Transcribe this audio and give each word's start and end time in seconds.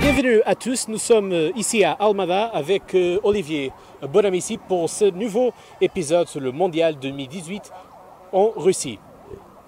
Bienvenue 0.00 0.42
à 0.44 0.54
tous, 0.54 0.88
nous 0.88 0.98
sommes 0.98 1.32
ici 1.54 1.84
à 1.84 1.92
Almada 1.92 2.46
avec 2.46 2.94
euh, 2.94 3.18
Olivier 3.22 3.72
Bonamici 4.02 4.58
pour 4.58 4.88
ce 4.90 5.04
nouveau 5.04 5.52
épisode 5.80 6.28
sur 6.28 6.40
le 6.40 6.52
Mondial 6.52 6.98
2018 6.98 7.72
en 8.32 8.50
Russie. 8.56 8.98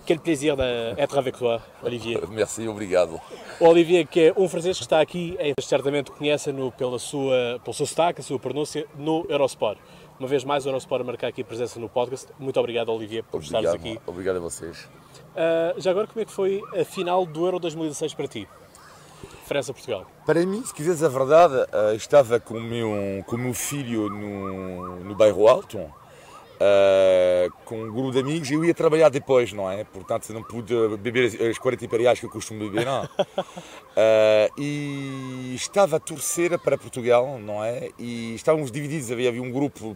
Quel 0.04 0.18
plaisir 0.18 0.56
d'être 0.56 1.16
avec 1.16 1.38
toi, 1.38 1.60
Olivier. 1.82 2.20
Merci, 2.30 2.66
obrigado. 2.66 3.20
O 3.60 3.66
Olivier, 3.68 4.04
que 4.04 4.20
é 4.28 4.34
um 4.36 4.48
francês 4.48 4.76
que 4.76 4.82
está 4.82 5.00
aqui, 5.00 5.36
é, 5.38 5.52
certamente 5.60 6.10
conhecem-no 6.10 6.72
pela 6.72 6.98
sua, 6.98 7.60
pelo 7.62 7.72
seu 7.72 7.86
sotaque, 7.86 8.20
a 8.20 8.24
sua 8.24 8.38
pronúncia, 8.38 8.84
no 8.96 9.24
Eurosport. 9.28 9.78
Uma 10.18 10.28
vez 10.28 10.42
mais, 10.44 10.66
o 10.66 10.68
Eurosport 10.68 11.02
a 11.02 11.04
marcar 11.04 11.28
aqui 11.28 11.42
a 11.42 11.44
presença 11.44 11.78
no 11.78 11.88
podcast. 11.88 12.26
Muito 12.38 12.58
obrigado, 12.58 12.88
Olivier, 12.90 13.22
por 13.22 13.36
Obrigado, 13.38 13.64
estares 13.64 13.80
aqui. 13.80 14.00
obrigado 14.06 14.36
a 14.36 14.40
vocês. 14.40 14.88
Ah, 15.36 15.74
já 15.78 15.90
agora, 15.92 16.06
como 16.08 16.20
é 16.20 16.24
que 16.24 16.32
foi 16.32 16.60
a 16.78 16.84
final 16.84 17.24
do 17.24 17.44
Euro 17.46 17.58
2016 17.60 18.14
para 18.14 18.26
ti? 18.26 18.48
França-Portugal. 19.46 20.06
Para 20.26 20.44
mim, 20.46 20.64
se 20.64 20.72
quiseres 20.74 21.02
a 21.02 21.08
verdade, 21.08 21.54
eh, 21.72 21.94
estava 21.94 22.40
com 22.40 22.54
o 22.54 22.60
meu, 22.60 22.90
com 23.26 23.36
meu 23.36 23.52
filho 23.52 24.08
no, 24.08 25.00
no 25.04 25.14
bairro 25.14 25.46
Alto, 25.48 25.92
eh, 26.64 27.48
com 27.64 27.82
um 27.82 27.90
grupo 27.92 28.12
de 28.12 28.20
amigos, 28.20 28.48
e 28.50 28.54
eu 28.54 28.64
ia 28.64 28.72
trabalhar 28.72 29.08
depois, 29.08 29.52
não 29.52 29.68
é? 29.68 29.82
Portanto, 29.84 30.32
não 30.32 30.42
pude 30.44 30.72
beber 30.98 31.26
as- 31.26 31.40
as 31.40 31.58
40 31.58 31.84
imperiais 31.84 32.20
que 32.20 32.26
eu 32.26 32.30
costumo 32.30 32.60
beber, 32.70 32.86
não. 32.86 33.08
Eh, 33.94 34.50
e 34.56 35.52
estava 35.54 35.96
a 35.96 36.00
torcer 36.00 36.58
para 36.58 36.78
Portugal, 36.78 37.38
não 37.38 37.62
é? 37.62 37.90
E 37.98 38.34
estávamos 38.34 38.70
divididos, 38.70 39.10
havia, 39.12 39.28
havia 39.28 39.42
um 39.42 39.50
grupo 39.52 39.94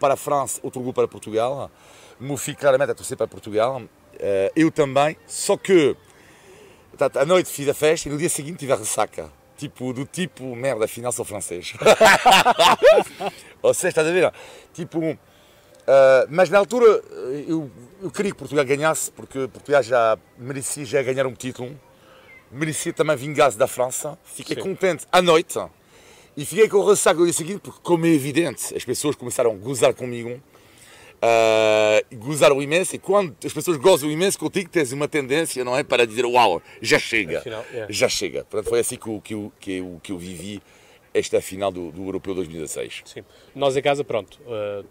para 0.00 0.14
a 0.14 0.16
França, 0.16 0.58
outro 0.62 0.80
grupo 0.80 0.96
para 1.00 1.06
Portugal. 1.06 1.70
O 2.20 2.24
meu 2.24 2.36
filho 2.36 2.56
claramente 2.56 2.90
a 2.90 2.94
torcer 2.96 3.16
para 3.16 3.28
Portugal, 3.28 3.80
eh, 4.18 4.50
eu 4.56 4.70
também, 4.72 5.16
só 5.26 5.56
que 5.56 5.96
Portanto, 6.90 7.16
à 7.18 7.24
noite 7.24 7.48
fiz 7.48 7.68
a 7.68 7.74
festa 7.74 8.08
e 8.08 8.12
no 8.12 8.18
dia 8.18 8.28
seguinte 8.28 8.58
tive 8.58 8.72
a 8.72 8.76
ressaca. 8.76 9.30
Tipo, 9.56 9.92
do 9.92 10.04
tipo, 10.04 10.42
merda, 10.56 10.84
afinal 10.86 11.12
sou 11.12 11.24
francês. 11.24 11.74
Ou 13.62 13.72
seja, 13.74 13.88
estás 13.90 14.06
a 14.08 14.10
ver? 14.12 14.32
Tipo, 14.72 15.16
ah, 15.88 16.26
mas 16.28 16.50
na 16.50 16.58
altura 16.58 17.02
eh, 17.10 17.44
eu, 17.48 17.70
eu 18.02 18.10
queria 18.10 18.30
que 18.30 18.36
Portugal 18.36 18.62
ganhasse, 18.62 19.10
porque 19.10 19.48
Portugal 19.48 19.82
já 19.82 20.18
merecia 20.36 20.84
já 20.84 21.02
ganhar 21.02 21.26
um 21.26 21.32
título, 21.32 21.74
merecia 22.52 22.92
também 22.92 23.16
vingar-se 23.16 23.56
da 23.56 23.66
França. 23.66 24.18
Fiquei 24.22 24.54
Sim. 24.54 24.62
contente 24.62 25.06
à 25.10 25.22
noite 25.22 25.58
e 26.36 26.44
fiquei 26.44 26.68
com 26.68 26.84
ressaca 26.84 27.18
no 27.18 27.24
dia 27.24 27.32
seguinte, 27.32 27.60
porque, 27.60 27.80
como 27.82 28.04
é 28.04 28.10
evidente, 28.10 28.76
as 28.76 28.84
pessoas 28.84 29.16
começaram 29.16 29.50
a 29.50 29.54
gozar 29.54 29.94
comigo. 29.94 30.38
Uh, 31.20 32.16
gozaram 32.16 32.62
imenso 32.62 32.94
e 32.94 32.98
quando 33.00 33.34
as 33.44 33.52
pessoas 33.52 33.76
gozam 33.76 34.08
imenso 34.08 34.38
contigo 34.38 34.70
tens 34.70 34.92
uma 34.92 35.08
tendência, 35.08 35.64
não 35.64 35.76
é? 35.76 35.82
Para 35.82 36.06
dizer 36.06 36.24
uau, 36.24 36.62
já 36.80 36.96
chega, 36.96 37.40
Afinal, 37.40 37.64
é. 37.74 37.86
já 37.90 38.08
chega. 38.08 38.44
Portanto, 38.44 38.68
foi 38.68 38.78
assim 38.78 38.96
que 38.96 39.08
eu, 39.08 39.20
que 39.20 39.34
eu, 39.34 39.52
que 39.58 39.72
eu, 39.72 40.00
que 40.00 40.12
eu 40.12 40.18
vivi 40.18 40.62
esta 41.12 41.40
final 41.40 41.72
do, 41.72 41.90
do 41.90 42.04
Europeu 42.04 42.36
2016. 42.36 43.02
Sim. 43.04 43.24
Nós 43.52 43.76
em 43.76 43.82
casa, 43.82 44.04
pronto, 44.04 44.38
uh, 44.42 44.86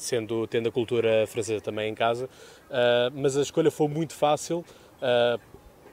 sendo, 0.00 0.46
tendo 0.46 0.68
a 0.68 0.72
cultura 0.72 1.26
francesa 1.26 1.60
também 1.60 1.90
em 1.90 1.94
casa, 1.94 2.26
uh, 2.26 3.12
mas 3.14 3.36
a 3.36 3.42
escolha 3.42 3.70
foi 3.70 3.88
muito 3.88 4.14
fácil. 4.14 4.64
uh, 5.00 5.40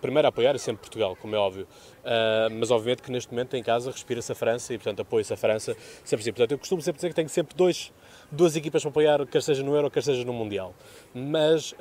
primeiro 0.01 0.27
a 0.27 0.29
apoiar 0.29 0.53
é 0.53 0.57
sempre 0.57 0.81
Portugal, 0.81 1.15
como 1.15 1.33
é 1.33 1.39
óbvio. 1.39 1.65
Uh, 1.99 2.53
mas 2.59 2.69
obviamente 2.71 3.01
que 3.01 3.09
neste 3.09 3.31
momento 3.31 3.55
em 3.55 3.63
casa 3.63 3.89
respira-se 3.89 4.31
a 4.33 4.35
França 4.35 4.73
e 4.73 4.77
portanto 4.77 5.01
apoia-se 5.01 5.33
a 5.33 5.37
França 5.37 5.77
sempre 6.03 6.23
assim. 6.23 6.33
Portanto, 6.33 6.51
eu 6.51 6.57
costumo 6.57 6.81
sempre 6.81 6.97
dizer 6.97 7.09
que 7.09 7.15
tenho 7.15 7.29
sempre 7.29 7.55
dois, 7.55 7.93
duas 8.29 8.55
equipas 8.57 8.81
para 8.81 8.89
apoiar, 8.89 9.25
quer 9.25 9.41
seja 9.41 9.63
no 9.63 9.73
Euro, 9.73 9.89
quer 9.89 10.03
seja 10.03 10.25
no 10.25 10.33
Mundial. 10.33 10.73
Mas 11.13 11.73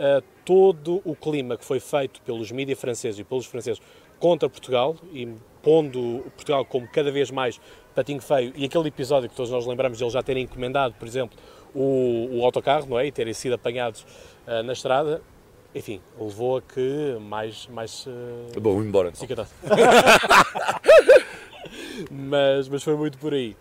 todo 0.45 1.03
o 1.05 1.17
clima 1.17 1.57
que 1.57 1.65
foi 1.65 1.81
feito 1.81 2.23
pelos 2.23 2.53
mídias 2.53 2.79
franceses 2.81 3.19
e 3.19 3.25
pelos 3.25 3.47
franceses 3.47 3.83
contra 4.21 4.49
Portugal 4.49 4.95
e 5.13 5.29
pondo 5.61 6.25
Portugal 6.37 6.65
como 6.65 6.87
cada 6.87 7.11
vez 7.11 7.29
mais 7.33 7.61
patinho 7.93 8.21
feio 8.21 8.53
e 8.55 8.65
aquele 8.65 8.87
episódio 8.87 9.29
que 9.29 9.35
todos 9.35 9.51
nós 9.51 9.67
lembramos 9.67 9.99
de 9.99 10.05
eles 10.05 10.13
já 10.13 10.23
terem 10.23 10.45
encomendado, 10.45 10.95
por 10.95 11.09
exemplo, 11.09 11.37
o, 11.75 12.39
o 12.39 12.45
autocarro, 12.45 12.87
não 12.89 12.99
é? 12.99 13.07
E 13.07 13.13
terem 13.13 13.35
sido 13.35 13.55
apanhados 13.55 14.07
uh, 14.47 14.63
na 14.63 14.73
estrada, 14.73 15.23
enfim, 15.75 16.01
levou 16.19 16.59
a 16.59 16.63
que 16.63 17.17
mais. 17.21 17.67
mais 17.69 18.07
uh, 18.07 18.61
Bom, 18.61 18.75
vou 18.75 18.85
embora. 18.85 19.13
Cantaste. 19.13 19.55
mas, 22.11 22.69
mas 22.69 22.83
foi 22.83 22.97
muito 22.97 23.19
por 23.19 23.33
aí. 23.33 23.57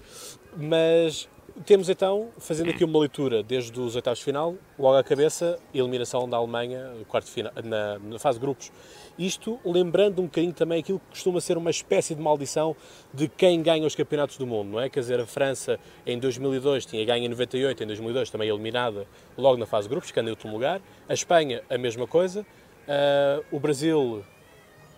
Mas 0.55 1.29
temos 1.65 1.89
então, 1.89 2.29
fazendo 2.37 2.69
aqui 2.69 2.83
uma 2.83 2.99
leitura 2.99 3.43
desde 3.43 3.79
os 3.79 3.95
oitavos 3.95 4.19
de 4.19 4.25
final, 4.25 4.55
logo 4.77 4.97
à 4.97 5.03
cabeça, 5.03 5.59
eliminação 5.73 6.27
da 6.29 6.37
Alemanha 6.37 6.91
quarto 7.07 7.29
final, 7.29 7.51
na, 7.63 7.99
na 7.99 8.19
fase 8.19 8.39
de 8.39 8.45
grupos. 8.45 8.71
Isto 9.17 9.59
lembrando 9.65 10.19
um 10.19 10.25
bocadinho 10.25 10.53
também 10.53 10.79
aquilo 10.79 10.99
que 10.99 11.05
costuma 11.11 11.39
ser 11.41 11.57
uma 11.57 11.69
espécie 11.69 12.15
de 12.15 12.21
maldição 12.21 12.75
de 13.13 13.27
quem 13.27 13.61
ganha 13.61 13.85
os 13.85 13.95
campeonatos 13.95 14.37
do 14.37 14.47
mundo, 14.47 14.71
não 14.71 14.79
é? 14.79 14.89
Quer 14.89 15.01
dizer, 15.01 15.19
a 15.19 15.25
França 15.25 15.79
em 16.05 16.17
2002 16.17 16.85
tinha 16.85 17.05
ganho 17.05 17.25
em 17.25 17.29
98, 17.29 17.83
em 17.83 17.87
2002 17.87 18.29
também 18.29 18.49
eliminada 18.49 19.05
logo 19.37 19.57
na 19.57 19.65
fase 19.65 19.87
de 19.87 19.89
grupos, 19.89 20.09
ficando 20.09 20.27
em 20.27 20.31
último 20.31 20.53
lugar. 20.53 20.81
A 21.07 21.13
Espanha, 21.13 21.61
a 21.69 21.77
mesma 21.77 22.07
coisa. 22.07 22.45
Ah, 22.87 23.41
o 23.51 23.59
Brasil, 23.59 24.23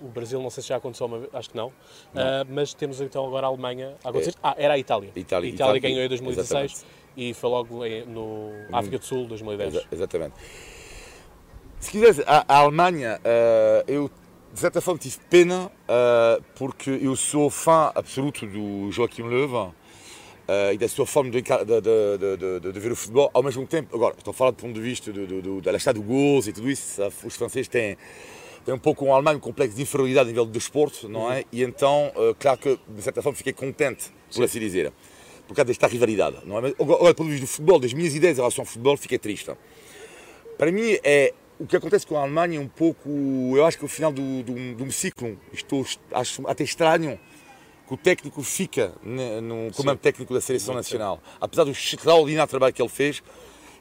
o 0.03 0.07
Brasil 0.07 0.41
não 0.41 0.49
sei 0.49 0.61
se 0.61 0.69
já 0.69 0.75
aconteceu 0.75 1.07
uma 1.07 1.19
vez, 1.19 1.29
acho 1.33 1.49
que 1.49 1.57
não. 1.57 1.71
Ah, 2.15 2.45
mas 2.49 2.73
temos 2.73 2.99
então 3.01 3.25
agora 3.25 3.47
a 3.47 3.49
Alemanha 3.49 3.95
a 4.03 4.09
acontecer. 4.09 4.35
Ah, 4.43 4.53
era 4.57 4.73
a 4.73 4.77
Itália. 4.77 5.11
Itália, 5.15 5.49
a 5.49 5.53
Itália 5.53 5.55
Itália, 5.55 5.81
ganhou 5.81 6.01
em 6.03 6.07
2016 6.09 6.71
exatamente. 6.71 6.93
e 7.15 7.33
foi 7.33 7.49
logo 7.49 7.85
em- 7.85 8.05
no 8.05 8.51
África 8.71 8.99
do 8.99 9.05
Sul 9.05 9.25
2010. 9.27 9.75
Exa- 9.75 9.85
Exatamente. 9.91 10.35
Se 11.79 11.91
quiseres, 11.91 12.19
a, 12.25 12.45
a 12.47 12.57
Alemanha, 12.59 13.19
eh, 13.23 13.83
eu 13.87 14.09
de 14.53 14.59
certa 14.59 14.79
forma 14.79 14.99
tive 14.99 15.17
pena, 15.29 15.71
eh, 15.87 16.41
porque 16.55 16.89
eu 16.89 17.15
sou 17.15 17.49
fã 17.49 17.91
absoluto 17.93 18.45
do 18.45 18.89
Joachim 18.91 19.23
Löw 19.23 19.73
eh, 20.47 20.73
e 20.75 20.77
da 20.77 20.87
sua 20.87 21.05
forma 21.05 21.29
de, 21.31 21.41
de, 21.41 21.81
de, 22.61 22.71
de, 22.71 22.79
ver 22.79 22.91
o 22.91 22.95
futebol, 22.95 23.29
ao 23.33 23.41
mesmo 23.43 23.65
tempo, 23.65 23.95
agora, 23.95 24.15
estou 24.17 24.31
a 24.31 24.33
falar 24.33 24.51
do 24.51 24.57
ponto 24.57 24.73
de 24.73 24.81
vista 24.81 25.11
do, 25.11 25.25
do, 25.25 25.41
do, 25.41 25.61
da 25.61 25.91
do 25.91 26.01
gols 26.01 26.47
e 26.47 26.53
tudo 26.53 26.69
isso, 26.69 27.01
os 27.25 27.35
franceses 27.35 27.67
têm, 27.67 27.97
têm 28.65 28.73
um 28.73 28.79
pouco 28.79 29.05
um 29.05 29.13
Alemanha 29.13 29.37
um 29.37 29.39
complexo 29.41 29.75
de 29.75 29.81
inferioridade 29.81 30.27
a 30.27 30.31
nível 30.31 30.45
do 30.45 30.51
desporto, 30.51 31.07
não 31.09 31.31
é? 31.31 31.43
E 31.51 31.63
então, 31.63 32.11
eh, 32.15 32.35
claro 32.39 32.57
que, 32.57 32.79
de 32.87 33.01
certa 33.01 33.21
forma, 33.21 33.35
fiquei 33.35 33.53
contente, 33.53 34.05
por 34.33 34.43
assim 34.43 34.59
dizer, 34.59 34.91
por 35.47 35.55
causa 35.55 35.65
desta 35.67 35.87
rivalidade, 35.87 36.37
não 36.45 36.57
é? 36.57 36.61
Mas, 36.61 36.73
agora, 36.79 37.13
pelo 37.13 37.37
do 37.37 37.47
futebol, 37.47 37.79
das 37.79 37.93
minhas 37.93 38.15
ideias 38.15 38.37
em 38.37 38.41
relação 38.41 38.61
ao 38.63 38.65
futebol, 38.65 38.95
fiquei 38.97 39.17
triste. 39.17 39.51
Para 40.57 40.71
mim, 40.71 40.97
é, 41.03 41.33
o 41.59 41.67
que 41.67 41.75
acontece 41.75 42.05
com 42.05 42.17
a 42.17 42.21
Alemanha 42.21 42.57
é 42.57 42.59
um 42.61 42.67
pouco. 42.67 43.09
Eu 43.55 43.65
acho 43.65 43.77
que 43.77 43.85
o 43.85 43.87
final 43.87 44.11
do, 44.11 44.43
do, 44.43 44.75
de 44.75 44.83
um 44.83 44.91
ciclo, 44.91 45.37
estou, 45.51 45.85
acho 46.11 46.47
até 46.47 46.63
estranho 46.63 47.19
que 47.87 47.93
o 47.93 47.97
técnico 47.97 48.41
fica 48.43 48.93
ne- 49.03 49.41
no 49.41 49.71
comando 49.73 49.97
técnico 49.99 50.33
da 50.33 50.39
seleção 50.41 50.73
nacional. 50.73 51.21
Apesar 51.41 51.63
do 51.65 51.71
extraordinário 51.71 52.49
trabalho 52.49 52.73
que 52.73 52.81
ele 52.81 52.89
fez, 52.89 53.21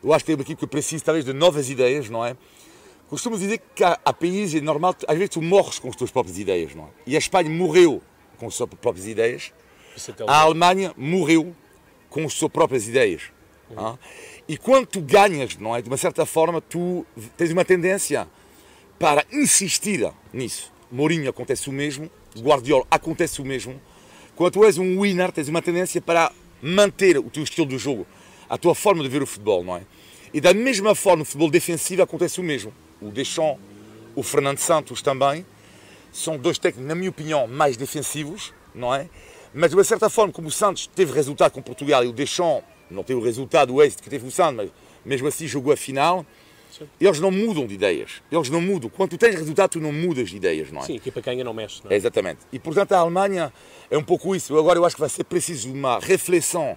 eu 0.02 0.12
acho 0.12 0.24
que 0.24 0.32
é 0.32 0.34
uma 0.34 0.42
equipe 0.42 0.58
que 0.58 0.66
precisa 0.66 1.04
talvez 1.04 1.24
de 1.24 1.32
novas 1.32 1.70
ideias, 1.70 2.10
não 2.10 2.24
é? 2.24 2.36
Costumo 3.12 3.36
dizer 3.36 3.60
que 3.74 3.84
há, 3.84 3.98
há 4.02 4.10
países, 4.10 4.54
é 4.54 4.64
normal, 4.64 4.96
às 5.06 5.18
vezes 5.18 5.28
tu 5.28 5.42
morres 5.42 5.78
com 5.78 5.86
as 5.86 5.94
tuas 5.94 6.10
próprias 6.10 6.38
ideias, 6.38 6.74
não 6.74 6.84
é? 6.84 6.88
E 7.06 7.14
a 7.14 7.18
Espanha 7.18 7.50
morreu 7.50 8.00
com 8.38 8.46
as 8.46 8.54
suas 8.54 8.70
próprias 8.70 9.06
ideias, 9.06 9.52
Isso 9.94 10.12
até 10.12 10.24
a 10.26 10.40
Alemanha 10.40 10.94
morreu 10.96 11.54
com 12.08 12.24
as 12.24 12.32
suas 12.32 12.50
próprias 12.50 12.88
ideias. 12.88 13.24
ah? 13.76 13.98
E 14.48 14.56
quando 14.56 14.86
tu 14.86 15.02
ganhas, 15.02 15.58
não 15.58 15.76
é? 15.76 15.82
De 15.82 15.90
uma 15.90 15.98
certa 15.98 16.24
forma, 16.24 16.62
tu 16.62 17.04
tens 17.36 17.52
uma 17.52 17.66
tendência 17.66 18.26
para 18.98 19.26
insistir 19.30 20.10
nisso. 20.32 20.72
Mourinho 20.90 21.28
acontece 21.28 21.68
o 21.68 21.72
mesmo, 21.72 22.10
Guardiola 22.38 22.86
acontece 22.90 23.42
o 23.42 23.44
mesmo. 23.44 23.78
Quando 24.34 24.54
tu 24.54 24.64
és 24.64 24.78
um 24.78 25.02
winner, 25.02 25.30
tens 25.32 25.48
uma 25.48 25.60
tendência 25.60 26.00
para 26.00 26.32
manter 26.62 27.18
o 27.18 27.24
teu 27.24 27.42
estilo 27.42 27.66
de 27.66 27.76
jogo, 27.76 28.06
a 28.48 28.56
tua 28.56 28.74
forma 28.74 29.02
de 29.02 29.10
ver 29.10 29.22
o 29.22 29.26
futebol, 29.26 29.62
não 29.62 29.76
é? 29.76 29.82
E 30.32 30.40
da 30.40 30.54
mesma 30.54 30.94
forma, 30.94 31.18
no 31.18 31.24
futebol 31.26 31.50
defensivo 31.50 32.00
acontece 32.00 32.40
o 32.40 32.42
mesmo. 32.42 32.72
O 33.02 33.10
Deschamps, 33.10 33.58
o 34.14 34.22
Fernando 34.22 34.58
Santos 34.58 35.02
também, 35.02 35.44
são 36.12 36.36
dois 36.38 36.58
técnicos, 36.58 36.88
na 36.88 36.94
minha 36.94 37.10
opinião, 37.10 37.46
mais 37.46 37.76
defensivos, 37.76 38.52
não 38.74 38.94
é? 38.94 39.08
Mas 39.54 39.70
de 39.70 39.76
uma 39.76 39.84
certa 39.84 40.08
forma, 40.08 40.32
como 40.32 40.48
o 40.48 40.50
Santos 40.50 40.86
teve 40.86 41.12
resultado 41.12 41.52
com 41.52 41.60
Portugal 41.62 42.04
e 42.04 42.08
o 42.08 42.12
Deschamps 42.12 42.62
não 42.90 43.02
teve 43.02 43.20
o 43.20 43.22
resultado, 43.22 43.74
o 43.74 43.82
êxito 43.82 44.02
que 44.02 44.10
teve 44.10 44.26
o 44.26 44.30
Santos, 44.30 44.56
mas 44.56 44.70
mesmo 45.04 45.28
assim 45.28 45.46
jogou 45.46 45.72
a 45.72 45.76
final, 45.76 46.24
eles 47.00 47.20
não 47.20 47.30
mudam 47.30 47.66
de 47.66 47.74
ideias. 47.74 48.22
Eles 48.30 48.48
não 48.48 48.60
mudam. 48.60 48.88
Quando 48.90 49.10
tu 49.10 49.18
tens 49.18 49.34
resultado, 49.34 49.70
tu 49.72 49.80
não 49.80 49.92
mudas 49.92 50.30
de 50.30 50.36
ideias, 50.36 50.70
não 50.70 50.80
é? 50.80 50.84
Sim, 50.84 50.92
a 50.94 50.96
equipa 50.96 51.20
que 51.20 51.26
ganha 51.30 51.44
não 51.44 51.52
mexe, 51.52 51.80
não 51.84 51.90
É, 51.90 51.94
é? 51.94 51.96
exatamente. 51.96 52.40
E 52.52 52.58
portanto 52.58 52.92
a 52.92 52.98
Alemanha 52.98 53.52
é 53.90 53.96
um 53.98 54.02
pouco 54.02 54.34
isso. 54.34 54.56
Agora 54.58 54.78
eu 54.78 54.84
acho 54.84 54.96
que 54.96 55.00
vai 55.00 55.10
ser 55.10 55.24
preciso 55.24 55.70
uma 55.72 55.98
reflexão 55.98 56.76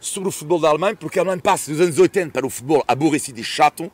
sobre 0.00 0.28
o 0.28 0.32
futebol 0.32 0.60
da 0.60 0.68
Alemanha, 0.68 0.96
porque 0.96 1.18
a 1.18 1.22
Alemanha 1.22 1.40
passa 1.42 1.70
dos 1.70 1.80
anos 1.80 1.98
80 1.98 2.30
para 2.32 2.46
o 2.46 2.50
futebol 2.50 2.84
aborrecido 2.86 3.40
e 3.40 3.44
chato, 3.44 3.90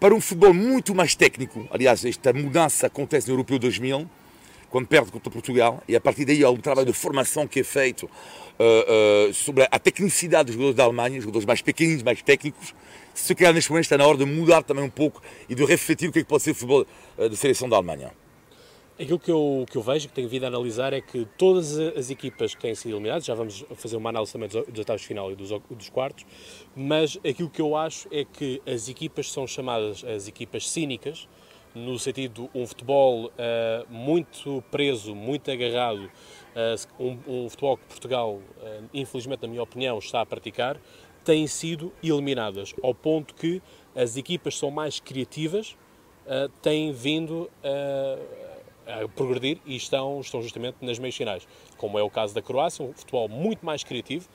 para 0.00 0.14
um 0.14 0.20
futebol 0.20 0.54
muito 0.54 0.94
mais 0.94 1.14
técnico. 1.14 1.68
Aliás, 1.70 2.02
esta 2.06 2.32
mudança 2.32 2.86
acontece 2.86 3.28
no 3.28 3.34
Europeu 3.34 3.58
2000, 3.58 4.08
quando 4.70 4.86
perde 4.86 5.12
contra 5.12 5.30
Portugal, 5.30 5.82
e 5.86 5.94
a 5.94 6.00
partir 6.00 6.24
daí 6.24 6.42
há 6.42 6.48
um 6.48 6.56
trabalho 6.56 6.86
de 6.86 6.92
formação 6.94 7.46
que 7.46 7.60
é 7.60 7.64
feito 7.64 8.04
uh, 8.04 9.28
uh, 9.28 9.34
sobre 9.34 9.68
a 9.70 9.78
tecnicidade 9.78 10.46
dos 10.46 10.54
jogadores 10.54 10.76
da 10.76 10.84
Alemanha, 10.84 11.20
jogadores 11.20 11.44
mais 11.44 11.60
pequeninos, 11.60 12.02
mais 12.02 12.22
técnicos. 12.22 12.74
Se 13.12 13.34
calhar 13.34 13.52
neste 13.52 13.68
momento 13.70 13.84
está 13.84 13.98
na 13.98 14.06
hora 14.06 14.16
de 14.16 14.24
mudar 14.24 14.62
também 14.62 14.82
um 14.82 14.90
pouco 14.90 15.20
e 15.48 15.54
de 15.54 15.64
refletir 15.64 16.08
o 16.08 16.12
que 16.12 16.20
é 16.20 16.22
que 16.22 16.28
pode 16.28 16.44
ser 16.44 16.52
o 16.52 16.54
futebol 16.54 16.86
uh, 17.18 17.28
da 17.28 17.36
seleção 17.36 17.68
da 17.68 17.76
Alemanha. 17.76 18.10
Aquilo 19.00 19.18
que 19.18 19.30
eu, 19.30 19.64
que 19.70 19.78
eu 19.78 19.82
vejo, 19.82 20.08
que 20.08 20.12
tenho 20.12 20.28
vindo 20.28 20.44
a 20.44 20.48
analisar, 20.48 20.92
é 20.92 21.00
que 21.00 21.26
todas 21.38 21.78
as 21.78 22.10
equipas 22.10 22.54
que 22.54 22.60
têm 22.60 22.74
sido 22.74 22.90
eliminadas, 22.90 23.24
já 23.24 23.34
vamos 23.34 23.64
fazer 23.74 23.96
uma 23.96 24.10
análise 24.10 24.30
também 24.30 24.46
dos, 24.46 24.66
dos 24.66 24.78
oitavos 24.78 25.00
de 25.00 25.08
final 25.08 25.32
e 25.32 25.34
dos, 25.34 25.48
dos 25.70 25.88
quartos, 25.88 26.26
mas 26.76 27.16
aquilo 27.26 27.48
que 27.48 27.62
eu 27.62 27.74
acho 27.74 28.06
é 28.12 28.26
que 28.26 28.60
as 28.66 28.90
equipas 28.90 29.32
são 29.32 29.46
chamadas 29.46 30.04
as 30.04 30.28
equipas 30.28 30.68
cínicas, 30.68 31.26
no 31.74 31.98
sentido 31.98 32.50
um 32.54 32.66
futebol 32.66 33.28
uh, 33.28 33.30
muito 33.88 34.62
preso, 34.70 35.14
muito 35.14 35.50
agarrado, 35.50 36.04
uh, 36.04 37.02
um, 37.02 37.18
um, 37.26 37.48
futebol 37.48 37.78
que 37.78 37.84
Portugal, 37.84 38.34
uh, 38.34 38.84
infelizmente, 38.92 39.40
na 39.40 39.48
minha 39.48 39.62
opinião, 39.62 39.98
está 39.98 40.20
a 40.20 40.26
praticar, 40.26 40.78
têm 41.24 41.46
sido 41.46 41.90
eliminadas, 42.02 42.74
ao 42.82 42.94
ponto 42.94 43.34
que 43.34 43.62
as 43.96 44.18
equipas 44.18 44.58
são 44.58 44.70
mais 44.70 45.00
criativas, 45.00 45.74
têm 46.62 46.92
vindo 46.92 47.50
a 47.64 48.49
progredir 49.14 49.58
e 49.66 49.76
estão, 49.76 50.20
estão 50.20 50.42
justamente 50.42 50.76
nas 50.80 50.98
meias 50.98 51.16
finais, 51.16 51.46
como 51.76 51.98
é 51.98 52.02
o 52.02 52.10
caso 52.10 52.34
da 52.34 52.42
Croácia, 52.42 52.84
um 52.84 52.92
futebol 52.92 53.28
muito 53.28 53.64
mais 53.64 53.84
criativo. 53.84 54.28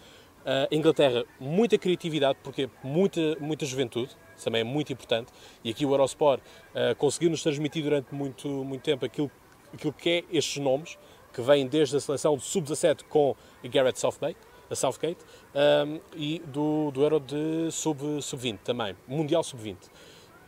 A 0.45 0.73
Inglaterra, 0.75 1.25
muita 1.39 1.75
criatividade, 1.75 2.37
porque 2.43 2.69
muita, 2.83 3.35
muita 3.39 3.65
juventude, 3.65 4.15
também 4.43 4.61
é 4.61 4.63
muito 4.63 4.91
importante, 4.93 5.31
e 5.63 5.71
aqui 5.71 5.85
o 5.85 5.91
Eurosport 5.91 6.41
uh, 6.41 6.95
conseguiu-nos 6.97 7.41
transmitir 7.41 7.83
durante 7.83 8.13
muito, 8.13 8.47
muito 8.47 8.81
tempo 8.81 9.05
aquilo, 9.05 9.31
aquilo 9.73 9.93
que 9.93 10.09
é 10.09 10.23
estes 10.31 10.61
nomes, 10.61 10.97
que 11.33 11.41
vêm 11.41 11.67
desde 11.67 11.97
a 11.97 11.99
seleção 11.99 12.37
de 12.37 12.43
sub-17 12.43 13.03
com 13.09 13.35
Garrett 13.63 13.99
Southgate, 13.99 14.37
a 14.69 14.75
Southgate 14.75 15.19
um, 15.53 15.99
e 16.15 16.39
do, 16.47 16.91
do 16.91 17.03
Euro 17.03 17.19
de 17.19 17.69
sub-20 17.71 18.21
sub 18.21 18.53
também, 18.63 18.95
Mundial 19.07 19.43
sub-20. 19.43 19.75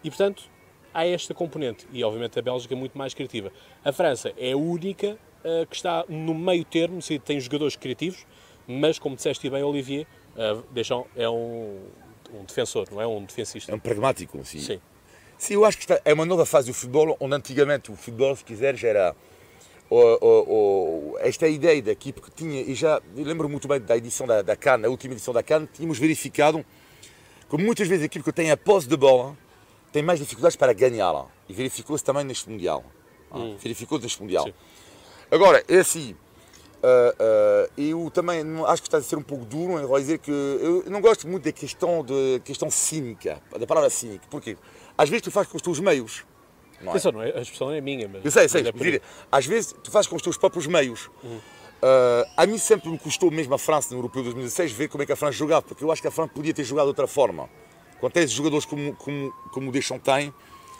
E 0.03 0.09
portanto, 0.09 0.43
há 0.93 1.05
esta 1.05 1.33
componente 1.33 1.87
e 1.91 2.03
obviamente 2.03 2.37
a 2.37 2.41
Bélgica 2.41 2.73
é 2.73 2.77
muito 2.77 2.97
mais 2.97 3.13
criativa. 3.13 3.51
A 3.83 3.91
França 3.91 4.33
é 4.37 4.51
a 4.51 4.57
única 4.57 5.17
uh, 5.43 5.65
que 5.67 5.75
está 5.75 6.05
no 6.07 6.33
meio 6.33 6.65
termo, 6.65 7.01
se 7.01 7.19
tem 7.19 7.39
jogadores 7.39 7.75
criativos, 7.75 8.25
mas 8.67 8.99
como 8.99 9.15
disseste 9.15 9.49
bem, 9.49 9.63
Olivier, 9.63 10.05
uh, 10.35 10.63
Deschamps 10.71 11.09
é 11.15 11.29
um, 11.29 11.79
um 12.33 12.43
defensor, 12.45 12.87
não 12.91 13.01
é 13.01 13.07
um 13.07 13.23
defensista. 13.23 13.71
É 13.71 13.75
um 13.75 13.79
pragmático, 13.79 14.37
sim. 14.45 14.59
Sim, 14.59 14.81
sim 15.37 15.53
eu 15.53 15.65
acho 15.65 15.77
que 15.77 15.83
está, 15.83 15.99
é 16.03 16.13
uma 16.13 16.25
nova 16.25 16.45
fase 16.45 16.67
do 16.67 16.73
futebol, 16.73 17.15
onde 17.19 17.35
antigamente 17.35 17.91
o 17.91 17.95
futebol, 17.95 18.35
se 18.35 18.43
quiseres, 18.43 18.83
era 18.83 19.15
esta 21.21 21.47
ideia 21.47 21.81
da 21.81 21.91
equipe 21.91 22.21
que 22.21 22.31
tinha, 22.31 22.61
e 22.61 22.75
já 22.75 23.01
lembro 23.15 23.47
muito 23.47 23.67
bem 23.67 23.79
da 23.79 23.95
edição 23.95 24.27
da, 24.27 24.41
da 24.41 24.55
CAN, 24.55 24.81
a 24.85 24.89
última 24.89 25.13
edição 25.13 25.33
da 25.33 25.41
CAN, 25.41 25.65
tínhamos 25.73 25.97
verificado 25.97 26.65
que 27.49 27.57
muitas 27.57 27.87
vezes 27.87 28.03
a 28.03 28.05
equipe 28.05 28.25
que 28.25 28.33
tem 28.33 28.51
a 28.51 28.57
posse 28.57 28.87
de 28.87 28.97
bola 28.97 29.37
tem 29.91 30.03
mais 30.03 30.19
dificuldades 30.19 30.55
para 30.55 30.73
ganhá-la. 30.73 31.27
E 31.47 31.53
verificou-se 31.53 32.03
também 32.03 32.23
neste 32.23 32.49
Mundial. 32.49 32.83
Ah, 33.31 33.39
hum. 33.39 33.57
Verificou-se 33.57 34.03
neste 34.03 34.21
Mundial. 34.21 34.45
Sim. 34.45 34.53
Agora, 35.31 35.63
é 35.67 35.77
assim. 35.77 36.15
Uh, 36.77 36.85
uh, 36.85 37.81
eu 37.81 38.11
também 38.11 38.43
acho 38.67 38.83
que 38.83 38.87
está 38.87 38.97
a 38.97 39.01
ser 39.01 39.15
um 39.15 39.23
pouco 39.23 39.43
duro 39.45 39.79
em 39.79 39.99
dizer 39.99 40.19
que 40.19 40.29
eu 40.29 40.83
não 40.87 41.01
gosto 41.01 41.27
muito 41.27 41.43
da 41.43 41.51
questão, 41.51 42.03
de, 42.03 42.39
questão 42.45 42.69
cínica, 42.69 43.41
da 43.59 43.65
palavra 43.65 43.89
cínica. 43.89 44.25
Porque 44.29 44.55
às 44.97 45.09
vezes 45.09 45.23
tu 45.23 45.31
fazes 45.31 45.51
com 45.51 45.57
os 45.57 45.61
teus 45.61 45.79
meios. 45.79 46.23
Não 46.79 46.95
é? 46.95 47.11
não 47.11 47.23
é, 47.23 47.35
a 47.35 47.41
expressão 47.41 47.71
é 47.71 47.81
minha, 47.81 48.07
mas. 48.07 48.23
Eu 48.23 48.29
sei, 48.29 48.47
sei. 48.47 48.61
É 48.61 49.01
às 49.31 49.45
vezes 49.45 49.75
tu 49.83 49.89
fazes 49.89 50.07
com 50.07 50.15
os 50.15 50.21
teus 50.21 50.37
próprios 50.37 50.67
meios. 50.67 51.09
Uhum. 51.23 51.37
Uh, 51.37 52.29
a 52.35 52.45
mim 52.45 52.57
sempre 52.57 52.89
me 52.89 52.97
custou, 52.97 53.29
mesmo 53.29 53.53
a 53.53 53.57
França 53.57 53.89
no 53.91 53.99
Europeu 53.99 54.23
2016, 54.23 54.71
ver 54.71 54.87
como 54.87 55.03
é 55.03 55.05
que 55.05 55.11
a 55.11 55.15
França 55.15 55.33
jogava, 55.33 55.63
porque 55.63 55.83
eu 55.83 55.91
acho 55.91 56.01
que 56.01 56.07
a 56.07 56.11
França 56.11 56.31
podia 56.33 56.53
ter 56.53 56.63
jogado 56.63 56.85
de 56.85 56.89
outra 56.89 57.07
forma. 57.07 57.49
Quando 57.99 58.13
tens 58.13 58.31
jogadores 58.31 58.65
como, 58.65 58.95
como, 58.95 59.33
como 59.51 59.69
o 59.69 59.71
Deschamps 59.71 60.03
tem, 60.03 60.33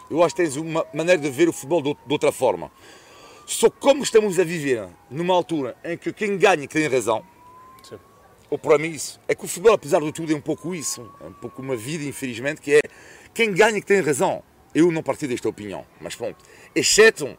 eu 0.09 0.23
acho 0.23 0.35
que 0.35 0.43
tens 0.43 0.55
uma 0.55 0.85
maneira 0.93 1.21
de 1.21 1.29
ver 1.29 1.49
o 1.49 1.53
futebol 1.53 1.81
de, 1.81 1.93
de 1.93 2.13
outra 2.13 2.31
forma. 2.31 2.71
Só 3.45 3.69
como 3.69 4.03
estamos 4.03 4.39
a 4.39 4.43
viver 4.43 4.87
numa 5.09 5.33
altura 5.33 5.75
em 5.83 5.97
que 5.97 6.11
quem 6.13 6.37
ganha 6.37 6.67
tem 6.67 6.87
razão, 6.87 7.23
Sim. 7.81 7.97
ou 8.49 8.57
para 8.57 8.77
mim 8.77 8.89
isso, 8.89 9.19
é 9.27 9.33
que 9.33 9.45
o 9.45 9.47
futebol, 9.47 9.73
apesar 9.73 10.01
de 10.01 10.11
tudo, 10.11 10.33
é 10.33 10.35
um 10.35 10.41
pouco 10.41 10.75
isso, 10.75 11.09
é 11.21 11.25
um 11.25 11.33
pouco 11.33 11.61
uma 11.61 11.75
vida, 11.75 12.03
infelizmente, 12.03 12.61
que 12.61 12.75
é 12.75 12.81
quem 13.33 13.53
ganha 13.53 13.79
que 13.79 13.87
tem 13.87 14.01
razão. 14.01 14.43
Eu 14.75 14.91
não 14.91 15.01
partilho 15.01 15.31
desta 15.31 15.47
opinião, 15.47 15.85
mas 15.99 16.13
pronto. 16.13 16.37
Exceto, 16.75 17.37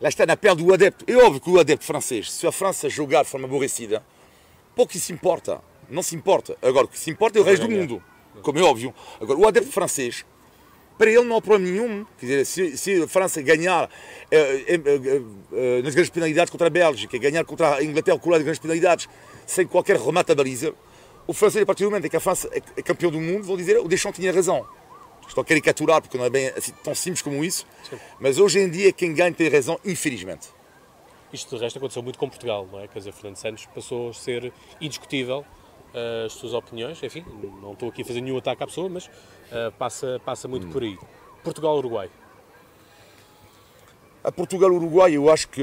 lá 0.00 0.08
está 0.08 0.26
na 0.26 0.36
pele 0.36 0.56
do 0.56 0.72
adepto. 0.72 1.04
É 1.10 1.16
óbvio 1.16 1.40
que 1.40 1.50
o 1.50 1.58
adepto 1.58 1.84
francês, 1.84 2.30
se 2.30 2.46
a 2.46 2.52
França 2.52 2.88
jogar 2.88 3.24
de 3.24 3.30
forma 3.30 3.46
aborrecida, 3.46 4.04
pouco 4.76 4.96
se 4.96 5.12
importa. 5.12 5.60
Não 5.88 6.02
se 6.02 6.14
importa. 6.14 6.56
Agora, 6.60 6.84
o 6.84 6.88
que 6.88 6.98
se 6.98 7.10
importa 7.10 7.38
é 7.38 7.40
o 7.42 7.44
resto 7.44 7.66
do 7.66 7.72
mundo 7.74 8.02
como 8.42 8.58
é 8.58 8.62
óbvio. 8.62 8.94
Agora, 9.20 9.38
o 9.38 9.46
adepto 9.46 9.70
francês, 9.70 10.24
para 10.98 11.10
ele 11.10 11.24
não 11.24 11.36
há 11.36 11.40
problema 11.40 11.70
nenhum. 11.70 12.06
Quer 12.18 12.26
dizer, 12.26 12.44
se, 12.44 12.76
se 12.76 13.02
a 13.02 13.08
França 13.08 13.40
ganhar 13.40 13.88
eh, 14.30 14.64
eh, 14.66 14.80
eh, 15.52 15.82
nas 15.82 15.94
grandes 15.94 16.10
penalidades 16.10 16.50
contra 16.50 16.66
a 16.66 16.70
Bélgica, 16.70 17.16
ganhar 17.18 17.44
contra 17.44 17.76
a 17.76 17.84
Inglaterra 17.84 18.18
com 18.18 18.34
as 18.34 18.42
grandes 18.42 18.58
penalidades, 18.58 19.08
sem 19.46 19.66
qualquer 19.66 19.96
remate 19.96 20.32
à 20.32 20.34
baliza, 20.34 20.74
o 21.26 21.32
francês, 21.32 21.62
a 21.62 21.66
partir 21.66 21.84
do 21.84 21.90
momento 21.90 22.06
em 22.06 22.10
que 22.10 22.16
a 22.16 22.20
França 22.20 22.48
é, 22.52 22.60
é 22.76 22.82
campeão 22.82 23.10
do 23.10 23.20
mundo, 23.20 23.44
vão 23.44 23.56
dizer 23.56 23.78
o 23.78 23.86
Deschamps 23.86 24.18
tinha 24.18 24.32
razão. 24.32 24.66
Estou 25.26 25.42
a 25.42 25.44
caricaturar 25.44 26.00
porque 26.00 26.16
não 26.16 26.24
é 26.24 26.30
bem 26.30 26.48
assim, 26.48 26.72
tão 26.82 26.94
simples 26.94 27.20
como 27.20 27.44
isso, 27.44 27.66
Sim. 27.88 27.98
mas 28.18 28.38
hoje 28.38 28.58
em 28.58 28.68
dia 28.68 28.90
quem 28.92 29.12
ganha 29.12 29.32
tem 29.32 29.48
razão, 29.48 29.78
infelizmente. 29.84 30.48
Isto 31.30 31.56
de 31.56 31.62
resto 31.62 31.76
aconteceu 31.76 32.02
muito 32.02 32.18
com 32.18 32.28
Portugal, 32.28 32.66
não 32.72 32.80
é? 32.80 32.88
Quer 32.88 33.00
dizer, 33.00 33.12
Fernando 33.12 33.36
Santos 33.36 33.66
passou 33.74 34.08
a 34.08 34.14
ser 34.14 34.50
indiscutível 34.80 35.44
as 36.26 36.32
suas 36.32 36.52
opiniões. 36.52 37.02
Enfim, 37.02 37.24
não 37.62 37.72
estou 37.72 37.88
aqui 37.88 38.02
a 38.02 38.04
fazer 38.04 38.20
nenhum 38.20 38.38
ataque 38.38 38.62
à 38.62 38.66
pessoa, 38.66 38.88
mas 38.88 39.06
uh, 39.06 39.72
passa, 39.78 40.20
passa 40.24 40.48
muito 40.48 40.66
hum. 40.66 40.70
por 40.70 40.82
aí. 40.82 40.98
Portugal-Uruguai. 41.42 42.10
A 44.22 44.32
Portugal-Uruguai, 44.32 45.12
eu 45.12 45.30
acho 45.30 45.48
que 45.48 45.62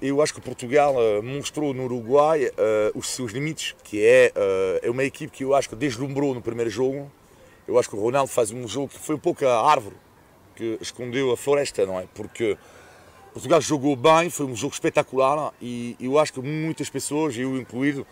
eu 0.00 0.22
acho 0.22 0.34
que 0.34 0.40
Portugal 0.40 0.94
uh, 0.94 1.22
mostrou 1.22 1.72
no 1.72 1.84
Uruguai 1.84 2.46
uh, 2.46 2.52
os 2.94 3.08
seus 3.08 3.32
limites, 3.32 3.74
que 3.82 4.04
é 4.04 4.32
é 4.82 4.90
uma 4.90 5.04
equipe 5.04 5.32
que 5.32 5.44
eu 5.44 5.54
acho 5.54 5.68
que 5.68 5.76
deslumbrou 5.76 6.34
no 6.34 6.42
primeiro 6.42 6.70
jogo. 6.70 7.10
Eu 7.66 7.78
acho 7.78 7.88
que 7.88 7.96
o 7.96 8.00
Ronaldo 8.00 8.30
faz 8.30 8.50
um 8.50 8.66
jogo 8.68 8.88
que 8.88 8.98
foi 8.98 9.16
um 9.16 9.18
pouco 9.18 9.44
a 9.46 9.70
árvore 9.70 9.96
que 10.54 10.76
escondeu 10.80 11.30
a 11.30 11.36
floresta, 11.36 11.86
não 11.86 12.00
é? 12.00 12.06
Porque 12.14 12.58
Portugal 13.32 13.60
jogou 13.60 13.94
bem, 13.94 14.28
foi 14.28 14.46
um 14.46 14.56
jogo 14.56 14.74
espetacular 14.74 15.52
e 15.62 15.96
eu 16.00 16.18
acho 16.18 16.32
que 16.32 16.40
muitas 16.40 16.90
pessoas, 16.90 17.36
eu 17.36 17.56
incluído, 17.56 18.04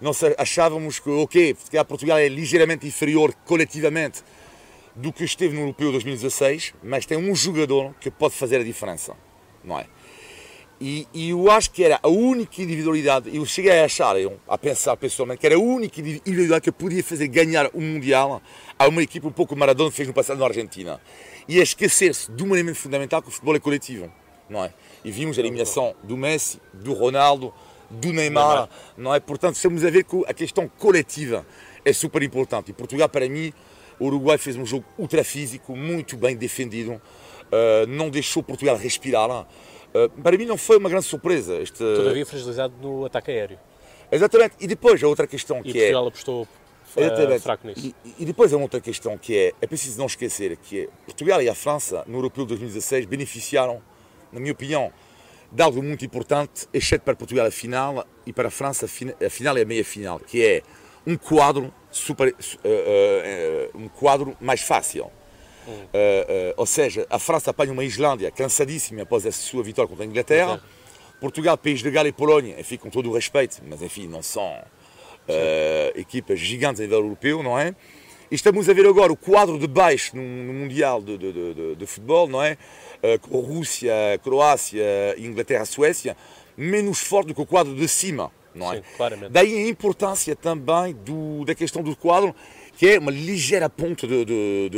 nós 0.00 0.20
achávamos 0.36 0.98
que, 0.98 1.10
ok, 1.10 1.56
Portugal 1.86 2.18
é 2.18 2.28
ligeiramente 2.28 2.86
inferior 2.86 3.34
coletivamente 3.44 4.22
do 4.94 5.12
que 5.12 5.24
esteve 5.24 5.54
no 5.54 5.62
Europeu 5.62 5.92
2016, 5.92 6.74
mas 6.82 7.06
tem 7.06 7.16
um 7.18 7.34
jogador 7.34 7.94
que 8.00 8.10
pode 8.10 8.34
fazer 8.34 8.60
a 8.60 8.64
diferença, 8.64 9.14
não 9.64 9.78
é? 9.78 9.86
E, 10.80 11.08
e, 11.12 11.30
eu 11.30 11.50
acho 11.50 11.72
que 11.72 11.82
era 11.82 11.98
a 12.00 12.08
única 12.08 12.62
individualidade, 12.62 13.34
eu 13.34 13.44
cheguei 13.44 13.80
a 13.80 13.84
achar, 13.84 14.16
eu, 14.16 14.38
a 14.46 14.56
pensar 14.56 14.96
pessoalmente, 14.96 15.40
que 15.40 15.46
era 15.46 15.56
a 15.56 15.58
única 15.58 16.00
individualidade 16.00 16.62
que 16.62 16.70
podia 16.70 17.02
fazer 17.02 17.26
ganhar 17.26 17.68
o 17.74 17.80
Mundial 17.80 18.40
a 18.78 18.86
uma 18.86 19.02
equipe 19.02 19.26
um 19.26 19.32
pouco 19.32 19.56
Maradona 19.56 19.90
fez 19.90 20.06
no 20.06 20.14
passado 20.14 20.38
na 20.38 20.46
Argentina. 20.46 21.00
E 21.48 21.58
a 21.58 21.62
esquecer-se 21.64 22.30
de 22.30 22.44
um 22.44 22.54
elemento 22.54 22.78
fundamental 22.78 23.20
que 23.20 23.28
o 23.28 23.30
futebol 23.32 23.56
é 23.56 23.58
coletivo, 23.58 24.12
não 24.48 24.64
é? 24.64 24.72
E 25.04 25.10
vimos 25.10 25.36
a 25.36 25.40
eliminação 25.40 25.96
do 26.04 26.16
Messi, 26.16 26.60
do 26.72 26.92
Ronaldo, 26.92 27.52
do 27.90 28.12
Neymar, 28.12 28.68
não 28.96 29.14
é? 29.14 29.20
Portanto, 29.20 29.56
estamos 29.56 29.84
a 29.84 29.90
ver 29.90 30.04
que 30.04 30.22
a 30.26 30.34
questão 30.34 30.68
coletiva 30.68 31.46
é 31.84 31.92
super 31.92 32.22
importante. 32.22 32.70
E 32.70 32.74
Portugal, 32.74 33.08
para 33.08 33.28
mim, 33.28 33.52
o 33.98 34.06
Uruguai 34.06 34.38
fez 34.38 34.56
um 34.56 34.64
jogo 34.64 34.84
ultra 34.98 35.24
físico, 35.24 35.74
muito 35.76 36.16
bem 36.16 36.36
defendido, 36.36 36.92
uh, 36.92 37.86
não 37.88 38.10
deixou 38.10 38.42
Portugal 38.42 38.76
respirar. 38.76 39.30
Uh, 39.30 40.08
para 40.22 40.36
mim, 40.36 40.44
não 40.44 40.58
foi 40.58 40.76
uma 40.76 40.88
grande 40.88 41.06
surpresa. 41.06 41.56
Este... 41.56 41.78
Todavia, 41.78 42.26
fragilizado 42.26 42.74
no 42.80 43.04
ataque 43.04 43.30
aéreo. 43.30 43.58
Exatamente. 44.10 44.54
E 44.60 44.66
depois, 44.66 45.02
a 45.02 45.08
outra 45.08 45.26
questão 45.26 45.62
que 45.62 45.70
e 45.70 45.72
Portugal 45.72 46.04
é. 46.04 46.08
apostou 46.08 46.42
uh, 46.42 47.40
fraco 47.40 47.66
nisso. 47.66 47.94
E, 48.04 48.14
e, 48.18 48.24
depois, 48.24 48.52
a 48.52 48.56
outra 48.56 48.80
questão 48.80 49.16
que 49.18 49.36
é, 49.36 49.52
é 49.60 49.66
preciso 49.66 49.98
não 49.98 50.06
esquecer 50.06 50.56
que 50.56 50.82
é, 50.82 50.88
Portugal 51.06 51.42
e 51.42 51.48
a 51.48 51.54
França, 51.54 52.04
no 52.06 52.18
Europeu 52.18 52.44
de 52.44 52.50
2016, 52.50 53.06
beneficiaram, 53.06 53.82
na 54.32 54.40
minha 54.40 54.52
opinião, 54.52 54.92
de 55.50 55.62
algo 55.62 55.82
muito 55.82 56.04
importante, 56.04 56.68
exceto 56.72 57.04
para 57.04 57.16
Portugal 57.16 57.46
a 57.46 57.50
final 57.50 58.06
e 58.26 58.32
para 58.32 58.48
a 58.48 58.50
França 58.50 58.86
a 58.86 59.30
final 59.30 59.56
e 59.56 59.62
a 59.62 59.64
meia 59.64 59.84
final, 59.84 60.20
que 60.20 60.44
é 60.44 60.62
um 61.06 61.16
quadro 61.16 61.72
super, 61.90 62.28
uh, 62.28 62.34
uh, 62.34 63.78
um 63.78 63.88
quadro 63.88 64.36
mais 64.40 64.60
fácil. 64.60 65.10
Uh, 65.66 66.54
ou 66.56 66.64
seja, 66.64 67.06
a 67.10 67.18
França 67.18 67.50
apanha 67.50 67.72
uma 67.72 67.84
Islândia 67.84 68.30
cansadíssima 68.30 69.02
após 69.02 69.26
a 69.26 69.32
sua 69.32 69.62
vitória 69.62 69.88
contra 69.88 70.04
a 70.04 70.06
Inglaterra. 70.06 70.62
Portugal, 71.20 71.58
País 71.58 71.80
de 71.80 71.90
Gales 71.90 72.10
e 72.10 72.12
Polónia, 72.12 72.58
enfim, 72.58 72.76
com 72.76 72.88
todo 72.88 73.10
o 73.10 73.12
respeito, 73.12 73.60
mas 73.66 73.82
enfim, 73.82 74.06
não 74.06 74.22
são 74.22 74.56
equipas 75.94 76.38
gigantes 76.38 76.80
a 76.80 76.84
nível 76.84 77.00
europeu, 77.00 77.42
não 77.42 77.58
é? 77.58 77.74
E 78.30 78.34
estamos 78.34 78.68
a 78.68 78.74
ver 78.74 78.86
agora 78.86 79.10
o 79.10 79.16
quadro 79.16 79.58
de 79.58 79.66
baixo 79.66 80.14
no, 80.14 80.22
no 80.22 80.52
Mundial 80.52 81.00
de, 81.00 81.16
de, 81.16 81.32
de, 81.32 81.74
de, 81.76 81.86
futebol, 81.86 82.28
não 82.28 82.42
é? 82.42 82.58
Uh, 83.30 83.40
Rússia, 83.40 83.94
Croácia, 84.22 84.84
Inglaterra, 85.16 85.64
Suécia, 85.64 86.14
menos 86.54 87.00
forte 87.00 87.28
do 87.28 87.34
que 87.34 87.40
o 87.40 87.46
quadro 87.46 87.74
de 87.74 87.88
cima, 87.88 88.30
não 88.54 88.70
é? 88.70 88.76
Sim, 88.76 88.82
claramente. 88.98 89.30
Daí 89.30 89.56
a 89.56 89.68
importância 89.68 90.36
também 90.36 90.94
do, 90.94 91.42
da 91.46 91.54
questão 91.54 91.82
do 91.82 91.96
quadro, 91.96 92.34
que 92.78 92.90
é 92.90 92.98
uma 92.98 93.10
ligeira 93.10 93.68
ponte 93.68 94.06
de, 94.06 94.24
de, 94.24 94.70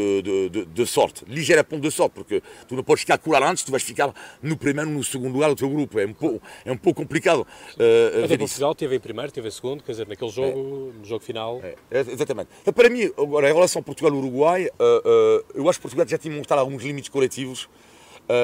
de, 0.48 0.64
de, 0.64 0.86
sorte. 0.86 1.22
Ligeira 1.28 1.62
ponte 1.62 1.82
de 1.82 1.90
sorte, 1.90 2.14
porque 2.14 2.42
tu 2.66 2.74
não 2.74 2.82
podes 2.82 3.04
calcular 3.04 3.42
antes, 3.42 3.62
tu 3.62 3.70
vais 3.70 3.82
ficar 3.82 4.10
no 4.42 4.56
primeiro 4.56 4.88
ou 4.88 4.96
no 4.96 5.04
segundo 5.04 5.34
lugar 5.34 5.50
do 5.50 5.54
teu 5.54 5.68
grupo. 5.68 6.00
É 6.00 6.06
um 6.06 6.14
pouco, 6.14 6.42
é 6.64 6.72
um 6.72 6.78
pouco 6.78 7.02
complicado. 7.02 7.46
Uh, 7.76 8.24
Até 8.24 8.38
Portugal 8.38 8.74
teve 8.74 8.96
em 8.96 9.00
primeiro, 9.00 9.30
teve 9.30 9.48
em 9.48 9.50
segundo, 9.50 9.84
quer 9.84 9.92
dizer, 9.92 10.08
naquele 10.08 10.30
jogo, 10.30 10.48
é. 10.94 10.98
no 10.98 11.04
jogo 11.04 11.22
final. 11.22 11.60
É, 11.62 11.76
exatamente. 11.90 12.48
Então, 12.62 12.72
para 12.72 12.88
mim, 12.88 13.04
agora, 13.18 13.50
em 13.50 13.52
relação 13.52 13.80
a 13.80 13.82
Portugal-Uruguai, 13.82 14.64
uh, 14.64 14.68
uh, 14.70 15.44
eu 15.54 15.68
acho 15.68 15.78
que 15.78 15.82
Portugal 15.82 16.08
já 16.08 16.16
tinha 16.16 16.34
mostrado 16.34 16.62
alguns 16.62 16.82
limites 16.82 17.10
coletivos. 17.10 17.68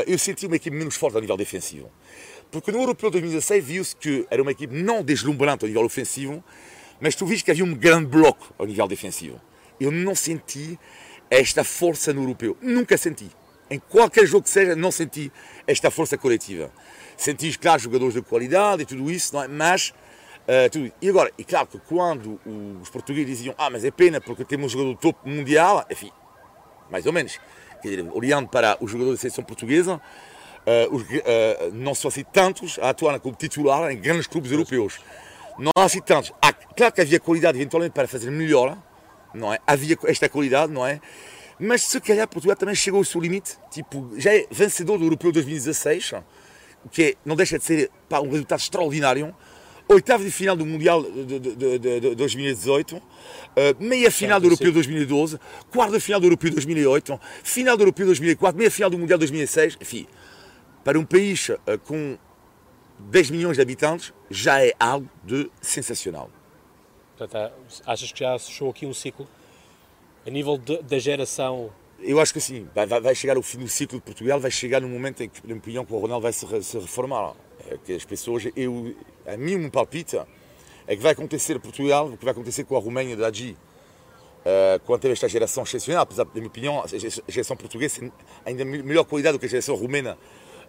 eu 0.07 0.19
senti 0.19 0.47
uma 0.47 0.57
equipe 0.57 0.77
menos 0.77 0.97
forte 0.97 1.17
a 1.17 1.21
nível 1.21 1.37
defensivo. 1.37 1.91
Porque 2.51 2.71
no 2.71 2.79
Europeu 2.79 3.11
2016 3.11 3.65
viu-se 3.65 3.97
que 3.97 4.27
era 4.31 4.43
uma 4.43 4.51
equipe 4.51 4.75
não 4.75 5.03
deslumbrante 5.03 5.65
a 5.65 5.69
nível 5.69 5.85
ofensivo, 5.85 6.45
mas 7.01 7.15
tu 7.15 7.25
viste 7.25 7.45
que 7.45 7.51
havia 7.51 7.65
um 7.65 7.75
grande 7.75 8.07
bloco 8.07 8.53
ao 8.59 8.67
nível 8.67 8.87
defensivo. 8.87 9.41
Eu 9.81 9.91
não 9.91 10.15
senti 10.15 10.79
esta 11.31 11.65
força 11.65 12.13
no 12.13 12.23
europeu. 12.23 12.57
Nunca 12.61 12.97
senti. 12.97 13.31
Em 13.69 13.79
qualquer 13.79 14.27
jogo 14.27 14.45
que 14.45 14.51
seja, 14.51 14.77
não 14.77 14.91
senti 14.91 15.33
esta 15.67 15.91
força 15.91 16.17
coletiva. 16.17 16.71
Senti, 17.17 17.59
claro, 17.59 17.81
jogadores 17.81 18.15
de 18.15 18.23
qualidade 18.23 18.83
e 18.83 18.87
tudo 18.87 19.11
isso, 19.11 19.41
é? 19.41 19.49
mas. 19.49 19.93
Uh, 20.47 20.71
tudo. 20.71 20.93
E 21.03 21.09
agora, 21.09 21.33
e 21.37 21.43
claro 21.43 21.67
que 21.67 21.79
quando 21.79 22.39
os 22.81 22.89
portugueses 22.89 23.39
diziam 23.39 23.55
ah, 23.59 23.69
mas 23.69 23.85
é 23.85 23.91
pena 23.91 24.21
porque 24.21 24.45
temos 24.45 24.67
um 24.67 24.69
jogador 24.69 24.95
do 24.95 25.01
topo 25.01 25.29
mundial, 25.29 25.85
enfim, 25.91 26.13
mais 26.89 27.05
ou 27.05 27.13
menos. 27.13 27.41
Quer 27.83 27.89
dizer, 27.89 28.09
olhando 28.13 28.49
para 28.49 28.77
os 28.81 28.91
jogadores 28.91 29.19
da 29.19 29.23
seleção 29.23 29.43
portuguesa, 29.43 29.97
uh, 29.97 30.95
os, 30.95 31.03
uh, 31.03 31.73
não 31.73 31.97
são 31.97 32.09
assim 32.09 32.23
tantos 32.23 32.79
a 32.79 32.91
atuar 32.91 33.19
como 33.19 33.35
titular 33.35 33.91
em 33.91 33.99
grandes 33.99 34.29
clubes 34.29 34.53
europeus. 34.53 35.01
Não 35.59 35.73
há 35.77 35.85
assim 35.85 36.01
tantos. 36.01 36.33
Há, 36.41 36.53
claro 36.53 36.93
que 36.93 37.01
havia 37.01 37.19
qualidade 37.19 37.59
eventualmente 37.59 37.93
para 37.93 38.07
fazer 38.07 38.31
melhor, 38.31 38.79
não 39.37 39.53
é? 39.53 39.59
Havia 39.67 39.97
esta 40.05 40.29
qualidade, 40.29 40.73
não 40.73 40.87
é? 40.87 41.01
Mas 41.59 41.83
se 41.83 42.01
calhar 42.01 42.29
Portugal 42.29 42.57
também 42.57 42.75
chegou 42.75 42.99
ao 42.99 43.05
seu 43.05 43.21
limite, 43.21 43.57
tipo, 43.71 44.13
já 44.19 44.35
é 44.35 44.47
vencedor 44.51 44.99
do 44.99 45.05
Europeu 45.05 45.33
2016, 45.33 46.13
o 46.85 46.89
que 46.89 47.03
é, 47.03 47.15
não 47.25 47.35
deixa 47.35 47.59
de 47.59 47.65
ser 47.65 47.91
pá, 48.09 48.21
um 48.21 48.31
resultado 48.31 48.61
extraordinário. 48.61 49.35
Oitavo 49.89 50.25
de 50.25 50.33
final 50.33 50.57
do 50.57 50.67
Mundial 50.67 51.01
de, 51.01 51.39
de, 51.39 51.79
de, 51.79 52.01
de 52.01 52.15
2018, 52.17 52.97
uh, 52.97 53.03
meia 53.79 54.11
final 54.11 54.41
do 54.41 54.47
Europeu 54.47 54.73
2012, 54.73 55.39
quarta 55.71 56.01
final 56.01 56.19
do 56.19 56.27
Europeu 56.27 56.51
2008, 56.51 57.21
final 57.45 57.77
do 57.77 57.85
Europeu 57.85 58.07
2004, 58.07 58.59
meia 58.59 58.71
final 58.71 58.91
do 58.91 58.99
Mundial 58.99 59.17
2006, 59.17 59.79
enfim, 59.81 60.09
para 60.83 60.99
um 60.99 61.05
país 61.05 61.51
uh, 61.51 61.79
com 61.85 62.19
10 62.99 63.31
milhões 63.31 63.57
de 63.57 63.63
habitantes 63.63 64.13
já 64.29 64.61
é 64.61 64.73
algo 64.79 65.09
de 65.23 65.49
sensacional. 65.61 66.31
Portanto, 67.17 67.53
achas 67.87 68.13
que 68.13 68.21
já 68.21 68.39
fechou 68.39 68.71
aqui 68.71 68.87
um 68.87 68.93
ciclo? 68.93 69.27
A 70.27 70.31
nível 70.31 70.59
de, 70.59 70.83
da 70.83 70.99
geração. 70.99 71.71
Eu 72.01 72.21
acho 72.21 72.33
que 72.33 72.41
sim, 72.41 72.69
vai, 72.75 72.87
vai, 72.87 73.15
chegar 73.15 73.39
o 73.39 73.43
fim 73.43 73.59
do 73.59 73.69
ciclo 73.69 73.99
de 73.99 74.05
Portugal, 74.05 74.39
vai 74.39 74.51
chegar 74.51 74.81
no 74.81 74.89
momento 74.89 75.23
em 75.23 75.29
que, 75.29 75.47
na 75.47 75.55
opinião, 75.55 75.87
o 75.89 75.99
Ronaldo 75.99 76.25
vai 76.25 76.33
se, 76.33 76.47
se 76.63 76.79
reformar. 76.79 77.35
É 77.71 77.79
que 77.79 77.95
as 77.95 78.05
pessoas, 78.05 78.45
eu, 78.55 78.95
a 79.27 79.37
mim, 79.37 79.57
me 79.57 79.71
palpita 79.71 80.29
é 80.87 80.95
que 80.95 81.03
vai 81.03 81.13
acontecer 81.13 81.59
Portugal, 81.59 82.07
o 82.07 82.17
que 82.17 82.25
vai 82.25 82.33
acontecer 82.33 82.65
com 82.65 82.77
a 82.77 82.81
Roménia 82.81 83.17
da 83.17 83.27
Agi. 83.27 83.57
Uh, 84.47 84.79
quando 84.85 85.01
teve 85.01 85.13
esta 85.13 85.29
geração 85.29 85.65
excepcional, 85.65 86.03
apesar 86.03 86.25
da 86.25 86.31
minha 86.35 86.47
opinião, 86.47 86.81
a 86.81 86.87
geração 87.33 87.57
portuguesa 87.57 87.99
tem 87.99 88.13
ainda 88.45 88.65
melhor 88.65 89.05
qualidade 89.05 89.37
do 89.37 89.41
que 89.41 89.47
a 89.47 89.49
geração 89.49 89.75
romena 89.75 90.17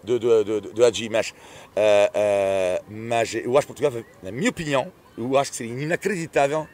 do, 0.03 0.17
do, 0.17 0.61
do, 0.61 0.71
mas, 1.11 1.29
uh, 1.29 1.33
uh, 1.33 2.85
mas 2.89 3.35
eu 3.35 3.55
acho 3.55 3.67
que 3.67 3.73
Portugal, 3.73 4.03
na 4.23 4.31
minha 4.31 4.49
opinião, 4.49 4.91
eu 5.17 5.37
acho 5.37 5.51
que 5.51 5.57
seria 5.57 5.73
inacreditável. 5.73 6.67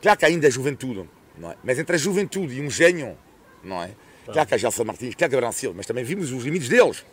Claro 0.00 0.18
que 0.18 0.24
ainda 0.24 0.48
é 0.48 0.50
juventude, 0.50 1.08
não 1.38 1.50
é? 1.50 1.56
mas 1.62 1.78
entre 1.78 1.94
a 1.96 1.98
juventude 1.98 2.54
e 2.54 2.60
um 2.60 2.70
gênio, 2.70 3.16
não 3.62 3.82
é? 3.82 3.90
Claro 4.24 4.48
que 4.48 4.54
há 4.54 4.58
Gelson 4.58 4.84
Martins, 4.84 5.14
claro 5.14 5.38
que 5.38 5.44
há 5.44 5.52
Silva, 5.52 5.76
mas 5.76 5.86
também 5.86 6.04
vimos 6.04 6.32
os 6.32 6.44
limites 6.44 6.68
deles, 6.68 7.04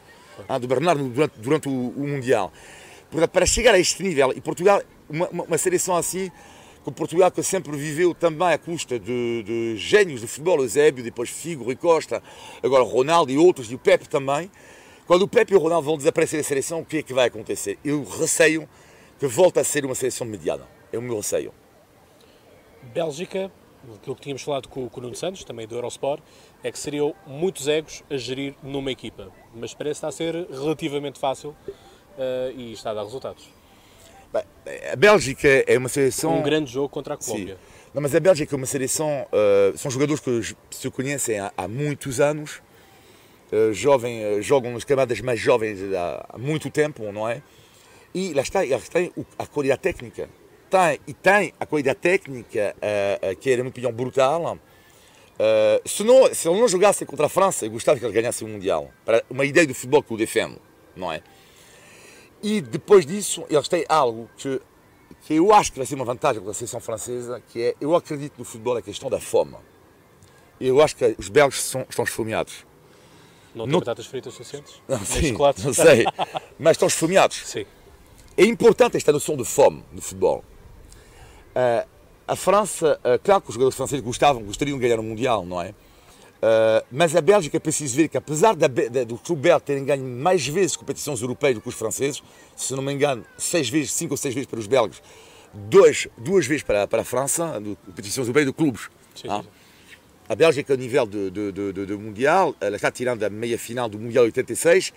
ah, 0.47 0.57
do 0.57 0.67
Bernardo 0.67 1.07
durante, 1.09 1.39
durante 1.39 1.67
o, 1.67 1.71
o, 1.71 2.07
Mundial. 2.07 2.53
Portanto, 3.09 3.31
para 3.31 3.45
chegar 3.45 3.73
a 3.73 3.79
este 3.79 4.03
nível, 4.03 4.31
e 4.35 4.41
Portugal, 4.41 4.81
uma, 5.09 5.27
uma, 5.29 5.43
uma 5.43 5.57
seleção 5.57 5.95
assim, 5.95 6.31
como 6.83 6.95
Portugal 6.95 7.31
que 7.31 7.41
sempre 7.43 7.75
viveu 7.75 8.13
também 8.13 8.47
à 8.47 8.57
custa 8.57 8.99
de, 8.99 9.43
de 9.43 9.77
gênios 9.77 10.21
do 10.21 10.27
futebol, 10.27 10.61
Eusébio, 10.61 11.03
depois 11.03 11.29
Figo, 11.29 11.63
Rui 11.63 11.75
Costa, 11.75 12.21
agora 12.63 12.83
Ronaldo 12.83 13.31
e 13.31 13.37
outros, 13.37 13.71
e 13.71 13.75
o 13.75 13.79
Pepe 13.79 14.07
também. 14.07 14.49
Quando 15.05 15.23
o 15.23 15.27
Pepe 15.27 15.53
e 15.53 15.55
o 15.55 15.59
Ronaldo 15.59 15.85
vão 15.85 15.97
desaparecer 15.97 16.39
da 16.39 16.43
seleção, 16.43 16.81
o 16.81 16.85
que 16.85 16.97
é 16.97 17.03
que 17.03 17.13
vai 17.13 17.27
acontecer? 17.27 17.79
Eu 17.83 18.03
receio 18.03 18.69
que 19.19 19.27
volta 19.27 19.59
a 19.59 19.63
ser 19.63 19.85
uma 19.85 19.93
seleção 19.93 20.25
mediana. 20.25 20.65
É 20.91 20.97
o 20.97 21.01
meu 21.01 21.17
receio. 21.17 21.53
Bélgica, 22.93 23.51
aquilo 23.95 24.15
que 24.15 24.21
tínhamos 24.21 24.41
falado 24.41 24.67
com, 24.69 24.87
com 24.89 24.99
o 24.99 25.03
Nuno 25.03 25.15
Santos, 25.15 25.43
também 25.43 25.67
do 25.67 25.75
Eurosport, 25.75 26.23
é 26.63 26.71
que 26.71 26.79
seriam 26.79 27.13
muitos 27.27 27.67
egos 27.67 28.01
a 28.09 28.17
gerir 28.17 28.55
numa 28.63 28.91
equipa. 28.91 29.31
Mas 29.53 29.73
parece 29.73 29.97
estar 29.97 30.07
a 30.07 30.11
ser 30.11 30.33
relativamente 30.49 31.19
fácil 31.19 31.49
uh, 31.49 32.51
e 32.55 32.71
está 32.71 32.91
a 32.91 32.93
dar 32.93 33.03
resultados. 33.03 33.49
Bem, 34.31 34.43
a 34.91 34.95
Bélgica 34.95 35.47
é 35.67 35.77
uma 35.77 35.89
seleção. 35.89 36.39
Um 36.39 36.43
grande 36.43 36.71
jogo 36.71 36.87
contra 36.87 37.15
a 37.15 37.17
Colômbia. 37.17 37.55
Sim. 37.55 37.89
Não, 37.93 38.01
mas 38.01 38.15
a 38.15 38.19
Bélgica 38.19 38.55
é 38.55 38.57
uma 38.57 38.67
seleção. 38.67 39.27
Uh, 39.33 39.77
são 39.77 39.91
jogadores 39.91 40.21
que 40.21 40.55
se 40.71 40.89
conhecem 40.91 41.39
há, 41.39 41.51
há 41.57 41.67
muitos 41.67 42.19
anos. 42.19 42.61
Uh, 43.51 43.73
jovem, 43.73 44.41
jogam 44.41 44.71
nas 44.71 44.83
camadas 44.83 45.19
mais 45.21 45.39
jovens 45.39 45.79
há, 45.93 46.25
há 46.29 46.37
muito 46.37 46.69
tempo, 46.69 47.11
não 47.11 47.27
é? 47.27 47.41
E 48.13 48.33
lá 48.33 48.41
está, 48.41 48.65
eles 48.65 48.89
têm 48.89 49.11
a 49.37 49.45
qualidade 49.45 49.81
técnica. 49.81 50.29
Tem, 50.69 50.99
e 51.07 51.13
tem 51.13 51.53
a 51.59 51.65
qualidade 51.65 51.99
técnica, 51.99 52.75
uh, 52.77 53.31
uh, 53.31 53.35
que 53.35 53.49
era, 53.49 53.57
na 53.57 53.63
minha 53.63 53.71
opinião, 53.71 53.91
brutal. 53.91 54.55
Uh, 54.55 55.87
se, 55.87 56.03
não, 56.03 56.33
se 56.33 56.47
ele 56.47 56.59
não 56.59 56.67
jogasse 56.67 57.05
contra 57.05 57.25
a 57.25 57.29
França, 57.29 57.65
eu 57.65 57.71
gostava 57.71 57.97
que 57.97 58.05
ele 58.05 58.13
ganhasse 58.13 58.43
o 58.43 58.47
Mundial. 58.47 58.91
Para 59.05 59.23
uma 59.29 59.45
ideia 59.45 59.65
do 59.65 59.73
futebol 59.73 60.03
que 60.03 60.13
o 60.13 60.17
defende, 60.17 60.57
não 60.95 61.11
é? 61.11 61.21
E 62.41 62.61
depois 62.61 63.05
disso, 63.05 63.45
eles 63.49 63.67
têm 63.67 63.85
algo 63.89 64.29
que, 64.37 64.61
que 65.21 65.35
eu 65.35 65.53
acho 65.53 65.71
que 65.71 65.77
vai 65.79 65.85
ser 65.85 65.95
uma 65.95 66.05
vantagem 66.05 66.41
para 66.41 66.51
a 66.51 66.53
seleção 66.53 66.79
francesa, 66.79 67.41
que 67.49 67.61
é, 67.61 67.75
eu 67.81 67.95
acredito 67.95 68.37
no 68.37 68.45
futebol 68.45 68.77
a 68.77 68.81
questão 68.81 69.09
da 69.09 69.19
fome. 69.19 69.55
Eu 70.59 70.81
acho 70.81 70.95
que 70.95 71.15
os 71.17 71.29
belgas 71.29 71.61
são, 71.61 71.85
estão 71.89 72.03
esfomeados. 72.03 72.65
Não 73.55 73.65
têm 73.65 73.79
batatas 73.79 74.05
fritas 74.05 74.33
suficientes? 74.33 74.81
Não, 74.87 74.99
sim, 75.03 75.33
não 75.63 75.73
sei. 75.73 76.05
Mas 76.59 76.71
estão 76.71 76.87
esfomeados. 76.87 77.41
Sim. 77.45 77.65
É 78.39 78.45
importante 78.45 78.95
esta 78.95 79.11
noção 79.11 79.35
de 79.35 79.43
fome 79.43 79.83
no 79.91 80.01
futebol. 80.01 80.45
Uh, 81.49 81.85
a 82.25 82.37
França, 82.37 82.97
uh, 83.03 83.19
claro 83.21 83.41
que 83.41 83.49
os 83.49 83.55
jogadores 83.55 83.75
franceses 83.75 84.01
gostavam, 84.01 84.41
gostariam 84.43 84.77
de 84.77 84.81
ganhar 84.81 84.97
o 84.97 85.03
Mundial, 85.03 85.45
não 85.45 85.61
é? 85.61 85.71
Uh, 85.71 86.85
mas 86.89 87.13
a 87.17 87.19
Bélgica 87.19 87.57
é 87.57 87.59
preciso 87.59 87.97
ver 87.97 88.07
que, 88.07 88.17
apesar 88.17 88.55
da, 88.55 88.67
da, 88.67 89.03
do 89.03 89.17
clube 89.17 89.41
belga 89.41 89.59
terem 89.59 89.83
ganho 89.83 90.05
mais 90.05 90.47
vezes 90.47 90.77
competições 90.77 91.21
europeias 91.21 91.55
do 91.55 91.61
que 91.61 91.67
os 91.67 91.75
franceses, 91.75 92.23
se 92.55 92.73
não 92.73 92.81
me 92.81 92.93
engano, 92.93 93.25
seis 93.37 93.67
vezes, 93.67 93.91
cinco 93.91 94.13
ou 94.13 94.17
seis 94.17 94.33
vezes 94.33 94.47
para 94.47 94.57
os 94.57 94.67
belgas, 94.67 95.01
dois, 95.53 96.07
duas 96.17 96.47
vezes 96.47 96.63
para, 96.63 96.87
para 96.87 97.01
a 97.01 97.05
França, 97.05 97.59
de 97.59 97.75
competições 97.87 98.25
europeias 98.25 98.47
de 98.47 98.53
clubes. 98.53 98.89
Sim, 99.15 99.27
ah? 99.27 99.41
sim. 99.43 99.49
A 100.29 100.35
Bélgica, 100.35 100.75
a 100.75 100.77
nível 100.77 101.05
do 101.05 101.99
Mundial, 101.99 102.55
ela 102.61 102.77
está 102.77 102.89
tirando 102.89 103.21
a 103.21 103.29
meia 103.29 103.59
final 103.59 103.89
do 103.89 103.99
Mundial 103.99 104.23
86, 104.23 104.93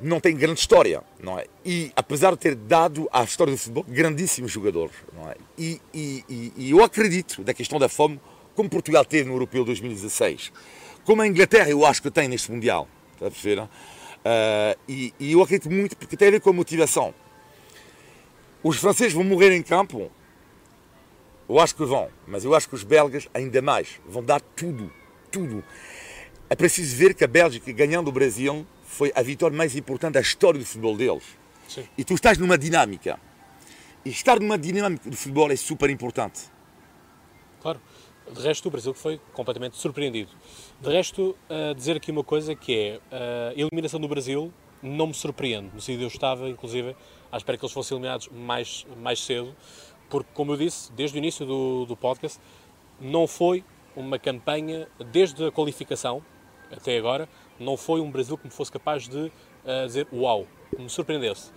não 0.00 0.20
tem 0.20 0.36
grande 0.36 0.60
história, 0.60 1.02
não 1.22 1.38
é? 1.38 1.46
E 1.64 1.92
apesar 1.96 2.32
de 2.32 2.38
ter 2.38 2.54
dado 2.54 3.08
à 3.12 3.22
história 3.24 3.52
do 3.52 3.58
futebol 3.58 3.84
grandíssimos 3.88 4.52
jogadores, 4.52 4.94
não 5.12 5.28
é? 5.30 5.34
E, 5.56 5.80
e, 5.92 6.24
e, 6.28 6.52
e 6.56 6.70
eu 6.70 6.82
acredito 6.82 7.42
da 7.42 7.52
questão 7.52 7.78
da 7.78 7.88
fome, 7.88 8.20
como 8.54 8.68
Portugal 8.68 9.04
teve 9.04 9.28
no 9.28 9.34
Europeu 9.34 9.64
2016, 9.64 10.52
como 11.04 11.22
a 11.22 11.26
Inglaterra 11.26 11.70
eu 11.70 11.84
acho 11.84 12.02
que 12.02 12.10
tem 12.10 12.28
neste 12.28 12.50
Mundial, 12.50 12.88
está 13.14 13.26
a 13.26 13.30
perceber? 13.30 13.62
Uh, 13.62 13.68
e, 14.88 15.14
e 15.18 15.32
eu 15.32 15.42
acredito 15.42 15.70
muito 15.70 15.96
porque 15.96 16.16
tem 16.16 16.28
a 16.28 16.30
ver 16.32 16.40
com 16.40 16.50
a 16.50 16.52
motivação. 16.52 17.14
Os 18.62 18.76
franceses 18.76 19.12
vão 19.12 19.24
morrer 19.24 19.52
em 19.52 19.62
campo, 19.62 20.10
eu 21.48 21.58
acho 21.58 21.74
que 21.74 21.84
vão, 21.84 22.08
mas 22.26 22.44
eu 22.44 22.54
acho 22.54 22.68
que 22.68 22.74
os 22.74 22.82
belgas 22.82 23.28
ainda 23.32 23.62
mais 23.62 24.00
vão 24.06 24.22
dar 24.22 24.40
tudo, 24.40 24.92
tudo. 25.30 25.64
É 26.50 26.54
preciso 26.54 26.96
ver 26.96 27.14
que 27.14 27.24
a 27.24 27.28
Bélgica, 27.28 27.72
ganhando 27.72 28.08
o 28.08 28.12
Brasil, 28.12 28.66
foi 28.88 29.12
a 29.14 29.22
vitória 29.22 29.56
mais 29.56 29.76
importante 29.76 30.14
da 30.14 30.20
história 30.20 30.58
do 30.58 30.64
futebol 30.64 30.96
deles. 30.96 31.22
Sim. 31.68 31.86
E 31.96 32.02
tu 32.02 32.14
estás 32.14 32.38
numa 32.38 32.56
dinâmica. 32.56 33.20
E 34.04 34.08
estar 34.08 34.40
numa 34.40 34.56
dinâmica 34.56 35.08
de 35.10 35.16
futebol 35.16 35.52
é 35.52 35.56
super 35.56 35.90
importante. 35.90 36.40
Claro. 37.60 37.80
De 38.32 38.40
resto, 38.42 38.66
o 38.66 38.70
Brasil 38.70 38.94
foi 38.94 39.20
completamente 39.34 39.76
surpreendido. 39.76 40.30
De 40.80 40.90
resto, 40.90 41.36
uh, 41.50 41.74
dizer 41.74 41.96
aqui 41.96 42.10
uma 42.10 42.24
coisa 42.24 42.54
que 42.54 42.74
é 42.74 42.96
uh, 42.96 43.50
a 43.50 43.60
eliminação 43.60 44.00
do 44.00 44.08
Brasil 44.08 44.52
não 44.82 45.08
me 45.08 45.14
surpreende. 45.14 45.70
No 45.74 45.80
sentido, 45.80 46.04
eu 46.04 46.08
estava, 46.08 46.48
inclusive, 46.48 46.96
à 47.30 47.36
espera 47.36 47.58
que 47.58 47.64
eles 47.64 47.72
fossem 47.72 47.96
eliminados 47.96 48.28
mais, 48.28 48.86
mais 48.96 49.22
cedo, 49.22 49.54
porque, 50.08 50.30
como 50.34 50.52
eu 50.52 50.56
disse, 50.56 50.90
desde 50.92 51.16
o 51.16 51.18
início 51.18 51.44
do, 51.44 51.84
do 51.84 51.96
podcast, 51.96 52.40
não 53.00 53.26
foi 53.26 53.64
uma 53.94 54.18
campanha, 54.18 54.88
desde 55.12 55.44
a 55.44 55.52
qualificação 55.52 56.22
até 56.70 56.96
agora, 56.96 57.28
não 57.58 57.76
foi 57.76 58.00
um 58.00 58.10
Brasil 58.10 58.36
que 58.36 58.44
me 58.44 58.52
fosse 58.52 58.70
capaz 58.70 59.08
de 59.08 59.18
uh, 59.18 59.86
dizer 59.86 60.06
uau, 60.12 60.46
que 60.74 60.80
me 60.80 60.88
surpreendesse. 60.88 61.50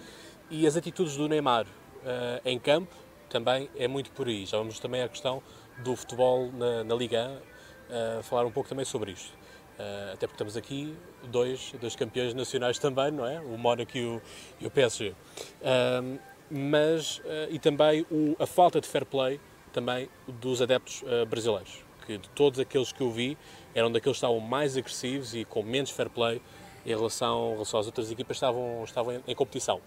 E 0.49 0.67
as 0.67 0.75
atitudes 0.75 1.15
do 1.15 1.27
Neymar 1.27 1.65
uh, 1.65 2.41
em 2.45 2.59
campo 2.59 2.95
também 3.29 3.69
é 3.75 3.87
muito 3.87 4.11
por 4.11 4.27
aí. 4.27 4.45
Já 4.45 4.57
vamos 4.57 4.79
também 4.79 5.01
à 5.01 5.07
questão 5.07 5.41
do 5.83 5.95
futebol 5.95 6.51
na, 6.51 6.83
na 6.83 6.95
Liga 6.95 7.41
uh, 7.89 8.23
falar 8.23 8.45
um 8.45 8.51
pouco 8.51 8.69
também 8.69 8.85
sobre 8.85 9.11
isto. 9.11 9.31
Uh, 9.79 10.13
até 10.13 10.27
porque 10.27 10.33
estamos 10.33 10.57
aqui 10.57 10.95
dois, 11.23 11.73
dois 11.79 11.95
campeões 11.95 12.33
nacionais 12.33 12.77
também, 12.77 13.11
não 13.11 13.25
é? 13.25 13.39
O 13.39 13.57
Mónaco 13.57 13.97
e 13.97 14.05
o, 14.05 14.21
e 14.59 14.67
o 14.67 14.71
PSG. 14.71 15.09
Uh, 15.09 16.19
mas, 16.49 17.19
uh, 17.19 17.47
e 17.49 17.57
também 17.57 18.05
o, 18.11 18.35
a 18.37 18.45
falta 18.45 18.81
de 18.81 18.87
fair 18.87 19.05
play 19.05 19.39
também 19.71 20.09
dos 20.27 20.61
adeptos 20.61 21.01
brasileiros, 21.29 21.81
que 22.05 22.17
de 22.17 22.27
todos 22.31 22.59
aqueles 22.59 22.91
que 22.91 22.99
eu 22.99 23.09
vi, 23.09 23.37
eram 23.73 23.91
daqueles 23.91 24.17
que 24.17 24.25
estavam 24.25 24.39
mais 24.39 24.77
agressivos 24.77 25.33
e 25.33 25.45
com 25.45 25.63
menos 25.63 25.89
fair 25.91 26.09
play 26.09 26.41
em 26.85 26.89
relação, 26.89 27.49
em 27.49 27.53
relação 27.53 27.79
às 27.79 27.85
outras 27.85 28.11
equipas 28.11 28.37
que 28.37 28.45
estavam, 28.45 28.83
estavam 28.83 29.13
em, 29.13 29.23
em 29.27 29.35
competição. 29.35 29.81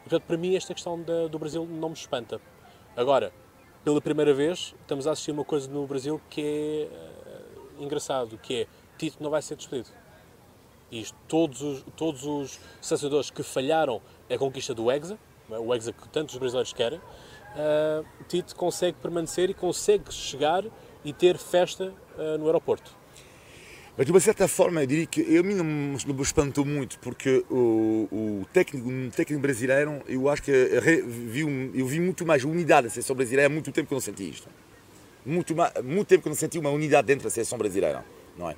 E, 0.00 0.08
portanto, 0.08 0.24
para 0.26 0.36
mim, 0.36 0.54
esta 0.54 0.74
questão 0.74 1.00
da, 1.02 1.26
do 1.26 1.38
Brasil 1.38 1.66
não 1.66 1.90
me 1.90 1.94
espanta. 1.94 2.40
Agora, 2.96 3.32
pela 3.84 4.00
primeira 4.00 4.34
vez, 4.34 4.74
estamos 4.80 5.06
a 5.06 5.12
assistir 5.12 5.30
uma 5.30 5.44
coisa 5.44 5.70
no 5.70 5.86
Brasil 5.86 6.20
que 6.28 6.42
é 6.42 7.78
uh, 7.78 7.82
engraçado, 7.82 8.36
que 8.38 8.62
é 8.62 8.66
Tito 8.98 9.22
não 9.22 9.30
vai 9.30 9.40
ser 9.40 9.56
despedido. 9.56 9.88
E 10.90 11.06
todos 11.28 11.62
os, 11.62 11.84
todos 11.96 12.24
os 12.24 12.58
selecionadores 12.80 13.30
que 13.30 13.42
falharam 13.42 14.00
a 14.28 14.36
conquista 14.36 14.74
do 14.74 14.90
Hexa, 14.90 15.18
o 15.48 15.74
Hexa 15.74 15.92
que 15.92 16.08
tantos 16.08 16.36
brasileiros 16.36 16.72
querem, 16.72 16.98
uh, 16.98 18.04
Tito 18.26 18.56
consegue 18.56 18.98
permanecer 19.00 19.48
e 19.48 19.54
consegue 19.54 20.12
chegar 20.12 20.64
e 21.04 21.12
ter 21.12 21.38
festa 21.38 21.94
uh, 22.16 22.38
no 22.38 22.46
aeroporto. 22.46 22.97
Mas 23.98 24.06
de 24.06 24.12
uma 24.12 24.20
certa 24.20 24.46
forma, 24.46 24.80
eu 24.80 24.86
diria 24.86 25.06
que 25.06 25.20
eu 25.22 25.40
a 25.40 25.42
mim 25.42 25.54
não, 25.54 25.64
me 25.64 26.22
espantou 26.22 26.64
muito, 26.64 27.00
porque 27.00 27.44
o, 27.50 28.06
o 28.12 28.46
técnico, 28.52 28.88
um 28.88 29.10
técnico 29.10 29.42
brasileiro, 29.42 30.00
eu 30.06 30.28
acho 30.28 30.40
que 30.40 30.52
vi, 31.04 31.40
eu 31.74 31.84
vi 31.84 31.98
muito 31.98 32.24
mais 32.24 32.44
unidade 32.44 32.86
da 32.86 32.90
seleção 32.90 33.16
brasileira 33.16 33.48
há 33.48 33.52
muito 33.52 33.72
tempo 33.72 33.88
que 33.88 33.94
eu 33.94 33.96
não 33.96 34.00
senti 34.00 34.30
isto. 34.30 34.48
Muito, 35.26 35.52
muito 35.82 36.06
tempo 36.06 36.22
que 36.22 36.28
eu 36.28 36.30
não 36.30 36.36
senti 36.36 36.60
uma 36.60 36.70
unidade 36.70 37.08
dentro 37.08 37.24
da 37.24 37.30
seleção 37.30 37.58
brasileira, 37.58 38.04
não 38.38 38.48
é? 38.48 38.54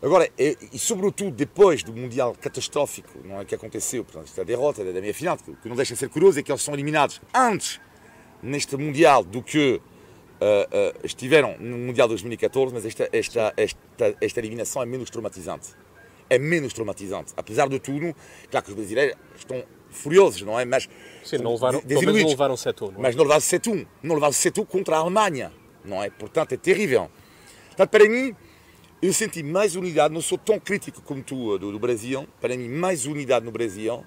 Agora, 0.00 0.30
e, 0.38 0.56
e, 0.72 0.78
sobretudo 0.78 1.32
depois 1.32 1.82
do 1.82 1.92
Mundial 1.92 2.32
catastrófico 2.40 3.18
não 3.24 3.40
é, 3.40 3.44
que 3.44 3.56
aconteceu, 3.56 4.04
portanto, 4.04 4.26
esta 4.26 4.44
derrota 4.44 4.84
da 4.84 5.00
minha 5.00 5.12
final, 5.12 5.36
que, 5.36 5.52
que 5.52 5.68
não 5.68 5.74
deixa 5.74 5.94
de 5.94 5.98
ser 5.98 6.08
curioso, 6.10 6.38
é 6.38 6.44
que 6.44 6.52
eles 6.52 6.62
são 6.62 6.74
eliminados 6.74 7.20
antes 7.34 7.80
neste 8.40 8.76
Mundial 8.76 9.24
do 9.24 9.42
que 9.42 9.80
uh, 10.40 10.94
uh, 10.94 11.06
estiveram 11.06 11.56
no 11.58 11.76
Mundial 11.78 12.08
2014, 12.08 12.74
mas 12.74 12.84
esta, 12.84 13.08
esta, 13.12 13.52
esta, 13.56 14.16
esta 14.20 14.40
eliminação 14.40 14.82
é 14.82 14.86
menos 14.86 15.10
traumatizante. 15.10 15.68
É 16.30 16.38
menos 16.38 16.72
traumatizante. 16.72 17.32
Apesar 17.36 17.68
de 17.68 17.78
tudo, 17.78 18.14
claro 18.50 18.64
que 18.64 18.70
os 18.70 18.76
brasileiros 18.76 19.16
estão 19.36 19.62
furiosos, 19.90 20.42
não 20.42 20.58
é? 20.58 20.64
Mas, 20.64 20.88
Sim, 21.24 21.38
não 21.38 21.52
levaram, 21.52 21.82
não 21.84 22.12
levaram 22.12 22.54
7-1. 22.54 22.90
É? 22.90 22.92
Mas 22.98 23.16
não 23.16 23.24
levaram 23.24 23.40
7-1. 23.40 23.86
Não 24.02 24.14
levaram 24.14 24.32
7-1 24.32 24.66
contra 24.66 24.96
a 24.96 24.98
Alemanha, 24.98 25.52
não 25.84 26.02
é? 26.02 26.10
Portanto, 26.10 26.52
é 26.52 26.56
terrível. 26.56 27.10
Portanto, 27.68 27.90
para 27.90 28.08
mim, 28.08 28.34
eu 29.00 29.12
senti 29.12 29.42
mais 29.42 29.74
unidade, 29.74 30.12
não 30.12 30.20
sou 30.20 30.36
tão 30.36 30.58
crítico 30.58 31.00
como 31.02 31.22
tu 31.22 31.58
do, 31.58 31.72
do 31.72 31.78
Brasil, 31.78 32.28
para 32.40 32.56
mim, 32.56 32.68
mais 32.68 33.06
unidade 33.06 33.44
no 33.44 33.50
Brasil. 33.50 34.04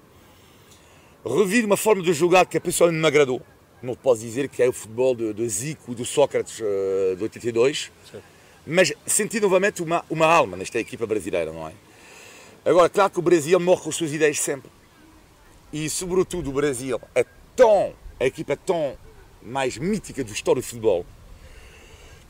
Revi 1.24 1.64
uma 1.64 1.76
forma 1.76 2.02
de 2.02 2.12
jogar 2.12 2.46
que 2.46 2.56
a 2.56 2.60
pessoa 2.60 2.90
me 2.90 3.06
agradou 3.06 3.40
não 3.82 3.94
posso 3.94 4.20
dizer 4.20 4.48
que 4.48 4.62
é 4.62 4.68
o 4.68 4.72
futebol 4.72 5.14
de, 5.14 5.32
de 5.34 5.48
Zico, 5.48 5.94
do 5.94 6.04
Sócrates 6.04 6.60
uh, 6.60 7.16
de 7.16 7.22
82, 7.22 7.90
Sim. 8.10 8.18
mas 8.66 8.92
senti 9.04 9.40
novamente 9.40 9.82
uma, 9.82 10.04
uma 10.08 10.26
alma 10.26 10.56
nesta 10.56 10.78
equipa 10.78 11.06
brasileira, 11.06 11.52
não 11.52 11.68
é? 11.68 11.72
Agora, 12.64 12.88
claro 12.88 13.10
que 13.10 13.18
o 13.18 13.22
Brasil 13.22 13.58
morre 13.58 13.82
com 13.82 13.88
as 13.88 13.96
suas 13.96 14.12
ideias 14.12 14.38
sempre. 14.38 14.70
E, 15.72 15.90
sobretudo, 15.90 16.50
o 16.50 16.52
Brasil 16.52 17.00
é 17.14 17.24
tão, 17.56 17.92
a 18.20 18.24
equipa 18.24 18.52
é 18.52 18.56
tão 18.56 18.96
mais 19.42 19.76
mítica 19.76 20.22
do 20.22 20.32
história 20.32 20.62
do 20.62 20.64
futebol, 20.64 21.04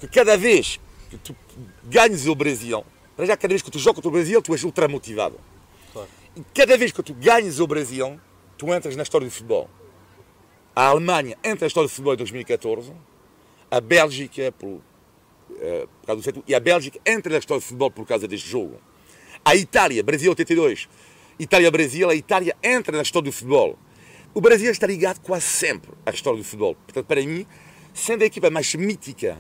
que 0.00 0.08
cada 0.08 0.36
vez 0.38 0.80
que 1.10 1.18
tu 1.18 1.36
ganhas 1.84 2.26
o 2.26 2.34
Brasil, 2.34 2.82
já 3.18 3.36
cada 3.36 3.52
vez 3.52 3.60
que 3.60 3.70
tu 3.70 3.78
jogas 3.78 3.96
contra 3.96 4.08
o 4.08 4.12
Brasil, 4.12 4.40
tu 4.40 4.52
és 4.52 4.64
ultra 4.64 4.88
motivado. 4.88 5.38
Claro. 5.92 6.08
E 6.34 6.42
cada 6.54 6.78
vez 6.78 6.92
que 6.92 7.02
tu 7.02 7.12
ganhas 7.12 7.60
o 7.60 7.66
Brasil, 7.66 8.18
tu 8.56 8.72
entras 8.72 8.96
na 8.96 9.02
história 9.02 9.26
do 9.26 9.30
futebol 9.30 9.68
a 10.74 10.86
Alemanha 10.86 11.36
entra 11.44 11.64
na 11.64 11.66
história 11.66 11.86
do 11.86 11.90
futebol 11.90 12.14
em 12.14 12.16
2014, 12.16 12.92
a 13.70 13.80
Bélgica 13.80 14.52
por, 14.52 14.68
uh, 14.68 14.80
por 16.00 16.06
causa 16.06 16.20
do 16.20 16.24
setor, 16.24 16.44
e 16.46 16.54
a 16.54 16.60
Bélgica 16.60 16.98
entra 17.04 17.32
na 17.32 17.38
história 17.38 17.60
do 17.60 17.64
futebol 17.64 17.90
por 17.90 18.06
causa 18.06 18.26
deste 18.26 18.48
jogo. 18.48 18.80
A 19.44 19.54
Itália, 19.54 20.02
Brasil 20.02 20.30
82, 20.30 20.88
Itália-Brasil, 21.38 22.08
a 22.08 22.14
Itália 22.14 22.56
entra 22.62 22.96
na 22.96 23.02
história 23.02 23.30
do 23.30 23.32
futebol. 23.32 23.78
O 24.34 24.40
Brasil 24.40 24.70
está 24.70 24.86
ligado 24.86 25.20
quase 25.20 25.44
sempre 25.44 25.90
à 26.06 26.10
história 26.10 26.38
do 26.38 26.44
futebol. 26.44 26.74
Portanto, 26.74 27.06
para 27.06 27.20
mim, 27.20 27.46
sendo 27.92 28.22
a 28.22 28.26
equipa 28.26 28.48
mais 28.48 28.74
mítica, 28.74 29.36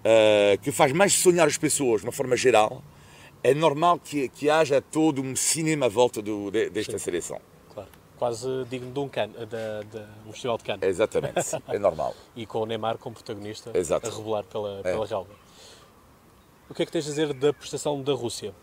uh, 0.00 0.60
que 0.60 0.70
faz 0.70 0.92
mais 0.92 1.14
sonhar 1.14 1.46
as 1.46 1.56
pessoas 1.56 2.02
de 2.02 2.06
uma 2.06 2.12
forma 2.12 2.36
geral, 2.36 2.84
é 3.42 3.54
normal 3.54 3.98
que, 3.98 4.28
que 4.28 4.50
haja 4.50 4.82
todo 4.82 5.22
um 5.22 5.34
cinema 5.34 5.86
à 5.86 5.88
volta 5.88 6.20
do, 6.20 6.50
de, 6.50 6.68
desta 6.68 6.98
Sim. 6.98 7.04
seleção 7.04 7.40
quase 8.20 8.46
digno 8.68 8.92
de 8.92 8.98
um, 8.98 9.08
can, 9.08 9.28
de, 9.28 9.36
de 9.90 10.04
um 10.28 10.32
festival 10.32 10.58
de 10.58 10.64
Cannes. 10.64 10.86
Exatamente, 10.86 11.38
é 11.68 11.78
normal. 11.78 12.14
e 12.36 12.44
com 12.44 12.58
o 12.60 12.66
Neymar 12.66 12.98
como 12.98 13.14
protagonista 13.14 13.70
Exato. 13.72 14.06
a 14.06 14.10
revelar 14.14 14.44
pela, 14.44 14.80
é. 14.80 14.82
pela 14.82 15.06
relva. 15.06 15.30
O 16.68 16.74
que 16.74 16.82
é 16.82 16.86
que 16.86 16.92
tens 16.92 17.06
a 17.06 17.08
dizer 17.08 17.32
da 17.32 17.50
prestação 17.50 18.02
da 18.02 18.12
Rússia? 18.12 18.54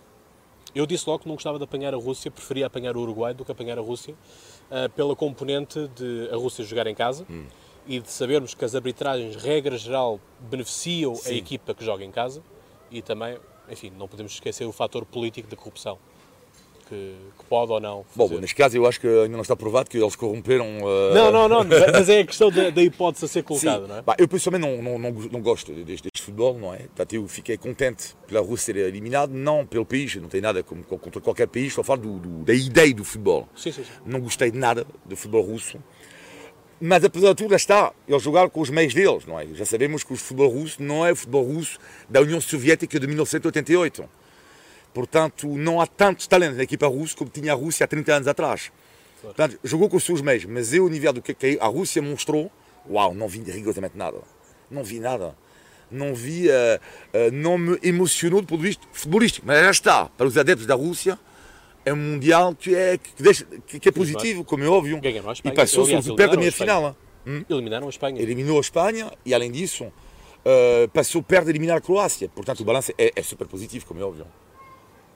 Eu 0.76 0.86
disse 0.86 1.10
logo 1.10 1.24
que 1.24 1.28
não 1.28 1.34
gostava 1.34 1.58
de 1.58 1.64
apanhar 1.64 1.92
a 1.96 1.98
Rússia, 1.98 2.30
preferia 2.30 2.68
apanhar 2.68 2.96
o 2.96 3.02
Uruguai 3.02 3.34
do 3.34 3.44
que 3.44 3.52
apanhar 3.52 3.80
a 3.80 3.82
Rússia, 3.82 4.14
uh, 4.70 4.88
pela 4.92 5.16
componente 5.16 5.88
de 5.96 6.30
a 6.32 6.36
Rússia 6.36 6.64
jogar 6.64 6.86
em 6.86 6.94
casa 6.94 7.26
hum. 7.28 7.48
e 7.88 8.00
de 8.00 8.12
sabermos 8.12 8.54
que 8.54 8.64
as 8.64 8.76
arbitragens, 8.76 9.36
regra 9.38 9.76
geral, 9.76 10.20
beneficiam 10.40 11.16
Sim. 11.16 11.32
a 11.32 11.34
equipa 11.34 11.74
que 11.74 11.84
joga 11.84 12.04
em 12.04 12.12
casa 12.12 12.44
e 12.92 13.02
também, 13.02 13.40
enfim, 13.68 13.92
não 13.98 14.08
podemos 14.08 14.34
esquecer 14.34 14.66
o 14.66 14.72
fator 14.72 15.04
político 15.04 15.50
da 15.50 15.58
corrupção 15.58 15.98
que, 16.88 17.16
que, 17.38 17.46
pode 17.50 17.72
ou 17.72 17.80
não 17.80 18.04
fazer. 18.04 18.36
Bom, 18.36 18.40
neste 18.40 18.56
caso 18.56 18.78
eu 18.78 18.86
acho 18.86 19.00
que 19.00 19.08
ainda 19.08 19.30
não 19.30 19.42
está 19.42 19.56
provado 19.56 19.90
que 19.90 19.98
eles 19.98 20.16
corromperam... 20.16 20.66
Uh... 20.80 21.14
Não, 21.14 21.32
não, 21.32 21.50
não, 21.50 21.64
mas 21.64 22.10
é 22.10 22.20
a 22.20 22.26
questão 22.26 22.52
da, 22.52 22.70
da 22.70 22.82
hipótese 22.82 23.26
a 23.26 23.28
ser 23.28 23.44
colocada, 23.44 23.84
Sim. 23.84 23.88
não 23.88 23.98
é? 23.98 24.02
Bah, 24.02 24.16
eu 24.18 24.28
pessoalmente 24.28 24.68
não, 24.68 24.82
não, 24.82 25.00
não, 25.00 25.12
não 25.32 25.42
gosto 25.42 25.72
deste, 25.72 26.04
deste, 26.04 26.22
futebol, 26.22 26.58
não 26.58 26.74
é? 26.74 26.80
Portanto, 26.80 27.14
eu 27.14 27.28
fiquei 27.28 27.58
contente 27.58 28.16
pela 28.28 28.42
Rússia 28.42 28.68
ser 28.68 28.78
eliminada, 28.78 29.34
não 29.34 29.66
pelo 29.66 29.86
país, 29.86 30.16
não 30.16 30.28
tem 30.28 30.42
nada 30.42 30.62
contra 30.62 31.22
qualquer 31.22 31.48
país, 31.48 31.68
estou 31.68 31.82
a 31.82 31.86
falar 31.86 32.02
do, 32.02 32.20
do, 32.20 32.44
da 32.44 32.54
ideia 32.54 32.94
do 32.94 33.04
futebol. 33.04 33.48
Sim, 33.56 33.72
sim, 33.72 33.84
sim. 33.84 33.92
Não 34.06 34.20
gostei 34.20 34.52
de 34.52 34.58
nada 34.58 34.86
do 35.06 35.16
futebol 35.16 35.42
russo. 35.42 35.78
Mas 36.80 37.04
apesar 37.04 37.30
de 37.30 37.36
tudo, 37.36 37.56
está, 37.56 37.92
eles 38.08 38.22
jogaram 38.22 38.50
com 38.50 38.62
os 38.62 38.70
meios 38.70 38.94
deles, 38.94 39.26
não 39.26 39.40
é? 39.40 39.48
Já 39.48 39.66
sabemos 39.66 40.04
que 40.04 40.14
o 40.14 40.16
futebol 40.16 40.50
russo 40.50 40.84
não 40.84 41.06
é 41.06 41.12
o 41.12 41.16
futebol 41.16 41.44
russo 41.44 41.80
da 42.08 42.22
União 42.22 42.40
Soviética 42.40 43.00
de 43.00 43.08
1988 43.08 44.08
Portanto, 44.98 45.48
não 45.48 45.80
há 45.80 45.86
tantos 45.86 46.26
talentos 46.26 46.58
na 46.58 46.64
equipa 46.64 46.88
russa 46.88 47.16
como 47.16 47.30
tinha 47.30 47.54
a 47.54 47.56
Rússia 47.56 47.84
há 47.84 47.88
30 47.88 48.14
anos 48.16 48.28
atrás. 48.28 48.72
Portanto, 49.22 49.60
jogou 49.64 49.88
com 49.88 49.96
os 49.96 50.04
seus 50.04 50.22
meios, 50.22 50.44
mas 50.46 50.74
eu, 50.74 50.86
o 50.86 50.90
nível 50.90 51.14
do 51.14 51.22
que 51.22 51.36
a 51.62 51.68
Rússia 51.68 52.02
mostrou, 52.02 52.52
uau, 52.90 53.14
não 53.14 53.28
vi 53.28 53.44
rigorosamente 53.44 53.96
nada. 53.96 54.18
Não 54.72 54.84
vi 54.84 55.00
nada. 55.00 55.36
Não 55.92 56.16
vi, 56.16 56.48
uh, 56.48 56.52
uh, 56.52 57.32
não 57.32 57.60
me 57.60 57.78
emocionou 57.84 58.42
do 58.42 58.48
ponto 58.48 58.60
de 58.60 58.70
vista 58.70 58.88
futebolístico. 58.92 59.46
Mas 59.46 59.66
já 59.66 59.70
está, 59.70 60.06
para 60.06 60.26
os 60.26 60.36
adeptos 60.36 60.66
da 60.66 60.74
Rússia, 60.74 61.20
é 61.86 61.94
um 61.94 61.98
Mundial 61.98 62.56
que 62.56 62.74
é, 62.74 62.98
que, 62.98 63.22
deixa, 63.22 63.46
que, 63.46 63.88
é 63.88 63.92
positivo, 63.92 64.44
como 64.44 64.64
é 64.64 64.68
óbvio. 64.68 65.00
E 65.46 65.52
passou 65.52 65.86
sobre 65.86 66.16
perto 66.16 66.32
da 66.32 66.38
minha 66.38 66.52
final. 66.52 66.98
Hum? 67.24 67.46
Eliminaram 67.48 67.86
a 67.86 67.92
Espanha. 67.92 68.20
Eliminou 68.20 68.58
a 68.58 68.62
Espanha 68.62 69.12
e, 69.24 69.32
além 69.32 69.52
disso, 69.52 69.84
uh, 69.84 70.90
passou 70.92 71.22
perto 71.22 71.46
de 71.46 71.52
eliminar 71.52 71.78
a 71.78 71.82
Croácia. 71.82 72.28
Portanto, 72.30 72.62
o 72.62 72.66
balanço 72.66 72.92
é, 72.98 73.12
é 73.16 73.22
super 73.22 73.46
positivo, 73.46 73.86
como 73.86 74.00
é 74.00 74.04
óbvio. 74.04 74.26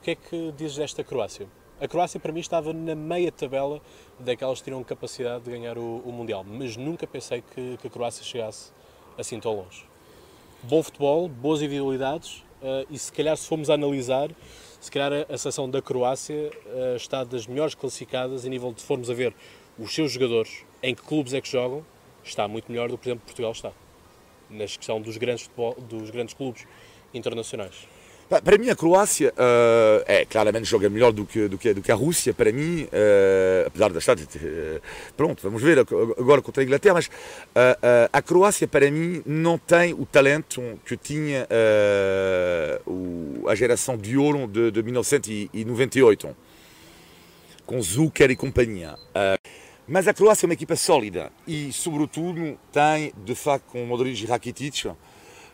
O 0.02 0.04
que 0.04 0.10
é 0.10 0.14
que 0.16 0.52
dizes 0.56 0.78
desta 0.78 1.04
Croácia? 1.04 1.46
A 1.80 1.86
Croácia, 1.86 2.18
para 2.18 2.32
mim, 2.32 2.40
estava 2.40 2.72
na 2.72 2.92
meia 2.92 3.30
tabela 3.30 3.80
daquelas 4.18 4.58
que 4.58 4.64
teriam 4.64 4.82
capacidade 4.82 5.44
de 5.44 5.50
ganhar 5.52 5.78
o, 5.78 5.98
o 5.98 6.10
Mundial, 6.10 6.42
mas 6.42 6.76
nunca 6.76 7.06
pensei 7.06 7.40
que, 7.40 7.76
que, 7.76 7.86
a 7.86 7.90
Croácia 7.90 8.24
chegasse 8.24 8.72
assim 9.16 9.38
tão 9.38 9.54
longe. 9.54 9.84
Bom 10.64 10.82
futebol, 10.82 11.28
boas 11.28 11.60
individualidades, 11.60 12.38
uh, 12.60 12.84
e 12.90 12.98
se 12.98 13.12
calhar, 13.12 13.36
se 13.36 13.46
formos 13.46 13.70
a 13.70 13.74
analisar, 13.74 14.28
se 14.80 14.90
calhar 14.90 15.12
a, 15.12 15.32
a 15.32 15.38
seleção 15.38 15.70
da 15.70 15.80
Croácia 15.80 16.50
uh, 16.66 16.96
está 16.96 17.22
das 17.22 17.46
melhores 17.46 17.76
classificadas, 17.76 18.44
a 18.44 18.48
nível 18.48 18.72
de 18.72 18.82
formos 18.82 19.08
a 19.08 19.14
ver 19.14 19.32
os 19.78 19.94
seus 19.94 20.10
jogadores, 20.10 20.64
em 20.82 20.96
que 20.96 21.02
clubes 21.02 21.32
é 21.32 21.40
que 21.40 21.48
jogam, 21.48 21.86
está 22.24 22.48
muito 22.48 22.72
melhor 22.72 22.88
do 22.88 22.98
que, 22.98 23.04
por 23.04 23.08
exemplo, 23.10 23.24
Portugal 23.24 23.52
está, 23.52 23.70
na 24.50 24.64
questão 24.64 25.00
dos 25.00 25.16
grandes, 25.16 25.44
futebol, 25.44 25.76
dos 25.78 26.10
grandes 26.10 26.34
clubes 26.34 26.66
internacionais. 27.14 27.86
Para 28.40 28.56
mim, 28.56 28.70
a 28.70 28.76
Croácia 28.76 29.30
uh, 29.32 30.04
é 30.06 30.24
claramente 30.24 30.64
joga 30.64 30.88
melhor 30.88 31.12
do 31.12 31.26
que, 31.26 31.48
do 31.48 31.58
que, 31.58 31.74
do 31.74 31.82
que 31.82 31.92
a 31.92 31.94
Rússia, 31.94 32.32
para 32.32 32.50
mim, 32.50 32.84
uh, 32.84 33.66
apesar 33.66 33.92
da 33.92 33.98
estar. 33.98 34.16
Uh, 34.16 34.80
pronto, 35.16 35.42
vamos 35.42 35.60
ver 35.60 35.78
agora 35.78 36.40
contra 36.40 36.62
a 36.62 36.64
Inglaterra, 36.64 36.94
mas 36.94 37.10
a 38.12 38.22
Croácia, 38.22 38.66
para 38.66 38.90
mim, 38.90 39.22
não 39.26 39.58
tem 39.58 39.92
o 39.92 40.06
talento 40.06 40.62
que 40.86 40.96
tinha 40.96 41.46
o, 42.86 43.46
a 43.48 43.54
geração 43.54 43.96
de 43.98 44.16
ouro 44.16 44.46
de, 44.46 44.70
de 44.70 44.82
1998, 44.82 46.36
com 47.66 47.82
Zucker 47.82 48.30
e 48.30 48.36
companhia. 48.36 48.96
mas 49.86 50.08
a 50.08 50.14
Croácia 50.14 50.46
é 50.46 50.48
uma 50.48 50.54
equipa 50.54 50.76
sólida 50.76 51.30
e, 51.46 51.72
sobretudo, 51.72 52.58
tem, 52.72 53.12
de 53.24 53.34
facto, 53.34 53.66
com 53.66 53.84
Modric 53.84 54.22
e 54.22 54.26
Rakitic 54.26 54.86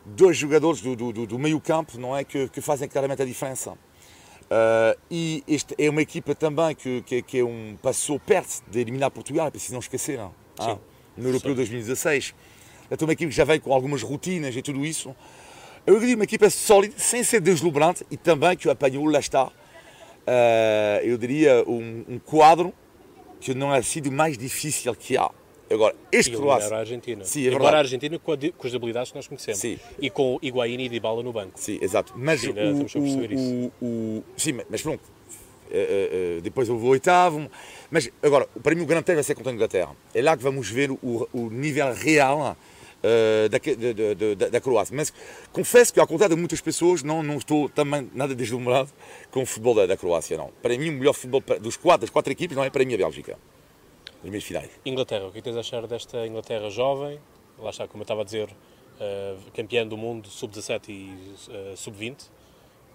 dois 0.05 0.37
jogadores 0.37 0.81
do, 0.81 0.95
do, 0.95 1.27
do 1.27 1.39
meio 1.39 1.61
campo 1.61 1.99
não 1.99 2.17
é 2.17 2.25
que, 2.25 2.49
que, 2.49 2.61
fazem 2.61 2.89
claramente 2.89 3.23
a 3.23 3.25
diferença. 3.25 3.73
Uh, 3.73 4.99
e 5.11 5.45
é 5.77 5.91
uma 5.91 6.01
equipa 6.01 6.35
também 6.35 6.75
que, 6.75 7.03
que, 7.03 7.23
que 7.23 7.39
é 7.41 7.45
um, 7.45 7.77
passou 7.83 8.19
perto 8.19 8.63
de 8.71 8.81
eliminar 8.81 9.11
Portugal, 9.11 9.49
é 9.49 9.51
preciso 9.51 9.75
não 9.75 9.81
esquecer, 9.81 10.17
não? 10.19 10.35
Ah, 10.59 10.79
no 11.17 11.29
Europeu 11.29 11.55
2016. 11.55 12.35
É 12.91 13.05
uma 13.05 13.13
equipa 13.13 13.31
que 13.31 13.37
já 13.37 13.45
vem 13.45 13.61
com 13.61 13.73
algumas 13.73 14.03
rotinas 14.03 14.57
e 14.57 14.63
tudo 14.63 14.85
isso. 14.87 15.15
Eu 15.87 15.99
diria 16.01 16.15
uma 16.15 16.25
equipa 16.25 16.49
sólida, 16.49 16.95
sem 16.99 17.23
ser 17.23 17.41
deslumbrante, 17.41 18.07
e 18.11 18.17
também 18.17 18.57
que 18.57 18.69
apanhou, 18.69 19.05
lá 19.07 19.19
está, 19.19 19.45
uh, 19.47 19.51
eu 21.03 21.17
diria 21.19 21.65
um, 21.67 22.05
um 22.09 22.19
quadro 22.19 22.73
que 23.41 23.55
não 23.55 23.75
é 23.75 23.81
sido 23.83 24.11
mais 24.11 24.37
difícil 24.37 24.95
que 24.95 25.17
há. 25.17 25.31
Agora, 25.71 25.95
este 26.11 26.31
Croácia. 26.31 26.75
a 26.75 26.79
Argentina. 26.81 27.25
Sim, 27.25 27.47
é 27.47 27.53
Embora 27.53 27.77
a 27.77 27.81
Argentina 27.81 28.19
com, 28.19 28.33
a, 28.33 28.37
com, 28.37 28.67
as 28.67 28.75
habilidades 28.75 29.11
que 29.11 29.17
nós 29.17 29.27
conhecemos. 29.27 29.61
Sim. 29.61 29.79
E 30.01 30.09
com 30.09 30.39
Higuaín 30.43 30.81
e 30.81 30.89
Dybala 30.89 31.23
no 31.23 31.33
banco. 31.33 31.53
Sim, 31.57 31.79
exato. 31.83 32.13
Mas 32.17 32.41
sim, 32.41 32.49
o, 32.49 32.53
o, 32.55 33.73
o, 33.81 33.87
o, 33.87 34.25
Sim, 34.37 34.61
mas 34.71 34.81
pronto. 34.81 35.03
Uh, 35.71 36.39
uh, 36.39 36.41
depois 36.41 36.69
houve 36.71 36.87
o 36.87 36.89
oitavo. 36.89 37.51
Mas 37.91 38.09
agora, 38.23 38.49
para 38.63 38.75
mim 38.75 38.83
o 38.83 38.87
grande 38.87 39.05
teste 39.05 39.17
vai 39.17 39.25
ser 39.25 39.35
contra 39.35 39.53
a 39.53 39.55
Inglaterra. 39.55 39.95
É 40.15 40.23
lá 40.23 40.37
que 40.37 40.43
vamos 40.43 40.71
ver 40.71 40.91
o, 40.91 41.29
o 41.33 41.51
nível 41.51 41.93
real 41.93 42.57
uh, 43.03 43.49
da, 43.51 43.59
da, 43.59 44.35
da, 44.35 44.49
da, 44.49 44.61
Croácia. 44.63 44.97
Mas 44.97 45.13
confesso 45.53 45.93
que, 45.93 46.01
ao 46.01 46.07
contrário 46.07 46.35
de 46.35 46.41
muitas 46.41 46.63
pessoas, 46.63 47.03
não, 47.03 47.23
não 47.23 47.37
estou 47.37 47.69
também 47.69 48.11
nada 48.15 48.35
deslumbrado 48.35 48.89
com 49.31 49.43
o 49.43 49.47
futebol 49.47 49.75
da, 49.75 49.85
da 49.85 49.99
Croácia, 49.99 50.39
não. 50.39 50.51
Para 50.63 50.79
mim, 50.79 50.89
o 50.89 50.93
melhor 50.93 51.13
futebol 51.13 51.43
dos 51.61 51.77
quatro, 51.77 52.07
das 52.07 52.11
quatro 52.11 52.33
equipes, 52.33 52.57
não 52.57 52.65
é 52.65 52.71
para 52.71 52.87
mim 52.87 52.95
a 52.95 52.97
Bélgica 52.97 53.37
nas 54.23 54.31
meias 54.31 54.45
finais. 54.45 54.71
Inglaterra, 54.85 55.27
o 55.27 55.33
que 55.33 55.39
é 55.39 55.43
tens 55.43 55.57
a 55.57 55.61
achar 55.61 55.87
desta 55.87 56.27
Inglaterra 56.27 56.71
jovem? 56.71 57.21
Lá 57.59 57.71
está, 57.71 57.89
como 57.89 58.03
eu 58.03 58.05
estava 58.05 58.23
a 58.23 58.25
dizer, 58.25 58.49
uh, 58.49 59.51
campeã 59.53 59.87
do 59.87 59.97
mundo 59.97 60.29
sub-17 60.29 60.89
e 60.89 61.35
uh, 61.51 61.77
sub-20 61.77 62.29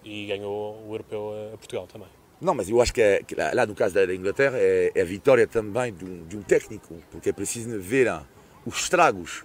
e 0.04 0.26
ganhou 0.26 0.84
o 0.86 0.92
europeu 0.92 1.32
a 1.52 1.56
Portugal 1.56 1.86
também. 1.86 2.08
Não, 2.40 2.54
mas 2.54 2.68
eu 2.68 2.80
acho 2.80 2.92
que, 2.92 3.00
é, 3.00 3.22
que 3.22 3.34
lá 3.34 3.64
no 3.64 3.74
caso 3.74 3.94
da 3.94 4.14
Inglaterra 4.14 4.58
é, 4.58 4.92
é 4.94 5.00
a 5.00 5.04
vitória 5.04 5.46
também 5.46 5.92
de 5.92 6.04
um, 6.04 6.26
de 6.26 6.36
um, 6.36 6.42
técnico, 6.42 6.94
porque 7.10 7.30
é 7.30 7.32
preciso 7.32 7.80
ver 7.80 8.06
hein, 8.06 8.20
os 8.66 8.80
estragos 8.80 9.44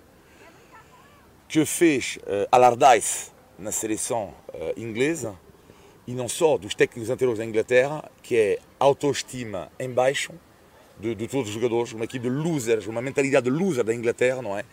que 1.48 1.64
fez 1.66 2.18
uh, 2.18 2.48
Allardyce 2.52 3.32
na 3.58 3.72
seleção 3.72 4.34
uh, 4.50 4.80
inglesa 4.80 5.38
e 6.06 6.14
não 6.14 6.28
só 6.28 6.58
dos 6.58 6.76
técnicos 6.76 7.10
anteriores 7.10 7.40
da 7.40 7.46
Inglaterra, 7.46 8.10
que 8.22 8.36
é 8.36 8.60
autoestima 8.80 9.72
em 9.80 9.90
baixo, 9.90 10.34
de, 11.00 11.16
de, 11.16 11.28
todos 11.28 11.48
os 11.48 11.54
jogadores, 11.54 11.94
uma 11.94 12.06
equipe 12.06 12.28
de 12.28 12.36
losers, 12.36 12.88
uma 12.88 13.02
mentalidade 13.02 13.50
de 13.50 13.52
loser 13.52 13.84
da 13.84 13.94
Inglaterra, 13.94 14.42
não 14.42 14.58
é? 14.58 14.64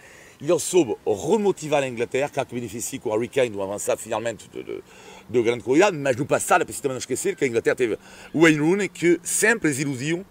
E 0.41 0.51
ele 0.51 0.61
soube 0.61 0.97
remotivar 1.07 1.83
a 1.83 1.89
Inglaterra, 1.89 2.29
claro 2.29 2.49
que 2.49 2.55
beneficia 2.55 3.01
com 3.01 3.09
o 3.09 3.13
Harry 3.13 3.29
Kane, 3.29 3.51
do 3.51 3.63
avançado 3.63 4.01
finalmente 4.01 4.49
de, 4.51 4.63
de, 4.63 4.83
de, 5.29 5.43
grande 5.43 5.65
qualidade, 5.65 5.97
mas 5.97 6.17
no 6.17 6.27
passado 6.27 6.63
é 6.63 6.65
preciso 6.65 6.83
também 6.83 6.95
não 6.95 6.99
esquecer 6.99 7.37
que 7.37 7.45
a 7.45 7.49
Inglaterra 7.49 7.77
teve 7.77 7.99
o 8.35 8.43
Wayne 8.43 8.59
Rooney, 8.59 8.89
que 8.89 9.19
sempre 9.23 9.71
as 9.71 9.79
iludiu 9.79 10.27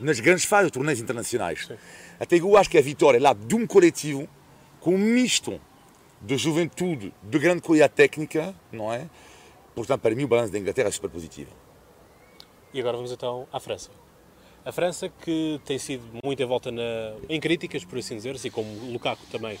nas 0.00 0.18
grandes 0.18 0.44
fases 0.44 0.66
de 0.66 0.72
torneios 0.72 0.98
internacionais. 0.98 1.66
Sim. 1.66 1.76
Até 2.18 2.40
eu 2.40 2.56
acho 2.56 2.68
que 2.68 2.78
a 2.78 2.82
vitória 2.82 3.20
lá 3.20 3.32
de 3.32 3.54
um 3.54 3.66
coletivo, 3.66 4.28
com 4.80 4.94
um 4.94 4.98
misto 4.98 5.60
de 6.20 6.36
juventude, 6.36 7.12
de 7.22 7.38
grande 7.38 7.62
qualidade 7.62 7.92
técnica, 7.94 8.54
não 8.72 8.92
é? 8.92 9.08
Portanto, 9.74 10.00
para 10.00 10.14
mim, 10.14 10.24
o 10.24 10.28
balanço 10.28 10.52
da 10.52 10.58
Inglaterra 10.58 10.88
é 10.88 10.90
super 10.90 11.10
positivo. 11.10 11.50
E 12.74 12.80
agora 12.80 12.96
vamos 12.96 13.12
então 13.12 13.46
à 13.52 13.60
França. 13.60 13.90
A 14.64 14.70
França, 14.70 15.08
que 15.08 15.60
tem 15.64 15.76
sido 15.76 16.04
muito 16.24 16.40
envolta 16.40 16.70
na, 16.70 16.82
em 17.28 17.40
críticas, 17.40 17.84
por 17.84 17.98
assim 17.98 18.14
dizer, 18.14 18.36
assim 18.36 18.50
como 18.50 18.92
Lukaku 18.92 19.26
também 19.26 19.58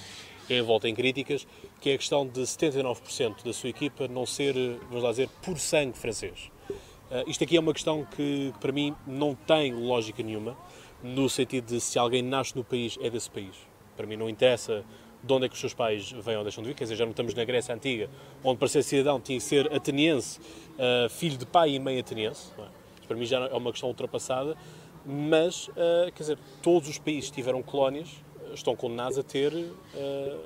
é 0.48 0.58
envolta 0.58 0.88
em 0.88 0.94
críticas, 0.94 1.46
que 1.80 1.90
é 1.90 1.94
a 1.94 1.98
questão 1.98 2.24
de 2.26 2.40
79% 2.42 3.44
da 3.44 3.52
sua 3.52 3.70
equipa 3.70 4.06
não 4.06 4.24
ser, 4.24 4.54
vamos 4.88 5.02
lá 5.02 5.10
dizer, 5.10 5.28
por 5.42 5.58
sangue 5.58 5.98
francês. 5.98 6.52
Uh, 6.70 7.28
isto 7.28 7.42
aqui 7.42 7.56
é 7.56 7.60
uma 7.60 7.72
questão 7.72 8.04
que, 8.04 8.52
que, 8.52 8.58
para 8.60 8.70
mim, 8.70 8.94
não 9.04 9.34
tem 9.34 9.74
lógica 9.74 10.22
nenhuma, 10.22 10.56
no 11.02 11.28
sentido 11.28 11.66
de 11.66 11.80
se 11.80 11.98
alguém 11.98 12.22
nasce 12.22 12.54
no 12.54 12.62
país, 12.62 12.96
é 13.02 13.10
desse 13.10 13.28
país. 13.28 13.56
Para 13.96 14.06
mim 14.06 14.16
não 14.16 14.30
interessa 14.30 14.84
de 15.22 15.32
onde 15.32 15.46
é 15.46 15.48
que 15.48 15.54
os 15.54 15.60
seus 15.60 15.74
pais 15.74 16.12
vêm 16.12 16.36
ou 16.36 16.44
deixam 16.44 16.62
de 16.62 16.68
vir, 16.68 16.74
quer 16.76 16.84
dizer, 16.84 16.96
já 16.96 17.04
não 17.04 17.10
estamos 17.10 17.34
na 17.34 17.44
Grécia 17.44 17.74
Antiga, 17.74 18.08
onde 18.42 18.58
para 18.58 18.68
ser 18.68 18.82
cidadão 18.84 19.20
tinha 19.20 19.38
que 19.38 19.44
ser 19.44 19.72
ateniense, 19.72 20.40
uh, 20.40 21.08
filho 21.10 21.36
de 21.36 21.46
pai 21.46 21.70
e 21.70 21.78
mãe 21.80 21.98
ateniense. 21.98 22.52
É? 22.56 22.82
Para 23.06 23.16
mim 23.16 23.24
já 23.24 23.38
é 23.38 23.54
uma 23.54 23.72
questão 23.72 23.88
ultrapassada 23.88 24.56
mas, 25.04 25.68
uh, 25.68 26.12
quer 26.14 26.22
dizer, 26.22 26.38
todos 26.62 26.88
os 26.88 26.98
países 26.98 27.30
que 27.30 27.36
tiveram 27.36 27.62
colónias 27.62 28.08
eh, 28.40 28.54
estão 28.54 28.76
condenados 28.76 29.18
a 29.18 29.22
ter 29.22 29.52
uh, 29.52 30.40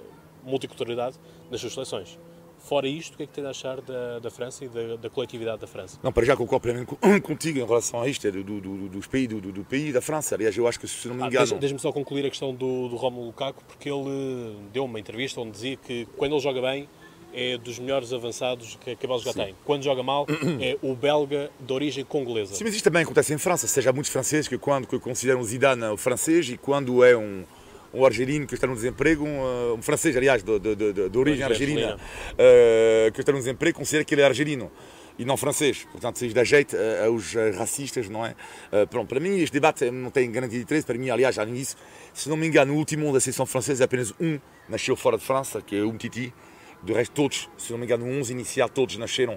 multiculturalidade 0.45 1.17
nas 1.51 1.61
suas 1.61 1.75
seleções. 1.75 2.19
Fora 2.59 2.89
isto, 2.89 3.15
o 3.15 3.17
que 3.19 3.23
é 3.23 3.27
que 3.27 3.33
tem 3.33 3.47
a 3.47 3.51
achar 3.51 3.81
da, 3.81 4.19
da 4.19 4.31
França 4.31 4.65
e 4.65 4.69
da, 4.69 4.97
da, 4.97 5.11
coletividade 5.11 5.61
da 5.61 5.67
França? 5.67 5.99
Não, 6.03 6.11
para 6.11 6.25
já 6.25 6.37
concordo 6.37 6.63
plenamente 6.63 6.97
contigo 7.23 7.59
em 7.59 7.65
relação 7.65 8.01
a 8.01 8.09
isto, 8.09 8.27
é 8.27 8.31
do, 8.31 8.43
do, 8.43 8.89
dos 8.89 9.07
país, 9.07 9.29
do, 9.29 9.41
do, 9.41 9.65
país 9.65 9.93
da 9.93 10.01
França. 10.01 10.35
Aliás, 10.35 10.57
eu 10.57 10.67
acho 10.67 10.81
que, 10.81 10.89
se 10.89 11.07
não 11.07 11.15
me 11.15 11.23
ah, 11.23 11.27
engano... 11.27 11.55
Ah, 11.55 11.59
Deixa-me 11.59 11.81
só 11.81 11.93
concluir 11.93 12.27
a 12.27 12.31
questão 12.31 12.55
do, 12.55 12.89
do 12.89 12.97
Romulo 12.97 13.27
Lukaku, 13.27 13.63
porque 13.69 13.89
ele 13.89 14.57
deu 14.73 14.85
uma 14.85 14.99
entrevista 14.99 15.41
onde 15.41 15.53
dizia 15.53 15.77
que 15.77 16.07
quando 16.17 16.33
ele 16.33 16.41
joga 16.41 16.61
bem, 16.61 16.89
é 17.37 17.59
dos 17.59 17.79
melhores 17.79 18.15
avançados 18.15 18.79
que, 18.83 18.93
a 18.93 19.07
Bélgica 19.07 19.33
Sim. 19.33 19.39
tem. 19.39 19.55
Quando 19.63 19.85
joga 19.85 20.03
mal, 20.03 20.27
é 20.59 20.79
o 20.83 20.95
belga 20.95 21.51
de 21.61 21.71
origem 21.71 22.03
congolesa. 22.03 22.55
Sim, 22.55 22.65
mas 22.65 22.75
isto 22.75 22.85
também 22.85 23.03
acontece 23.03 23.35
em 23.35 23.39
França. 23.39 23.67
Seja 23.67 23.93
muitos 23.93 24.11
franceses 24.11 24.49
que 24.49 24.57
quando 24.57 24.89
que 24.89 24.99
consideram 24.99 25.45
Zidane 25.45 25.85
o 25.85 25.99
francês 25.99 26.49
e 26.49 26.57
quando 26.57 27.05
é 27.05 27.15
um, 27.15 27.45
um 27.93 28.07
argelino 28.07 28.47
que 28.47 28.55
está 28.55 28.67
no 28.67 28.75
desemprego, 28.75 29.25
um, 29.25 29.75
um 29.75 29.83
francês, 29.83 30.17
aliás, 30.17 30.43
de, 30.43 30.59
de, 30.59 30.75
de, 30.75 31.09
de 31.11 31.19
origem 31.19 31.45
argelina, 31.45 31.97
uh, 31.97 33.13
que 33.13 33.21
está 33.21 33.33
no 33.33 33.39
desemprego, 33.39 33.77
considera 33.77 34.03
que 34.03 34.15
ele 34.15 34.23
é 34.23 34.25
argelino 34.25 34.73
e 35.19 35.25
não 35.25 35.37
francês. 35.37 35.87
Portanto, 35.93 36.19
se 36.19 36.27
isto 36.27 36.35
dá 36.35 36.45
jeito 36.45 36.75
uh, 36.75 37.07
aos 37.07 37.35
racistas, 37.59 38.09
não 38.09 38.25
é? 38.25 38.31
Uh, 38.73 38.87
pronto, 38.89 39.09
para 39.09 39.21
mim, 39.21 39.39
este 39.41 39.53
debate 39.53 39.91
não 39.91 40.11
tem 40.11 40.31
grande 40.31 40.57
interesse. 40.57 40.87
Para 40.87 40.97
mim, 40.97 41.11
aliás, 41.11 41.35
já 41.35 41.45
nisso, 41.45 41.77
se 42.15 42.31
não 42.31 42.37
me 42.37 42.47
engano, 42.47 42.73
no 42.73 42.79
último 42.79 43.13
da 43.13 43.21
seleção 43.21 43.45
francesa, 43.45 43.85
apenas 43.85 44.15
um 44.19 44.41
nasceu 44.69 44.97
fora 44.97 45.19
de 45.19 45.25
França, 45.25 45.61
que 45.61 45.77
é 45.77 45.83
o 45.83 45.93
Titi. 45.93 46.33
De 46.83 46.93
resto, 46.93 47.13
todos, 47.13 47.49
se 47.57 47.73
não 47.73 47.79
me 47.79 47.85
engano, 47.85 48.07
11 48.07 48.33
iniciais, 48.33 48.71
todos 48.73 48.97
nasceram 48.97 49.35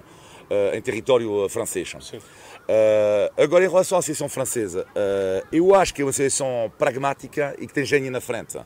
uh, 0.50 0.76
em 0.76 0.80
território 0.82 1.44
uh, 1.44 1.48
francês. 1.48 1.92
Uh, 1.94 3.42
agora, 3.42 3.64
em 3.64 3.68
relação 3.68 3.96
à 3.98 4.02
seleção 4.02 4.28
francesa, 4.28 4.86
eu 5.50 5.74
acho 5.74 5.94
que 5.94 6.02
é 6.02 6.04
uma 6.04 6.12
seleção 6.12 6.70
pragmática 6.78 7.54
e 7.58 7.66
que 7.66 7.72
tem 7.72 7.84
gênio 7.84 8.10
na 8.10 8.20
frente. 8.20 8.58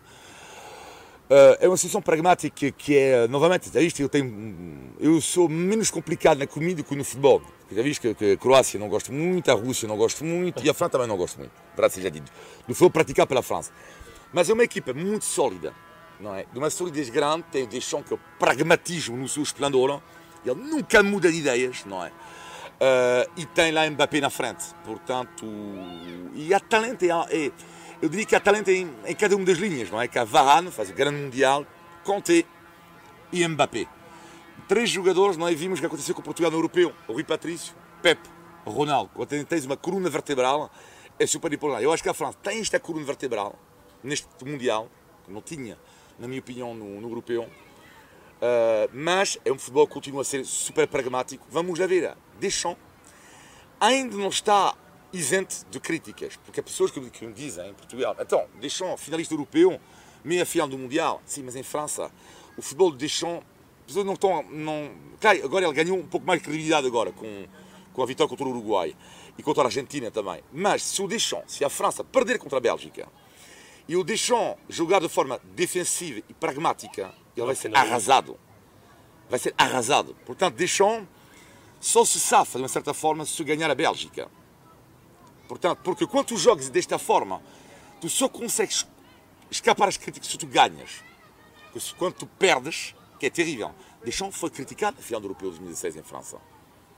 é 1.60 1.68
uma 1.68 1.76
seleção 1.76 2.02
pragmática 2.02 2.70
que 2.70 2.96
é, 2.96 3.28
novamente, 3.28 3.70
isto, 3.78 4.00
eu, 4.00 4.08
tenho, 4.08 4.92
eu 5.00 5.20
sou 5.20 5.48
menos 5.48 5.90
complicado 5.90 6.38
na 6.38 6.46
comida 6.46 6.82
que 6.82 6.94
no 6.94 7.04
futebol. 7.04 7.42
Já 7.72 7.82
viste 7.82 8.00
que, 8.00 8.14
que, 8.14 8.32
a 8.32 8.36
Croácia 8.36 8.78
não 8.78 8.88
gosto 8.88 9.12
muito, 9.12 9.50
a 9.50 9.54
Rússia 9.54 9.88
não 9.88 9.96
gosto 9.96 10.24
muito 10.24 10.62
e 10.64 10.68
a 10.68 10.74
França 10.74 10.92
também 10.92 11.08
não 11.08 11.16
gosto 11.16 11.38
muito, 11.38 11.52
para 11.74 11.88
seja 11.88 12.10
dito. 12.10 12.30
Do 12.68 12.74
futebol 12.74 12.90
praticado 12.90 13.28
pela 13.28 13.42
França. 13.42 13.72
Mas 14.32 14.50
é 14.50 14.52
uma 14.52 14.64
equipa 14.64 14.92
muito 14.92 15.24
sólida 15.24 15.72
não 16.20 16.34
é? 16.34 16.44
De 16.52 16.58
uma 16.58 16.70
solidez 16.70 17.08
grande, 17.08 17.44
tem 17.50 17.66
Deschamps 17.66 18.08
que 18.08 18.14
é 18.14 18.16
o 18.16 18.20
pragmatismo 18.38 19.16
no 19.16 19.28
seu 19.28 19.42
esplendor, 19.42 20.00
ele 20.44 20.54
nunca 20.54 21.02
muda 21.02 21.30
de 21.30 21.38
ideias, 21.38 21.84
não 21.84 22.04
é? 22.04 22.08
Uh, 22.08 23.30
e 23.36 23.46
tem 23.46 23.72
lá 23.72 23.88
Mbappé 23.88 24.20
na 24.20 24.30
frente, 24.30 24.64
portanto, 24.84 25.46
e 26.34 26.52
há 26.52 26.60
talento, 26.60 27.04
é, 27.04 27.52
eu 28.02 28.08
diria 28.08 28.26
que 28.26 28.34
há 28.34 28.40
talento 28.40 28.68
em, 28.68 28.90
em, 29.06 29.14
cada 29.14 29.36
uma 29.36 29.44
das 29.44 29.58
linhas, 29.58 29.90
não 29.90 30.00
é? 30.00 30.08
Que 30.08 30.18
há 30.18 30.24
Varane, 30.24 30.70
faz 30.70 30.90
o 30.90 30.92
grande 30.92 31.20
mundial, 31.20 31.64
Conte 32.02 32.44
e 33.32 33.48
Mbappé. 33.48 33.86
Três 34.68 34.90
jogadores, 34.90 35.36
não 35.36 35.48
é? 35.48 35.54
Vimos 35.54 35.78
o 35.78 35.80
que 35.80 35.86
aconteceu 35.86 36.14
com 36.14 36.20
o 36.20 36.24
Portugal 36.24 36.50
no 36.50 36.58
Europeu, 36.58 36.92
o 37.08 37.12
Rui 37.12 37.24
Patrício, 37.24 37.74
Pepe, 38.02 38.28
Ronaldo. 38.66 39.10
Quando 39.14 39.44
tens 39.44 39.64
uma 39.64 39.76
coluna 39.76 40.10
vertebral, 40.10 40.70
é 41.18 41.26
super 41.26 41.52
importante. 41.52 41.84
Eu 41.84 41.92
acho 41.92 42.02
que 42.02 42.08
a 42.08 42.14
França 42.14 42.36
tem 42.42 42.60
esta 42.60 42.80
coluna 42.80 43.06
vertebral 43.06 43.58
neste 44.02 44.28
Mundial, 44.44 44.88
que 45.24 45.32
não 45.32 45.40
tinha 45.40 45.78
na 46.18 46.28
minha 46.28 46.40
opinião, 46.40 46.74
no, 46.74 47.00
no 47.00 47.08
europeu. 47.08 47.42
Uh, 47.44 48.90
mas 48.92 49.38
é 49.44 49.52
um 49.52 49.58
futebol 49.58 49.86
que 49.86 49.94
continua 49.94 50.22
a 50.22 50.24
ser 50.24 50.44
super 50.44 50.86
pragmático. 50.86 51.46
Vamos 51.50 51.78
lá 51.78 51.86
ver. 51.86 52.14
Deschamps 52.38 52.80
ainda 53.80 54.16
não 54.16 54.28
está 54.28 54.74
isento 55.12 55.64
de 55.70 55.78
críticas, 55.78 56.36
porque 56.36 56.60
há 56.60 56.62
pessoas 56.62 56.90
que, 56.90 57.00
que 57.10 57.26
me 57.26 57.32
dizem 57.32 57.70
em 57.70 57.74
Portugal, 57.74 58.16
então, 58.18 58.46
Deschamps, 58.60 59.02
finalista 59.02 59.32
europeu, 59.32 59.80
meia 60.24 60.44
final 60.44 60.66
do 60.66 60.76
Mundial. 60.76 61.22
Sim, 61.24 61.44
mas 61.44 61.54
em 61.54 61.62
França, 61.62 62.10
o 62.56 62.62
futebol 62.62 62.90
de 62.90 62.98
Deschamps 62.98 63.44
As 63.80 63.86
pessoas 63.86 64.06
não 64.06 64.14
estão. 64.14 64.42
Não... 64.50 64.90
Claro, 65.20 65.44
agora 65.44 65.66
ele 65.66 65.74
ganhou 65.74 65.98
um 65.98 66.06
pouco 66.06 66.26
mais 66.26 66.40
de 66.40 66.44
credibilidade 66.44 66.86
agora 66.86 67.12
com, 67.12 67.46
com 67.92 68.02
a 68.02 68.06
vitória 68.06 68.28
contra 68.28 68.44
o 68.44 68.50
Uruguai 68.50 68.96
e 69.38 69.42
contra 69.42 69.62
a 69.62 69.66
Argentina 69.66 70.10
também. 70.10 70.42
Mas 70.52 70.82
se 70.82 71.00
o 71.02 71.06
Deschamps, 71.06 71.52
se 71.52 71.64
a 71.64 71.70
França 71.70 72.02
perder 72.02 72.38
contra 72.38 72.58
a 72.58 72.60
Bélgica 72.60 73.08
e 73.88 73.96
o 73.96 74.04
Deschamps 74.04 74.58
jogar 74.68 75.00
de 75.00 75.08
forma 75.08 75.40
defensiva 75.54 76.22
e 76.28 76.34
pragmática, 76.34 77.14
ele 77.36 77.46
vai 77.46 77.54
ser 77.54 77.76
arrasado. 77.76 78.38
Vai 79.28 79.38
ser 79.38 79.54
arrasado. 79.58 80.16
Portanto, 80.26 80.54
Deschamps 80.54 81.08
só 81.80 82.04
se 82.04 82.18
safa, 82.18 82.58
de 82.58 82.62
uma 82.62 82.68
certa 82.68 82.94
forma, 82.94 83.26
se 83.26 83.44
ganhar 83.44 83.70
a 83.70 83.74
Bélgica. 83.74 84.30
Portanto, 85.46 85.80
porque 85.84 86.06
quando 86.06 86.28
tu 86.28 86.36
jogas 86.36 86.70
desta 86.70 86.98
forma, 86.98 87.42
tu 88.00 88.08
só 88.08 88.28
consegues 88.28 88.86
escapar 89.50 89.88
às 89.88 89.96
críticas 89.96 90.30
se 90.30 90.38
tu 90.38 90.46
ganhas. 90.46 91.02
Porque 91.72 91.86
quando 91.98 92.14
tu 92.14 92.26
perdes, 92.26 92.94
que 93.18 93.26
é 93.26 93.30
terrível. 93.30 93.74
Deschamps 94.04 94.36
foi 94.36 94.50
criticado 94.50 94.96
na 94.96 95.02
final 95.02 95.20
do 95.20 95.26
Europeu 95.26 95.50
de 95.50 95.58
2016 95.58 95.96
em 95.96 96.02
França. 96.02 96.38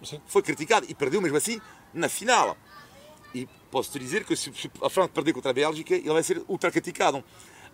Sim. 0.03 0.21
Foi 0.27 0.43
criticado 0.43 0.87
e 0.89 0.95
perdeu 0.95 1.21
mesmo 1.21 1.37
assim 1.37 1.61
na 1.93 2.09
final. 2.09 2.57
Posso-te 3.77 3.99
dizer 3.99 4.25
que 4.25 4.35
se 4.35 4.51
a 4.81 4.89
França 4.89 5.11
perder 5.11 5.35
contra 5.35 5.51
a 5.51 5.53
Bélgica, 5.53 5.95
ele 5.95 6.09
vai 6.09 6.23
ser 6.23 6.43
ultra 6.49 6.71
criticado. 6.71 7.23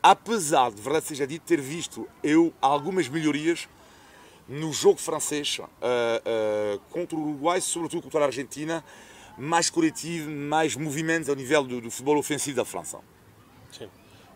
Apesar 0.02 0.72
de 0.72 0.82
verdade 0.82 1.06
seja 1.06 1.24
dito 1.24 1.44
ter 1.44 1.60
visto 1.60 2.08
eu 2.24 2.52
algumas 2.60 3.06
melhorias 3.06 3.68
no 4.48 4.72
jogo 4.72 4.98
francês 4.98 5.60
uh, 5.60 5.62
uh, 5.62 6.80
contra 6.90 7.16
o 7.16 7.20
Uruguai, 7.20 7.60
sobretudo 7.60 8.02
contra 8.02 8.22
a 8.22 8.26
Argentina, 8.26 8.84
mais 9.38 9.70
coletivo, 9.70 10.28
mais 10.28 10.74
movimentos 10.74 11.28
ao 11.28 11.36
nível 11.36 11.62
do, 11.62 11.80
do 11.80 11.88
futebol 11.88 12.18
ofensivo 12.18 12.56
da 12.56 12.64
França. 12.64 12.98
Sim. 13.70 13.88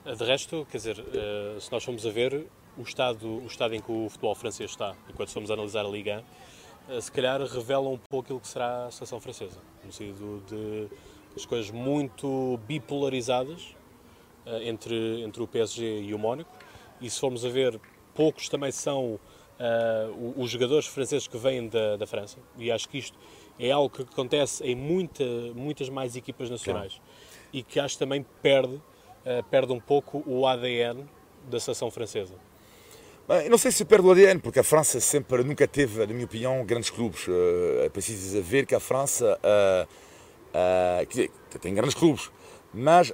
De 0.05 0.24
resto, 0.24 0.64
quer 0.70 0.76
dizer, 0.76 1.00
uh, 1.00 1.61
se 1.61 1.72
nós 1.72 1.83
formos 1.83 2.07
a 2.07 2.11
ver 2.12 2.46
o 2.79 2.83
estado, 2.83 3.26
o 3.26 3.46
estado 3.48 3.74
em 3.74 3.81
que 3.81 3.90
o 3.90 4.09
futebol 4.09 4.37
francês 4.37 4.70
está, 4.70 4.94
enquanto 5.11 5.33
formos 5.33 5.50
a 5.50 5.55
analisar 5.55 5.85
a 5.85 5.88
Liga, 5.88 6.24
se 7.00 7.11
calhar 7.11 7.42
revela 7.42 7.88
um 7.88 7.98
pouco 7.98 8.26
aquilo 8.26 8.38
que 8.38 8.46
será 8.46 8.87
a 8.87 8.90
seleção 8.92 9.20
francesa, 9.20 9.59
no 9.85 9.92
sentido 9.92 10.44
de 10.46 10.88
as 11.37 11.44
coisas 11.44 11.70
muito 11.70 12.59
bipolarizadas 12.66 13.77
entre, 14.62 15.22
entre 15.22 15.42
o 15.42 15.46
PSG 15.46 16.03
e 16.03 16.14
o 16.14 16.18
Mónaco, 16.18 16.51
e 17.01 17.11
se 17.11 17.20
formos 17.20 17.44
a 17.44 17.49
ver, 17.49 17.79
poucos 18.14 18.49
também 18.49 18.72
são 18.72 19.18
uh, 19.61 20.35
os 20.37 20.51
jogadores 20.51 20.87
franceses 20.87 21.27
que 21.27 21.37
vêm 21.37 21.68
da, 21.68 21.96
da, 21.96 22.07
França, 22.07 22.38
e 22.57 22.70
acho 22.70 22.88
que 22.88 22.99
isto 22.99 23.18
é 23.59 23.70
algo 23.70 23.90
que 23.90 24.03
acontece 24.03 24.64
em 24.64 24.75
muita, 24.75 25.25
muitas 25.55 25.88
mais 25.88 26.16
equipas 26.16 26.51
nacionais 26.51 26.94
claro. 26.94 27.11
e 27.53 27.62
que 27.62 27.81
acho 27.81 27.94
que 27.94 27.99
também 27.99 28.25
perde, 28.42 28.75
uh, 28.75 29.42
perde 29.51 29.72
um 29.72 29.81
pouco 29.81 30.22
o 30.27 30.46
ADN 30.46 31.05
da 31.49 31.61
seleção 31.61 31.90
francesa. 31.90 32.35
Bem, 33.29 33.49
não 33.49 33.59
sei 33.59 33.72
se 33.72 33.85
perde 33.85 34.07
o 34.07 34.11
ADN, 34.12 34.40
porque 34.40 34.61
a 34.61 34.64
França 34.64 35.01
sempre, 35.01 35.42
nunca 35.42 35.66
teve, 35.66 36.07
na 36.07 36.12
minha 36.12 36.27
opinião, 36.27 36.64
grandes 36.64 36.90
clubes. 36.90 37.27
Uh, 37.27 37.83
é 37.85 37.88
preciso 37.88 38.40
ver 38.40 38.66
que 38.66 38.75
a 38.75 38.81
França 38.81 39.38
uh, 40.57 41.03
uh, 41.03 41.07
dizer, 41.07 41.31
tem 41.61 41.75
grandes 41.75 41.95
clubes, 41.95 42.31
mas 42.73 43.12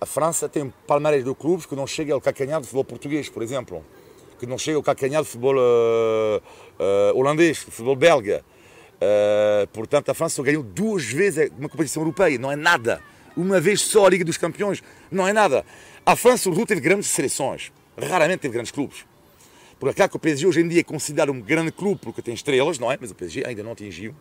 a 0.00 0.06
França 0.06 0.48
tem 0.48 0.72
palmarés 0.86 1.24
de 1.24 1.34
clubes 1.34 1.66
que 1.66 1.74
não 1.74 1.86
chega 1.86 2.14
ao 2.14 2.20
calcanhar 2.20 2.60
do 2.60 2.66
futebol 2.66 2.84
português, 2.84 3.28
por 3.28 3.42
exemplo 3.42 3.84
que 4.38 4.46
não 4.46 4.56
chega 4.56 4.78
ao 4.78 4.82
calcanhar 4.82 5.20
do 5.20 5.26
futebol 5.26 5.54
uh, 5.54 6.38
uh, 6.38 7.18
holandês, 7.18 7.62
do 7.62 7.70
futebol 7.70 7.94
belga. 7.94 8.42
Portanto, 9.72 10.08
a 10.10 10.14
França 10.14 10.42
ganhou 10.42 10.62
duas 10.62 11.04
vezes 11.04 11.50
uma 11.58 11.68
competição 11.68 12.02
europeia, 12.02 12.38
não 12.38 12.50
é 12.50 12.56
nada. 12.56 13.02
Uma 13.36 13.60
vez 13.60 13.82
só 13.82 14.06
a 14.06 14.10
Liga 14.10 14.24
dos 14.24 14.38
Campeões, 14.38 14.82
não 15.10 15.28
é 15.28 15.32
nada. 15.32 15.64
A 16.06 16.16
França, 16.16 16.44
sobretudo, 16.44 16.68
teve 16.68 16.80
grandes 16.80 17.08
seleções, 17.08 17.70
raramente 17.98 18.40
teve 18.40 18.54
grandes 18.54 18.72
clubes. 18.72 19.04
Por 19.78 19.90
acaso, 19.90 20.12
o 20.14 20.18
PSG 20.18 20.46
hoje 20.46 20.60
em 20.60 20.68
dia 20.68 20.80
é 20.80 20.82
considerado 20.82 21.32
um 21.32 21.40
grande 21.40 21.70
clube 21.70 22.00
porque 22.02 22.22
tem 22.22 22.32
estrelas, 22.32 22.78
não 22.78 22.90
é? 22.90 22.98
Mas 22.98 23.10
o 23.10 23.14
PSG 23.14 23.44
ainda 23.46 23.62
não 23.62 23.72
atingiu 23.72 24.14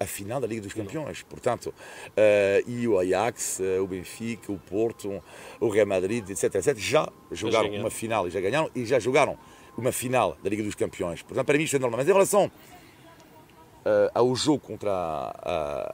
a 0.00 0.06
final 0.06 0.40
da 0.40 0.46
Liga 0.46 0.62
dos 0.62 0.72
Campeões. 0.72 1.22
Portanto, 1.22 1.66
uh, 1.66 2.70
e 2.70 2.86
o 2.86 2.98
Ajax, 2.98 3.60
uh, 3.60 3.82
o 3.82 3.86
Benfica, 3.86 4.52
o 4.52 4.58
Porto, 4.58 5.22
o 5.60 5.68
Real 5.68 5.86
Madrid, 5.86 6.28
etc, 6.30 6.54
etc, 6.54 6.76
já 6.76 7.08
jogaram 7.32 7.70
uma 7.70 7.90
final 7.90 8.26
e 8.28 8.30
já 8.30 8.40
ganharam 8.40 8.70
e 8.74 8.84
já 8.84 8.98
jogaram 8.98 9.38
uma 9.76 9.92
final 9.92 10.36
da 10.42 10.50
Liga 10.50 10.62
dos 10.62 10.74
Campeões. 10.74 11.22
Portanto, 11.22 11.46
para 11.46 11.58
mim 11.58 11.64
isto 11.64 11.76
é 11.76 11.78
normal. 11.78 11.98
Mas 11.98 12.08
em 12.08 12.12
relação 12.12 12.46
uh, 12.46 14.10
ao 14.14 14.34
jogo 14.34 14.60
contra 14.60 14.90
a, 14.90 15.32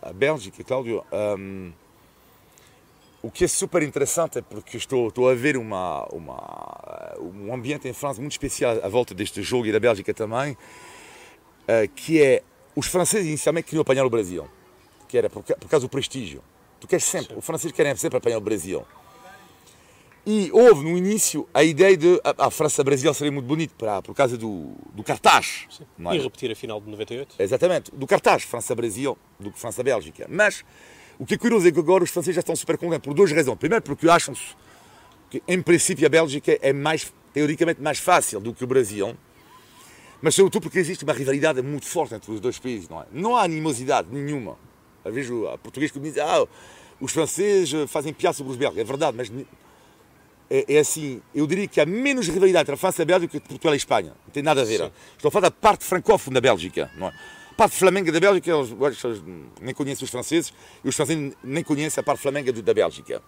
a, 0.06 0.10
a 0.10 0.12
Bélgica, 0.12 0.62
Cláudio, 0.62 1.04
um, 1.38 1.72
o 3.22 3.30
que 3.30 3.44
é 3.44 3.48
super 3.48 3.82
interessante 3.82 4.38
é 4.38 4.42
porque 4.42 4.76
estou, 4.76 5.08
estou 5.08 5.30
a 5.30 5.34
ver 5.34 5.56
uma, 5.56 6.04
uma, 6.12 7.16
um 7.18 7.54
ambiente 7.54 7.88
em 7.88 7.92
França 7.94 8.20
muito 8.20 8.32
especial 8.32 8.78
à 8.82 8.88
volta 8.88 9.14
deste 9.14 9.42
jogo 9.42 9.64
e 9.66 9.72
da 9.72 9.80
Bélgica 9.80 10.12
também, 10.12 10.54
que 11.94 12.20
é 12.20 12.42
os 12.76 12.86
franceses 12.86 13.26
inicialmente 13.26 13.66
queriam 13.66 13.82
apanhar 13.82 14.04
o 14.04 14.10
Brasil, 14.10 14.48
que 15.08 15.16
era 15.16 15.30
por, 15.30 15.42
por 15.42 15.68
causa 15.68 15.86
do 15.86 15.90
prestígio. 15.90 16.42
Tu 16.80 16.86
queres 16.86 17.04
sempre, 17.04 17.36
os 17.36 17.44
franceses 17.44 17.72
querem 17.72 17.94
sempre 17.96 18.18
apanhar 18.18 18.38
o 18.38 18.40
Brasil. 18.40 18.84
E 20.26 20.50
houve 20.52 20.82
no 20.84 20.96
início 20.96 21.46
a 21.52 21.62
ideia 21.62 21.96
de 21.96 22.20
a, 22.24 22.46
a 22.46 22.50
França-Brasil 22.50 23.12
seria 23.12 23.30
muito 23.30 23.44
bonito 23.44 23.74
para, 23.76 24.00
por 24.00 24.14
causa 24.14 24.38
do, 24.38 24.72
do 24.94 25.02
cartaz. 25.02 25.66
É? 25.98 26.14
E 26.14 26.18
repetir 26.18 26.50
a 26.50 26.56
final 26.56 26.80
de 26.80 26.88
98? 26.88 27.34
Exatamente, 27.38 27.90
do 27.94 28.06
cartaz 28.06 28.42
França-Brasil 28.42 29.18
do 29.38 29.50
que 29.50 29.58
França-Bélgica. 29.58 30.26
Mas 30.30 30.64
o 31.18 31.26
que 31.26 31.34
é 31.34 31.38
curioso 31.38 31.68
é 31.68 31.72
que 31.72 31.78
agora 31.78 32.02
os 32.02 32.10
franceses 32.10 32.36
já 32.36 32.40
estão 32.40 32.56
super 32.56 32.78
contentes 32.78 33.04
por 33.04 33.12
duas 33.12 33.30
razões. 33.32 33.58
Primeiro, 33.58 33.84
porque 33.84 34.08
acham 34.08 34.34
que, 35.30 35.42
em 35.46 35.60
princípio, 35.60 36.06
a 36.06 36.08
Bélgica 36.08 36.58
é 36.62 36.72
mais, 36.72 37.12
teoricamente 37.32 37.82
mais 37.82 37.98
fácil 37.98 38.40
do 38.40 38.54
que 38.54 38.64
o 38.64 38.66
Brasil. 38.66 39.14
Mas 40.24 40.34
sobretudo 40.34 40.62
porque 40.62 40.78
existe 40.78 41.04
uma 41.04 41.12
rivalidade 41.12 41.60
muito 41.60 41.84
forte 41.84 42.14
entre 42.14 42.32
os 42.32 42.40
dois 42.40 42.58
países, 42.58 42.88
não 42.88 43.02
é? 43.02 43.04
Não 43.12 43.36
há 43.36 43.42
animosidade 43.42 44.08
nenhuma. 44.10 44.56
Eu 45.04 45.12
vejo 45.12 45.46
a 45.48 45.58
português 45.58 45.92
que 45.92 46.00
me 46.00 46.08
diz, 46.08 46.18
ah, 46.18 46.46
os 46.98 47.12
franceses 47.12 47.90
fazem 47.90 48.10
piada 48.10 48.34
sobre 48.34 48.50
os 48.50 48.56
belgas. 48.56 48.78
É 48.78 48.84
verdade, 48.84 49.14
mas 49.14 49.30
é, 50.48 50.76
é, 50.76 50.78
assim, 50.78 51.20
eu 51.34 51.46
diria 51.46 51.68
que 51.68 51.78
há 51.78 51.84
menos 51.84 52.26
rivalidade 52.26 52.62
entre 52.62 52.74
a 52.74 52.78
França 52.78 53.02
e 53.02 53.04
a 53.04 53.04
Bélgica 53.04 53.38
que 53.38 53.46
Portugal 53.46 53.74
e 53.74 53.76
a 53.76 53.76
Espanha. 53.76 54.12
Não 54.26 54.32
tem 54.32 54.42
nada 54.42 54.62
a 54.62 54.64
ver. 54.64 54.78
Sim. 54.78 54.92
Estou 55.14 55.28
a 55.28 55.30
falar 55.30 55.48
da 55.48 55.50
parte 55.50 55.84
francófona 55.84 56.36
da 56.36 56.40
Bélgica. 56.40 56.90
Não 56.96 57.08
é? 57.08 57.10
A 57.50 57.54
parte 57.54 57.76
flamenga 57.76 58.10
da 58.10 58.18
Bélgica, 58.18 58.50
eles, 58.50 59.04
eles 59.04 59.22
nem 59.60 59.74
conhecem 59.74 60.04
os 60.06 60.10
franceses 60.10 60.54
e 60.82 60.88
os 60.88 60.96
franceses 60.96 61.34
nem 61.44 61.62
conhecem 61.62 62.00
a 62.00 62.02
parte 62.02 62.22
flamenga 62.22 62.50
da 62.50 62.72
Bélgica. 62.72 63.22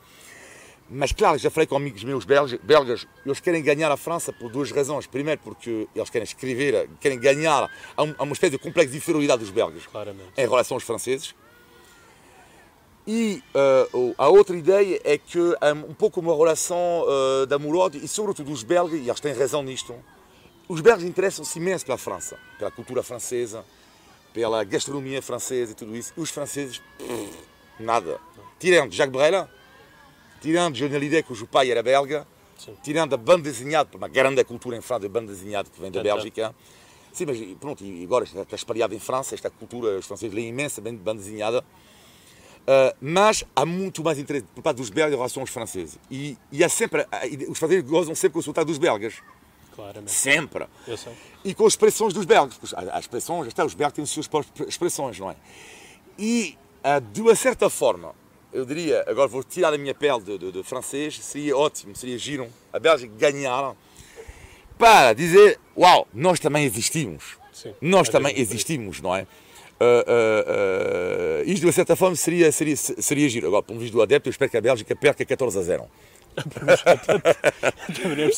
Mas 0.88 1.10
claro, 1.10 1.36
já 1.36 1.50
falei 1.50 1.66
com 1.66 1.76
amigos 1.76 2.04
meus 2.04 2.24
belgas, 2.24 3.06
eles 3.24 3.40
querem 3.40 3.62
ganhar 3.62 3.90
a 3.90 3.96
França 3.96 4.32
por 4.32 4.50
duas 4.50 4.70
razões. 4.70 5.06
Primeiro, 5.06 5.40
porque 5.42 5.88
eles 5.94 6.10
querem 6.10 6.24
escrever, 6.24 6.88
querem 7.00 7.18
ganhar, 7.18 7.68
há 7.96 8.02
uma 8.02 8.32
espécie 8.32 8.52
de 8.52 8.58
complexo 8.58 8.92
de 8.92 8.98
inferioridade 8.98 9.40
dos 9.40 9.50
belgas 9.50 9.84
Claramente. 9.86 10.30
em 10.36 10.48
relação 10.48 10.76
aos 10.76 10.84
franceses. 10.84 11.34
E 13.06 13.42
uh, 13.54 14.14
a 14.18 14.28
outra 14.28 14.56
ideia 14.56 15.00
é 15.04 15.16
que 15.16 15.38
há 15.60 15.72
um 15.72 15.94
pouco 15.94 16.20
uma 16.20 16.36
relação 16.36 17.04
uh, 17.04 17.88
de 17.90 18.04
e 18.04 18.08
sobretudo 18.08 18.50
os 18.50 18.62
belgas, 18.64 18.98
e 18.98 19.08
eles 19.08 19.20
têm 19.20 19.32
razão 19.32 19.62
nisto, 19.62 19.94
os 20.68 20.80
belgas 20.80 21.04
interessam-se 21.04 21.58
imenso 21.58 21.84
pela 21.86 21.98
França, 21.98 22.36
pela 22.58 22.70
cultura 22.70 23.02
francesa, 23.04 23.64
pela 24.34 24.62
gastronomia 24.64 25.22
francesa 25.22 25.72
e 25.72 25.74
tudo 25.74 25.96
isso. 25.96 26.12
E 26.16 26.20
os 26.20 26.30
franceses, 26.30 26.82
pff, 26.98 27.30
nada. 27.78 28.18
Tirando 28.58 28.92
Jacques 28.92 29.12
Brel, 29.16 29.48
tirando 30.46 30.76
Johnny 30.76 30.94
Hallyday, 30.94 31.24
cujo 31.24 31.44
pai 31.44 31.72
era 31.72 31.82
belga, 31.82 32.24
Sim. 32.56 32.76
tirando 32.80 33.14
a 33.14 33.16
banda 33.16 33.42
desenhada, 33.42 33.96
uma 33.96 34.06
grande 34.06 34.44
cultura 34.44 34.76
em 34.76 34.80
França 34.80 35.00
de 35.00 35.08
banda 35.08 35.32
desenhada 35.32 35.68
que 35.68 35.80
vem 35.80 35.90
da 35.90 36.00
Bélgica. 36.00 36.54
Sim, 37.12 37.26
mas 37.26 37.38
pronto, 37.58 37.84
e 37.84 38.04
agora 38.04 38.24
está 38.24 38.54
espalhada 38.54 38.94
em 38.94 39.00
França, 39.00 39.34
esta 39.34 39.50
cultura, 39.50 39.98
os 39.98 40.06
franceses 40.06 40.32
leem 40.32 40.50
imensamente 40.50 40.98
banda 40.98 41.20
desenhada. 41.20 41.64
Uh, 42.62 42.94
mas 43.00 43.44
há 43.56 43.66
muito 43.66 44.04
mais 44.04 44.20
interesse 44.20 44.46
por 44.54 44.62
parte 44.62 44.76
dos 44.76 44.88
belgas 44.88 45.14
em 45.14 45.16
relação 45.16 45.42
aos 45.42 45.50
franceses. 45.50 45.98
E, 46.08 46.36
e 46.52 46.62
há 46.62 46.68
sempre, 46.68 47.06
os 47.48 47.58
franceses 47.58 47.82
gozam 47.82 48.14
sempre 48.14 48.34
com 48.34 48.38
o 48.38 48.42
sotaque 48.42 48.66
dos 48.66 48.78
belgas. 48.78 49.14
Claramente. 49.74 50.12
Sempre. 50.12 50.66
Eu 50.86 50.96
sei. 50.96 51.12
E 51.44 51.54
com 51.54 51.66
as 51.66 51.72
expressões 51.72 52.12
dos 52.14 52.24
belgas. 52.24 52.56
As 52.92 53.00
expressões, 53.00 53.48
até 53.48 53.64
os 53.64 53.74
belgas 53.74 53.94
têm 53.94 54.04
as 54.04 54.10
suas 54.10 54.28
próprias 54.28 54.68
expressões, 54.68 55.18
não 55.18 55.30
é? 55.30 55.36
E, 56.16 56.56
uh, 56.84 57.00
de 57.00 57.20
uma 57.20 57.34
certa 57.34 57.68
forma, 57.68 58.14
eu 58.56 58.64
diria, 58.64 59.04
agora 59.06 59.28
vou 59.28 59.44
tirar 59.44 59.74
a 59.74 59.76
minha 59.76 59.94
pele 59.94 60.20
de, 60.20 60.38
de, 60.38 60.52
de 60.52 60.62
francês, 60.62 61.18
seria 61.22 61.54
ótimo, 61.54 61.94
seria 61.94 62.16
giro 62.16 62.48
a 62.72 62.78
Bélgica 62.78 63.12
ganhar 63.18 63.76
para 64.78 65.12
dizer, 65.12 65.60
uau, 65.76 66.08
nós 66.12 66.40
também 66.40 66.64
existimos. 66.64 67.36
Sim, 67.52 67.74
nós 67.82 68.08
também 68.08 68.38
existimos, 68.38 69.02
não 69.02 69.14
é? 69.14 69.26
Uh, 69.78 69.84
uh, 69.84 71.42
uh, 71.42 71.44
isto 71.44 71.60
de 71.60 71.66
uma 71.66 71.72
certa 71.72 71.94
forma 71.94 72.16
seria, 72.16 72.50
seria, 72.50 72.76
seria 72.76 73.28
giro. 73.28 73.46
Agora, 73.46 73.62
pelo 73.62 73.78
visto 73.78 73.92
do 73.92 74.00
adepto, 74.00 74.28
eu 74.28 74.30
espero 74.30 74.50
que 74.50 74.56
a 74.56 74.60
Bélgica 74.60 74.96
perca 74.96 75.22
14 75.22 75.58
a 75.58 75.62
0. 75.62 75.86
Também 78.02 78.24
é 78.24 78.30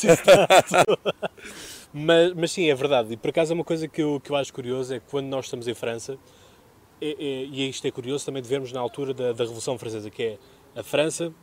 mas, 1.93 2.33
mas 2.33 2.51
sim, 2.51 2.69
é 2.69 2.75
verdade. 2.75 3.13
E 3.13 3.17
por 3.17 3.29
acaso 3.29 3.53
é 3.53 3.55
uma 3.55 3.63
coisa 3.63 3.87
que 3.87 4.01
eu, 4.01 4.19
que 4.19 4.31
eu 4.31 4.35
acho 4.35 4.53
curioso 4.53 4.93
é 4.93 4.99
que 4.99 5.05
quando 5.09 5.27
nós 5.27 5.45
estamos 5.45 5.65
em 5.65 5.73
França, 5.73 6.17
é, 7.01 7.45
e 7.45 7.69
isto 7.69 7.85
é 7.87 7.91
curioso 7.91 8.25
também 8.25 8.41
de 8.41 8.49
vermos 8.49 8.71
na 8.71 8.79
altura 8.79 9.13
da, 9.13 9.31
da 9.31 9.43
Revolução 9.43 9.77
Francesa, 9.77 10.09
que 10.09 10.23
é 10.23 10.37
a 10.75 10.83
França, 10.83 11.33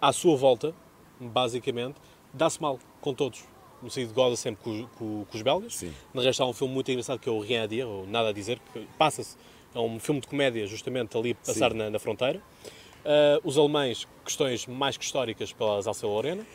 à 0.00 0.12
sua 0.12 0.36
volta, 0.36 0.74
basicamente, 1.18 1.96
dá-se 2.32 2.60
mal 2.60 2.78
com 3.00 3.14
todos. 3.14 3.44
o 3.82 3.90
Said 3.90 4.12
goza 4.12 4.36
sempre 4.36 4.62
com, 4.62 4.86
com, 4.98 5.24
com 5.24 5.36
os 5.36 5.42
belgas. 5.42 5.76
Sim. 5.76 5.92
Na 6.12 6.22
resto 6.22 6.42
há 6.42 6.46
um 6.46 6.52
filme 6.52 6.74
muito 6.74 6.90
engraçado 6.90 7.18
que 7.18 7.28
é 7.28 7.32
o 7.32 7.40
Rien 7.40 7.62
a 7.62 7.66
dire, 7.66 7.84
ou 7.84 8.06
Nada 8.06 8.28
a 8.28 8.32
Dizer, 8.32 8.60
que 8.72 8.86
passa-se, 8.98 9.36
é 9.74 9.78
um 9.78 9.98
filme 9.98 10.20
de 10.20 10.26
comédia 10.26 10.66
justamente 10.66 11.16
ali 11.16 11.34
passar 11.34 11.74
na, 11.74 11.90
na, 11.90 11.98
fronteira. 11.98 12.40
Uh, 13.04 13.40
os 13.44 13.56
alemães, 13.56 14.06
questões 14.24 14.66
mais 14.66 14.96
que 14.96 15.04
históricas 15.04 15.52
pela 15.52 15.76
Alsácia 15.76 16.08
Lorena. 16.08 16.46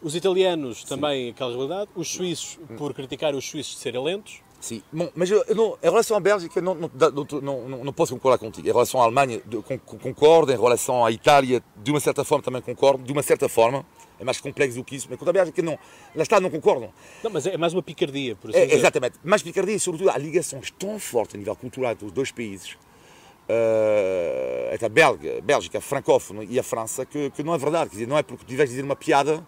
Os 0.00 0.16
italianos 0.16 0.84
também 0.84 1.30
aquela 1.30 1.52
realidade. 1.52 1.90
Os 1.94 2.08
suíços, 2.08 2.58
por 2.76 2.94
criticar 2.94 3.34
os 3.34 3.48
suíços 3.48 3.74
de 3.74 3.80
serem 3.80 4.02
lentos. 4.02 4.40
Sim, 4.62 4.80
Bom, 4.92 5.10
mas 5.16 5.28
eu, 5.28 5.44
não, 5.56 5.76
em 5.82 5.90
relação 5.90 6.16
à 6.16 6.20
Bélgica, 6.20 6.60
não, 6.60 6.76
não, 6.76 6.88
não, 6.88 7.68
não, 7.68 7.84
não 7.84 7.92
posso 7.92 8.14
concordar 8.14 8.38
contigo. 8.38 8.68
Em 8.68 8.70
relação 8.70 9.00
à 9.00 9.04
Alemanha, 9.04 9.42
concordo. 10.00 10.52
Em 10.52 10.56
relação 10.56 11.04
à 11.04 11.10
Itália, 11.10 11.60
de 11.76 11.90
uma 11.90 11.98
certa 11.98 12.24
forma, 12.24 12.44
também 12.44 12.62
concordo. 12.62 13.02
De 13.02 13.10
uma 13.10 13.24
certa 13.24 13.48
forma, 13.48 13.84
é 14.20 14.24
mais 14.24 14.40
complexo 14.40 14.78
do 14.78 14.84
que 14.84 14.94
isso. 14.94 15.08
Mas 15.10 15.18
quanto 15.18 15.30
à 15.30 15.32
Bélgica, 15.32 15.60
não. 15.62 15.76
Lá 16.14 16.22
está, 16.22 16.38
não 16.38 16.48
concordo. 16.48 16.88
Não, 17.24 17.30
mas 17.32 17.44
é 17.44 17.56
mais 17.56 17.72
uma 17.72 17.82
picardia, 17.82 18.36
por 18.36 18.50
assim 18.50 18.60
é, 18.60 18.72
Exatamente. 18.72 19.18
Mais 19.24 19.42
picardia 19.42 19.74
e, 19.74 19.80
sobretudo, 19.80 20.10
há 20.10 20.16
ligações 20.16 20.70
tão 20.70 20.96
fortes 20.96 21.34
a 21.34 21.38
nível 21.38 21.56
cultural 21.56 21.90
entre 21.90 22.06
os 22.06 22.12
dois 22.12 22.30
países. 22.30 22.74
Uh, 23.48 24.72
entre 24.72 24.86
a 24.86 24.88
Bélgica, 24.88 25.40
Bélgica, 25.42 25.80
francófona 25.80 26.44
e 26.44 26.56
a 26.56 26.62
França, 26.62 27.04
que, 27.04 27.30
que 27.30 27.42
não 27.42 27.52
é 27.52 27.58
verdade. 27.58 27.90
Quer 27.90 27.96
dizer, 27.96 28.06
não 28.06 28.16
é 28.16 28.22
porque 28.22 28.44
tiveres 28.44 28.70
de 28.70 28.76
dizer 28.76 28.84
uma 28.84 28.94
piada, 28.94 29.44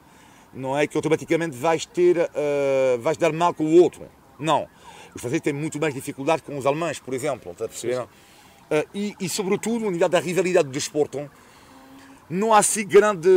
não 0.52 0.76
é 0.76 0.88
que 0.88 0.96
automaticamente 0.96 1.56
vais 1.56 1.86
ter, 1.86 2.18
uh, 2.18 2.98
vais 2.98 3.16
dar 3.16 3.32
mal 3.32 3.54
com 3.54 3.64
o 3.64 3.80
outro. 3.80 4.08
Não 4.40 4.68
os 5.14 5.20
franceses 5.20 5.42
têm 5.42 5.52
muito 5.52 5.78
mais 5.78 5.94
dificuldade 5.94 6.42
com 6.42 6.56
os 6.58 6.66
alemães, 6.66 6.98
por 6.98 7.14
exemplo, 7.14 7.52
está 7.52 7.66
a 7.66 7.68
perceber? 7.68 8.00
Uh, 8.00 8.08
e, 8.94 9.14
e, 9.20 9.28
sobretudo, 9.28 9.84
no 9.84 9.90
nível 9.90 10.08
da 10.08 10.18
rivalidade 10.18 10.68
do 10.68 10.72
desporto, 10.72 11.30
não 12.28 12.52
há 12.52 12.58
assim 12.58 12.86
grande 12.86 13.28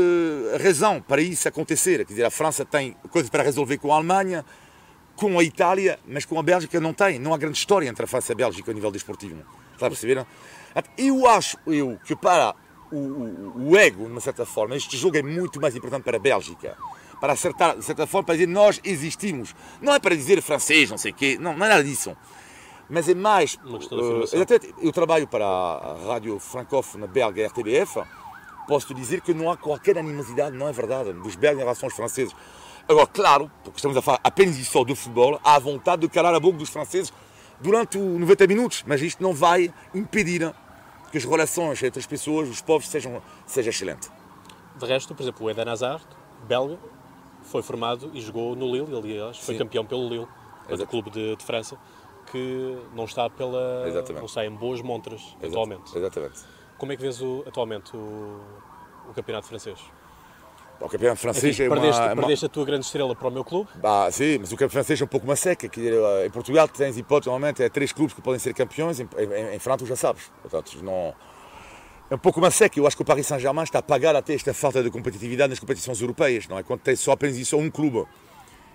razão 0.61 1.01
para 1.01 1.21
isso 1.21 1.47
acontecer. 1.47 1.97
Quer 2.05 2.13
dizer, 2.13 2.25
a 2.25 2.31
França 2.31 2.65
tem 2.65 2.95
coisas 3.11 3.29
para 3.29 3.43
resolver 3.43 3.77
com 3.77 3.91
a 3.93 3.97
Alemanha, 3.97 4.45
com 5.15 5.37
a 5.37 5.43
Itália, 5.43 5.99
mas 6.07 6.25
com 6.25 6.39
a 6.39 6.43
Bélgica 6.43 6.79
não 6.79 6.93
tem. 6.93 7.19
Não 7.19 7.33
há 7.33 7.37
grande 7.37 7.57
história 7.57 7.87
entre 7.87 8.05
a 8.05 8.07
França 8.07 8.31
e 8.31 8.33
a 8.33 8.35
Bélgica 8.35 8.71
a 8.71 8.73
nível 8.73 8.91
desportivo. 8.91 9.43
Está 9.73 9.87
a 9.87 9.89
perceber? 9.89 10.25
Eu 10.97 11.27
acho 11.27 11.57
eu, 11.67 11.99
que 12.05 12.15
para 12.15 12.55
o, 12.91 12.95
o, 12.95 13.69
o 13.71 13.77
ego, 13.77 14.05
de 14.05 14.11
uma 14.11 14.21
certa 14.21 14.45
forma, 14.45 14.75
este 14.75 14.95
jogo 14.95 15.17
é 15.17 15.21
muito 15.21 15.59
mais 15.59 15.75
importante 15.75 16.03
para 16.03 16.17
a 16.17 16.19
Bélgica 16.19 16.77
para 17.19 17.33
acertar, 17.33 17.77
de 17.77 17.83
certa 17.83 18.05
forma, 18.05 18.25
para 18.25 18.35
dizer 18.35 18.47
nós 18.47 18.79
existimos. 18.83 19.55
Não 19.81 19.93
é 19.93 19.99
para 19.99 20.15
dizer 20.15 20.41
francês, 20.41 20.89
não 20.89 20.97
sei 20.97 21.11
o 21.11 21.15
quê, 21.15 21.37
não, 21.39 21.55
não 21.55 21.65
é 21.65 21.69
nada 21.69 21.83
disso. 21.83 22.15
Mas 22.89 23.09
é 23.09 23.15
mais. 23.15 23.55
Uh, 23.55 24.23
eu, 24.81 24.91
trabalho 24.91 25.27
para 25.27 25.45
a 25.45 25.97
rádio 26.07 26.39
francófona 26.39 27.05
belga 27.05 27.47
RTBF. 27.47 28.01
Posso 28.67 28.87
te 28.87 28.93
dizer 28.93 29.21
que 29.21 29.33
não 29.33 29.49
há 29.49 29.57
qualquer 29.57 29.97
animosidade, 29.97 30.55
não 30.55 30.67
é 30.67 30.71
verdade, 30.71 31.13
dos 31.13 31.35
belgas 31.35 31.59
em 31.59 31.63
relação 31.63 31.87
aos 31.87 31.95
franceses. 31.95 32.35
Agora, 32.87 33.07
claro, 33.07 33.51
porque 33.63 33.77
estamos 33.77 33.97
a 33.97 34.01
falar 34.01 34.19
apenas 34.23 34.57
e 34.57 34.63
só 34.63 34.83
do 34.83 34.95
futebol, 34.95 35.39
há 35.43 35.59
vontade 35.59 36.01
de 36.01 36.09
calar 36.09 36.33
a 36.33 36.39
boca 36.39 36.57
dos 36.57 36.69
franceses 36.69 37.11
durante 37.59 37.97
90 37.97 38.47
minutos, 38.47 38.83
mas 38.87 39.01
isto 39.01 39.21
não 39.21 39.33
vai 39.33 39.73
impedir 39.93 40.53
que 41.11 41.17
as 41.17 41.25
relações 41.25 41.81
entre 41.83 41.99
as 41.99 42.05
pessoas, 42.05 42.49
os 42.49 42.61
povos, 42.61 42.87
sejam, 42.87 43.21
sejam 43.45 43.69
excelentes. 43.69 44.11
De 44.77 44.85
resto, 44.85 45.15
por 45.15 45.23
exemplo, 45.23 45.45
o 45.45 45.49
Eden 45.49 45.69
Hazard, 45.69 46.05
belga, 46.47 46.77
foi 47.47 47.61
formado 47.61 48.11
e 48.13 48.21
jogou 48.21 48.55
no 48.55 48.65
Lille, 48.71 48.95
aliás, 48.95 49.37
foi 49.37 49.55
Sim. 49.55 49.59
campeão 49.59 49.85
pelo 49.85 50.07
Lille, 50.07 50.27
do 50.69 50.87
clube 50.87 51.09
de, 51.09 51.35
de, 51.35 51.43
França, 51.43 51.77
que 52.31 52.77
não 52.93 53.05
está 53.05 53.29
pela 53.29 53.87
Exatamente. 53.87 54.19
não 54.19 54.25
está 54.25 54.45
em 54.45 54.51
boas 54.51 54.81
montras 54.81 55.21
Exatamente. 55.21 55.47
atualmente. 55.47 55.97
Exatamente. 55.97 56.39
Como 56.77 56.91
é 56.91 56.95
que 56.95 57.01
vês 57.01 57.21
o, 57.21 57.43
atualmente 57.47 57.95
o, 57.95 58.39
o 59.09 59.13
campeonato 59.13 59.47
francês? 59.47 59.79
O 60.79 60.87
campeonato 60.87 61.19
francês 61.19 61.55
Aqui, 61.55 61.63
é 61.63 61.69
perdeste, 61.69 62.01
uma, 62.01 62.15
perdeste 62.15 62.45
a 62.45 62.49
tua 62.49 62.65
grande 62.65 62.85
estrela 62.85 63.15
para 63.15 63.27
o 63.27 63.31
meu 63.31 63.43
clube? 63.43 63.69
Bah, 63.75 64.11
sim, 64.11 64.37
mas 64.37 64.51
o 64.51 64.55
campeonato 64.55 64.73
francês 64.73 65.01
é 65.01 65.03
um 65.03 65.07
pouco 65.07 65.25
uma 65.25 65.35
seca. 65.35 65.67
Que, 65.67 65.89
em 66.25 66.29
Portugal 66.29 66.67
tens 66.67 66.97
hipótese, 66.97 67.29
normalmente, 67.29 67.63
é 67.63 67.69
três 67.69 67.91
clubes 67.91 68.13
que 68.13 68.21
podem 68.21 68.39
ser 68.39 68.53
campeões, 68.53 68.99
em, 68.99 69.09
em, 69.17 69.55
em 69.55 69.59
França 69.59 69.79
tu 69.79 69.85
já 69.87 69.95
sabes. 69.95 70.31
Portanto, 70.41 70.77
não, 70.83 71.15
é 72.09 72.15
um 72.15 72.17
pouco 72.17 72.39
uma 72.39 72.51
seca. 72.51 72.79
Eu 72.79 72.87
acho 72.87 72.95
que 72.95 73.01
o 73.01 73.05
Paris 73.05 73.27
Saint-Germain 73.27 73.63
está 73.63 73.79
a 73.79 73.81
pagar 73.81 74.15
até 74.15 74.33
esta 74.33 74.53
falta 74.53 74.81
de 74.81 74.89
competitividade 74.89 75.49
nas 75.49 75.59
competições 75.59 75.99
europeias, 76.01 76.47
não 76.47 76.57
é? 76.57 76.63
Quando 76.63 76.81
tem 76.81 76.95
só 76.95 77.11
apenas 77.11 77.47
só 77.47 77.57
um 77.57 77.69
clube 77.69 78.05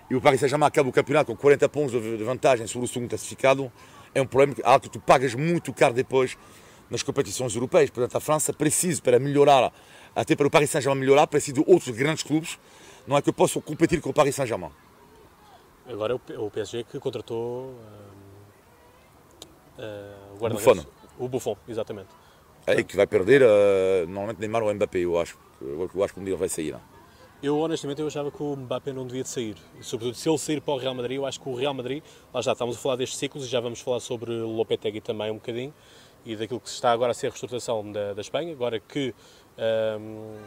e 0.09 0.15
o 0.15 0.21
Paris 0.21 0.39
Saint-Germain 0.39 0.67
acaba 0.67 0.89
o 0.89 0.91
campeonato 0.91 1.31
com 1.31 1.37
40 1.37 1.69
pontos 1.69 1.91
de 1.91 2.23
vantagem 2.23 2.67
sobre 2.67 2.85
o 2.85 2.87
segundo 2.87 3.09
classificado, 3.09 3.71
é 4.13 4.21
um 4.21 4.25
problema 4.27 4.55
algo 4.63 4.81
que 4.81 4.89
tu 4.89 4.99
pagas 4.99 5.33
muito 5.33 5.73
caro 5.73 5.93
depois 5.93 6.37
nas 6.89 7.01
competições 7.01 7.55
europeias. 7.55 7.89
Portanto, 7.89 8.15
a 8.15 8.19
França 8.19 8.53
precisa, 8.53 9.01
para 9.01 9.17
melhorar, 9.17 9.73
até 10.15 10.35
para 10.35 10.45
o 10.45 10.51
Paris 10.51 10.69
Saint-Germain 10.69 10.99
melhorar, 10.99 11.25
precisa 11.25 11.53
de 11.53 11.71
outros 11.71 11.95
grandes 11.95 12.23
clubes. 12.23 12.59
Não 13.07 13.17
é 13.17 13.21
que 13.21 13.29
eu 13.29 13.33
possa 13.33 13.59
competir 13.59 13.99
com 14.01 14.11
o 14.11 14.13
Paris 14.13 14.35
Saint-Germain. 14.35 14.71
Agora 15.87 16.13
é 16.29 16.37
o 16.37 16.49
PSG 16.49 16.85
que 16.85 16.99
contratou 16.99 17.65
uh, 17.65 17.75
uh, 19.79 20.45
o 20.45 20.49
Buffon. 20.49 20.85
O 21.17 21.27
Buffon, 21.27 21.57
exatamente. 21.67 22.22
É 22.65 22.81
que 22.81 22.95
vai 22.95 23.05
perder 23.05 23.41
uh, 23.41 24.07
normalmente 24.07 24.39
Neymar 24.39 24.63
ou 24.63 24.73
Mbappé, 24.73 24.99
eu 24.99 25.19
acho. 25.19 25.37
Eu 25.61 26.03
acho 26.03 26.13
que 26.13 26.19
um 26.19 26.23
dia 26.23 26.35
vai 26.35 26.49
sair. 26.49 26.71
Não? 26.71 26.81
Eu 27.41 27.57
honestamente 27.59 27.99
eu 27.99 28.07
achava 28.07 28.31
que 28.31 28.41
o 28.41 28.55
Mbappé 28.55 28.93
não 28.93 29.05
devia 29.05 29.23
de 29.23 29.29
sair. 29.29 29.57
Sobretudo 29.81 30.15
se 30.15 30.29
ele 30.29 30.37
sair 30.37 30.61
para 30.61 30.73
o 30.73 30.77
Real 30.77 30.95
Madrid, 30.95 31.17
eu 31.17 31.25
acho 31.25 31.41
que 31.41 31.49
o 31.49 31.55
Real 31.55 31.73
Madrid, 31.73 32.01
lá 32.33 32.41
já 32.41 32.53
estamos 32.53 32.77
a 32.77 32.79
falar 32.79 32.95
destes 32.95 33.19
ciclos 33.19 33.45
e 33.45 33.47
já 33.49 33.59
vamos 33.59 33.81
falar 33.81 33.99
sobre 33.99 34.31
Lopetegui 34.31 35.01
também 35.01 35.29
um 35.29 35.35
bocadinho 35.35 35.73
e 36.25 36.37
daquilo 36.37 36.59
que 36.59 36.69
está 36.69 36.91
agora 36.91 37.11
a 37.11 37.13
ser 37.13 37.27
a 37.27 37.29
reestruturação 37.31 37.91
da, 37.91 38.13
da 38.13 38.21
Espanha, 38.21 38.53
agora 38.53 38.79
que 38.79 39.13
um, 39.99 40.37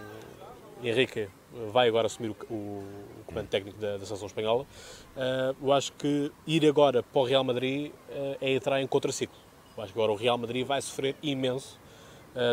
Henrique 0.82 1.28
vai 1.70 1.88
agora 1.88 2.06
assumir 2.06 2.30
o, 2.30 2.36
o, 2.50 2.84
o 3.20 3.24
comando 3.26 3.48
técnico 3.48 3.78
da, 3.78 3.98
da 3.98 4.06
seleção 4.06 4.26
espanhola, 4.26 4.62
uh, 4.62 5.56
eu 5.62 5.72
acho 5.72 5.92
que 5.92 6.32
ir 6.46 6.66
agora 6.66 7.02
para 7.02 7.20
o 7.20 7.24
Real 7.24 7.44
Madrid 7.44 7.90
uh, 7.90 8.36
é 8.40 8.52
entrar 8.52 8.80
em 8.80 8.86
contraciclo. 8.86 9.36
Eu 9.76 9.82
acho 9.82 9.92
que 9.92 9.98
agora 9.98 10.12
o 10.12 10.16
Real 10.16 10.38
Madrid 10.38 10.66
vai 10.66 10.80
sofrer 10.80 11.14
imenso 11.22 11.78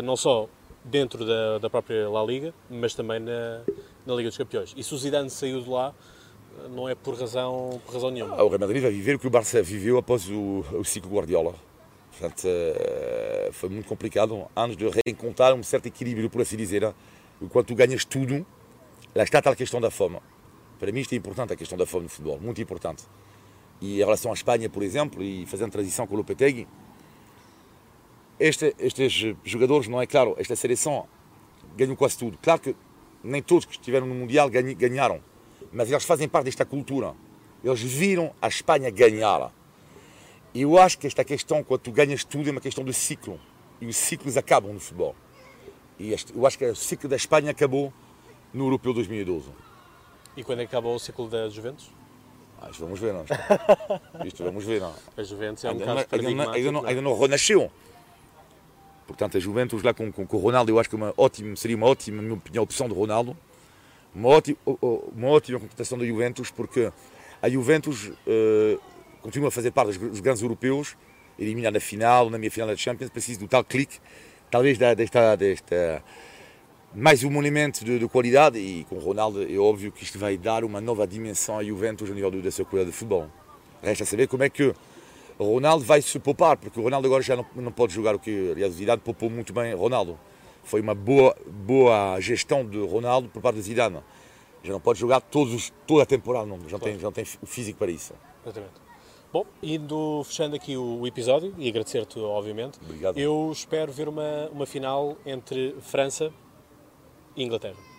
não 0.02 0.16
só 0.16 0.48
dentro 0.84 1.24
da, 1.24 1.58
da 1.58 1.70
própria 1.70 2.08
La 2.08 2.22
Liga, 2.22 2.52
mas 2.68 2.94
também 2.94 3.18
na, 3.18 3.62
na 4.06 4.14
Liga 4.14 4.28
dos 4.28 4.36
Campeões. 4.36 4.74
E 4.76 4.84
se 4.84 4.94
o 4.94 4.98
Zidane 4.98 5.30
saiu 5.30 5.62
de 5.62 5.68
lá, 5.68 5.94
eh, 6.58 6.68
não 6.68 6.88
é 6.88 6.94
por 6.94 7.14
razão, 7.18 7.80
por 7.86 7.94
razão 7.94 8.10
nenhuma. 8.10 8.36
Ah, 8.36 8.44
o 8.44 8.48
Real 8.48 8.60
Madrid 8.60 8.82
vai 8.82 8.90
viver 8.90 9.16
o 9.16 9.18
que 9.18 9.26
o 9.26 9.30
Barça 9.30 9.62
viveu 9.62 9.96
após 9.96 10.28
o, 10.28 10.64
o 10.72 10.84
ciclo 10.84 11.10
Guardiola. 11.10 11.54
Portanto, 12.10 12.42
eh, 12.44 13.48
foi 13.52 13.70
muito 13.70 13.88
complicado, 13.88 14.46
anos 14.54 14.76
de 14.76 14.88
reencontrar 14.88 15.54
um 15.54 15.62
certo 15.62 15.86
equilíbrio, 15.86 16.28
por 16.28 16.42
assim 16.42 16.56
dizer. 16.56 16.94
Enquanto 17.40 17.68
tu 17.68 17.74
ganhas 17.74 18.04
tudo, 18.04 18.46
lá 19.14 19.24
está 19.24 19.38
a 19.38 19.56
questão 19.56 19.80
da 19.80 19.90
fome. 19.90 20.18
Para 20.78 20.92
mim 20.92 21.00
isto 21.00 21.12
é 21.14 21.16
importante, 21.16 21.52
a 21.52 21.56
questão 21.56 21.76
da 21.78 21.86
fome 21.86 22.04
no 22.04 22.08
futebol, 22.08 22.38
muito 22.38 22.60
importante. 22.60 23.04
E 23.80 23.96
em 23.96 23.98
relação 23.98 24.30
à 24.30 24.34
Espanha, 24.34 24.68
por 24.70 24.82
exemplo, 24.82 25.22
e 25.22 25.44
fazendo 25.46 25.72
transição 25.72 26.06
com 26.06 26.14
o 26.14 26.18
Lopetegui, 26.18 26.68
este, 28.38 28.74
estes 28.78 29.36
jogadores, 29.44 29.88
não 29.88 30.00
é 30.00 30.06
claro, 30.06 30.34
esta 30.38 30.56
seleção 30.56 31.06
ganham 31.76 31.96
quase 31.96 32.18
tudo. 32.18 32.38
Claro 32.42 32.60
que 32.60 32.76
nem 33.22 33.42
todos 33.42 33.64
que 33.64 33.72
estiveram 33.72 34.06
no 34.06 34.14
Mundial 34.14 34.50
ganharam, 34.50 35.20
mas 35.72 35.90
eles 35.90 36.04
fazem 36.04 36.28
parte 36.28 36.46
desta 36.46 36.64
cultura. 36.64 37.14
Eles 37.62 37.80
viram 37.80 38.32
a 38.40 38.48
Espanha 38.48 38.90
ganhar. 38.90 39.50
E 40.52 40.62
eu 40.62 40.78
acho 40.78 40.98
que 40.98 41.06
esta 41.06 41.24
questão, 41.24 41.64
quando 41.64 41.80
tu 41.80 41.90
ganhas 41.90 42.22
tudo, 42.24 42.48
é 42.48 42.52
uma 42.52 42.60
questão 42.60 42.84
de 42.84 42.92
ciclo. 42.92 43.40
E 43.80 43.86
os 43.86 43.96
ciclos 43.96 44.36
acabam 44.36 44.72
no 44.72 44.78
futebol. 44.78 45.16
E 45.98 46.12
este, 46.12 46.36
eu 46.36 46.46
acho 46.46 46.58
que 46.58 46.64
o 46.64 46.76
ciclo 46.76 47.08
da 47.08 47.16
Espanha 47.16 47.50
acabou 47.50 47.92
no 48.52 48.66
Europeu 48.66 48.92
2012. 48.92 49.48
E 50.36 50.44
quando 50.44 50.60
é 50.60 50.64
acabou 50.64 50.94
o 50.94 50.98
ciclo 50.98 51.28
da 51.28 51.48
Juventus? 51.48 51.90
Ah, 52.60 52.70
isto 52.70 52.84
vamos 52.84 53.00
ver, 53.00 53.12
não? 53.12 53.24
Isto 54.24 54.44
vamos 54.44 54.64
ver, 54.64 54.80
não? 54.80 54.94
A 55.16 55.22
Juventus 55.22 55.64
é 55.64 55.68
um 55.68 55.72
ainda, 55.72 55.84
caso 55.84 56.06
ainda, 56.12 56.28
ainda, 56.28 56.52
ainda, 56.52 56.72
não, 56.72 56.86
ainda 56.86 57.02
não 57.02 57.18
renasceu. 57.18 57.70
Portanto, 59.06 59.36
a 59.36 59.40
Juventus 59.40 59.82
lá 59.82 59.92
com, 59.92 60.10
com, 60.10 60.26
com 60.26 60.36
o 60.36 60.40
Ronaldo, 60.40 60.70
eu 60.70 60.78
acho 60.78 60.88
que 60.88 60.96
uma 60.96 61.12
ótima, 61.16 61.54
seria 61.56 61.76
uma 61.76 61.86
ótima, 61.86 62.16
na 62.16 62.22
minha 62.22 62.34
opinião, 62.34 62.64
opção 62.64 62.88
de 62.88 62.94
Ronaldo. 62.94 63.36
Uma 64.14 64.28
ótima, 64.28 64.56
uma 65.14 65.28
ótima 65.28 65.58
contratação 65.58 65.98
da 65.98 66.06
Juventus, 66.06 66.50
porque 66.50 66.90
a 67.42 67.48
Juventus 67.48 68.08
uh, 68.08 68.80
continua 69.20 69.48
a 69.48 69.50
fazer 69.50 69.70
parte 69.70 69.98
dos, 69.98 70.20
grandes 70.20 70.42
europeus, 70.42 70.96
eliminar 71.38 71.72
na 71.72 71.80
final, 71.80 72.30
na 72.30 72.38
minha 72.38 72.50
final 72.50 72.68
da 72.68 72.76
Champions, 72.76 73.10
precisa 73.10 73.40
do 73.40 73.48
tal 73.48 73.64
clique, 73.64 73.98
talvez 74.50 74.78
desta, 74.78 75.36
desta 75.36 76.02
mais 76.94 77.24
um 77.24 77.30
monumento 77.30 77.84
de, 77.84 77.98
de, 77.98 78.06
qualidade 78.06 78.56
e 78.56 78.84
com 78.84 78.96
Ronaldo 78.98 79.42
é 79.42 79.58
óbvio 79.58 79.90
que 79.90 80.04
isto 80.04 80.16
vai 80.16 80.36
dar 80.38 80.62
uma 80.62 80.80
nova 80.80 81.06
dimensão 81.06 81.58
à 81.58 81.64
Juventus 81.64 82.08
a 82.08 82.14
nível 82.14 82.30
da 82.30 82.50
sua 82.52 82.64
qualidade 82.64 82.92
de 82.92 82.96
futebol. 82.96 83.28
Resta 83.82 84.04
saber 84.04 84.28
como 84.28 84.44
é 84.44 84.48
que 84.48 84.72
Ronaldo 85.38 85.84
vai 85.84 86.00
se 86.00 86.18
poupar, 86.18 86.56
porque 86.56 86.78
o 86.78 86.82
Ronaldo 86.82 87.06
agora 87.06 87.22
já 87.22 87.36
não, 87.36 87.46
não 87.56 87.72
pode 87.72 87.92
jogar 87.92 88.14
o 88.14 88.18
que, 88.18 88.52
aliás, 88.52 88.72
o 88.72 88.76
Zidane 88.76 89.00
poupou 89.00 89.28
muito 89.28 89.52
bem 89.52 89.74
Ronaldo. 89.74 90.18
Foi 90.62 90.80
uma 90.80 90.94
boa, 90.94 91.36
boa 91.46 92.18
gestão 92.20 92.64
de 92.64 92.78
Ronaldo 92.78 93.28
por 93.28 93.42
parte 93.42 93.56
do 93.56 93.62
Zidane. 93.62 93.98
Já 94.62 94.72
não 94.72 94.80
pode 94.80 94.98
jogar 94.98 95.20
todos, 95.20 95.72
toda 95.86 96.04
a 96.04 96.06
temporada, 96.06 96.46
não, 96.46 96.58
já, 96.60 96.78
claro. 96.78 96.84
tem, 96.84 96.98
já 96.98 97.10
tem 97.10 97.24
o 97.42 97.46
físico 97.46 97.78
para 97.78 97.90
isso. 97.90 98.14
Exatamente. 98.42 98.84
Bom, 99.32 99.44
indo 99.62 100.22
fechando 100.24 100.54
aqui 100.54 100.76
o 100.76 101.04
episódio, 101.06 101.52
e 101.58 101.68
agradecer-te, 101.68 102.18
obviamente, 102.20 102.78
Obrigado. 102.80 103.18
eu 103.18 103.50
espero 103.52 103.92
ver 103.92 104.08
uma, 104.08 104.48
uma 104.52 104.64
final 104.64 105.16
entre 105.26 105.74
França 105.80 106.32
e 107.36 107.42
Inglaterra. 107.42 107.93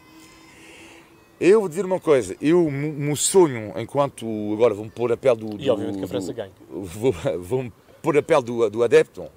Eu 1.39 1.59
vou 1.59 1.69
dizer 1.69 1.83
uma 1.85 1.99
coisa, 1.99 2.35
eu, 2.41 2.65
o 2.65 2.71
meu 2.71 3.15
sonho, 3.15 3.73
enquanto 3.77 4.25
agora 4.53 4.73
vou-me 4.73 4.89
pôr 4.89 5.11
a 5.11 5.17
pele 5.17 5.35
do. 5.37 5.61
E 5.61 5.69
obviamente 5.69 5.95
do, 5.95 5.99
que 5.99 6.05
a 6.05 6.07
França 6.07 6.27
do- 6.31 6.35
ganhe. 6.35 6.51
Vou- 6.69 7.13
Vou-me 7.39 7.73
pôr 8.01 8.17
a 8.17 8.23
pele 8.23 8.43
do, 8.43 8.69
do 8.69 8.83
adepto. 8.83 9.27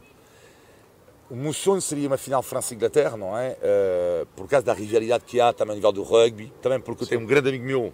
O 1.31 1.35
meu 1.37 1.53
sonho 1.53 1.81
seria 1.83 2.07
uma 2.07 2.17
final 2.17 2.43
França-Inglaterra, 2.43 3.17
não 3.17 3.37
é? 3.37 3.57
Eh, 3.61 4.27
por 4.35 4.49
causa 4.49 4.65
da 4.65 4.73
rivalidade 4.73 5.25
que 5.27 5.39
há 5.41 5.53
também 5.53 5.73
a 5.73 5.75
nível 5.75 5.93
do 5.93 6.03
rugby, 6.03 6.51
também 6.63 6.81
porque 6.81 7.05
eu 7.05 7.09
tenho 7.09 7.21
um 7.21 7.27
grande 7.27 7.51
amigo 7.51 7.65
meu 7.67 7.93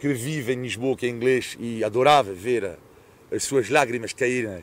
que 0.00 0.08
vive 0.12 0.52
em 0.52 0.62
Lisboa, 0.62 0.96
que 0.96 1.06
é 1.06 1.08
inglês, 1.08 1.56
e 1.60 1.84
adorava 1.84 2.32
ver 2.32 2.76
as 3.30 3.44
suas 3.44 3.70
lágrimas 3.70 4.12
caírem 4.12 4.60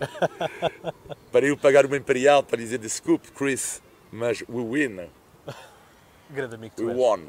para 1.31 1.45
eu 1.45 1.55
pagar 1.55 1.85
uma 1.85 1.95
Imperial 1.95 2.43
para 2.43 2.57
dizer 2.57 2.77
desculpe, 2.77 3.31
Chris, 3.31 3.81
mas 4.11 4.43
we 4.49 4.87
win. 4.87 5.05
Grande 6.33 6.55
amigo 6.55 6.75
tu 6.75 6.87
won. 6.89 7.19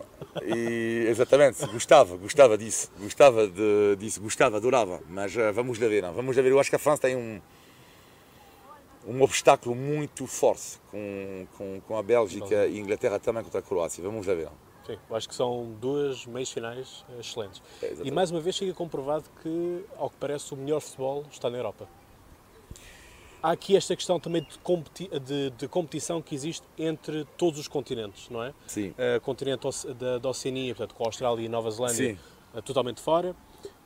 E, 0.43 1.07
exatamente, 1.09 1.65
gostava, 1.67 2.17
gostava 2.17 2.57
disso, 2.57 2.91
gostava 2.99 3.47
de, 3.47 3.97
disso, 3.97 4.21
gostava, 4.21 4.57
adorava, 4.57 5.01
mas 5.09 5.37
eh, 5.37 5.53
vamos 5.53 5.79
lá 5.79 5.89
ver, 5.89 6.03
não? 6.03 6.13
vamos 6.13 6.37
lá 6.37 6.43
ver. 6.43 6.51
Eu 6.51 6.59
acho 6.59 6.71
que 6.71 6.77
a 6.77 6.79
França 6.79 7.03
tem 7.03 7.15
um, 7.15 7.41
um 9.07 9.23
obstáculo 9.23 9.75
muito 9.75 10.27
forte 10.27 10.81
com, 10.91 11.47
com, 11.57 11.81
com 11.87 11.99
a 11.99 12.03
Bélgica 12.03 12.67
e 12.67 12.79
a 12.79 12.81
Inglaterra 12.81 13.19
também 13.19 13.45
contra 13.45 13.61
a 13.61 13.63
Croácia, 13.63 14.03
vamos 14.03 14.27
lá 14.27 14.35
ver. 14.35 14.47
não? 14.47 14.75
Sim, 14.87 14.99
acho 15.11 15.29
que 15.29 15.35
são 15.35 15.75
duas 15.81 16.27
meias 16.27 16.51
finais 16.51 17.05
eh, 17.11 17.21
excelentes. 17.21 17.63
É, 17.83 17.95
e 18.05 18.11
mais 18.11 18.31
uma 18.31 18.41
vez 18.41 18.57
fica 18.57 18.73
comprovado 18.75 19.25
que, 19.43 19.85
ao 19.97 20.11
que 20.11 20.17
parece, 20.17 20.53
o 20.53 20.57
melhor 20.57 20.81
futebol 20.81 21.25
está 21.31 21.49
na 21.49 21.57
Europa. 21.57 21.89
Há 23.45 23.51
aqui 23.51 23.77
esta 23.77 23.95
questão 23.95 24.19
também 24.19 24.41
de, 24.43 24.59
competi- 24.61 25.11
de- 25.21 25.51
de 25.51 25.69
competição 25.69 26.23
que 26.23 26.35
existe 26.35 26.67
entre 26.79 27.27
todos 27.37 27.61
os 27.61 27.69
continentes, 27.69 28.31
não 28.31 28.43
é? 28.43 28.55
Sim. 28.67 28.95
Eh, 28.97 29.21
continente 29.21 29.69
da, 29.99 30.17
da 30.17 30.29
Oceania, 30.31 30.75
portanto, 30.75 30.95
com 30.97 31.05
a 31.05 31.09
Austrália 31.09 31.45
e 31.45 31.49
Nova 31.49 31.71
Zelândia 31.71 32.17
eh, 32.55 32.61
totalmente 32.63 33.03
fora. 33.03 33.37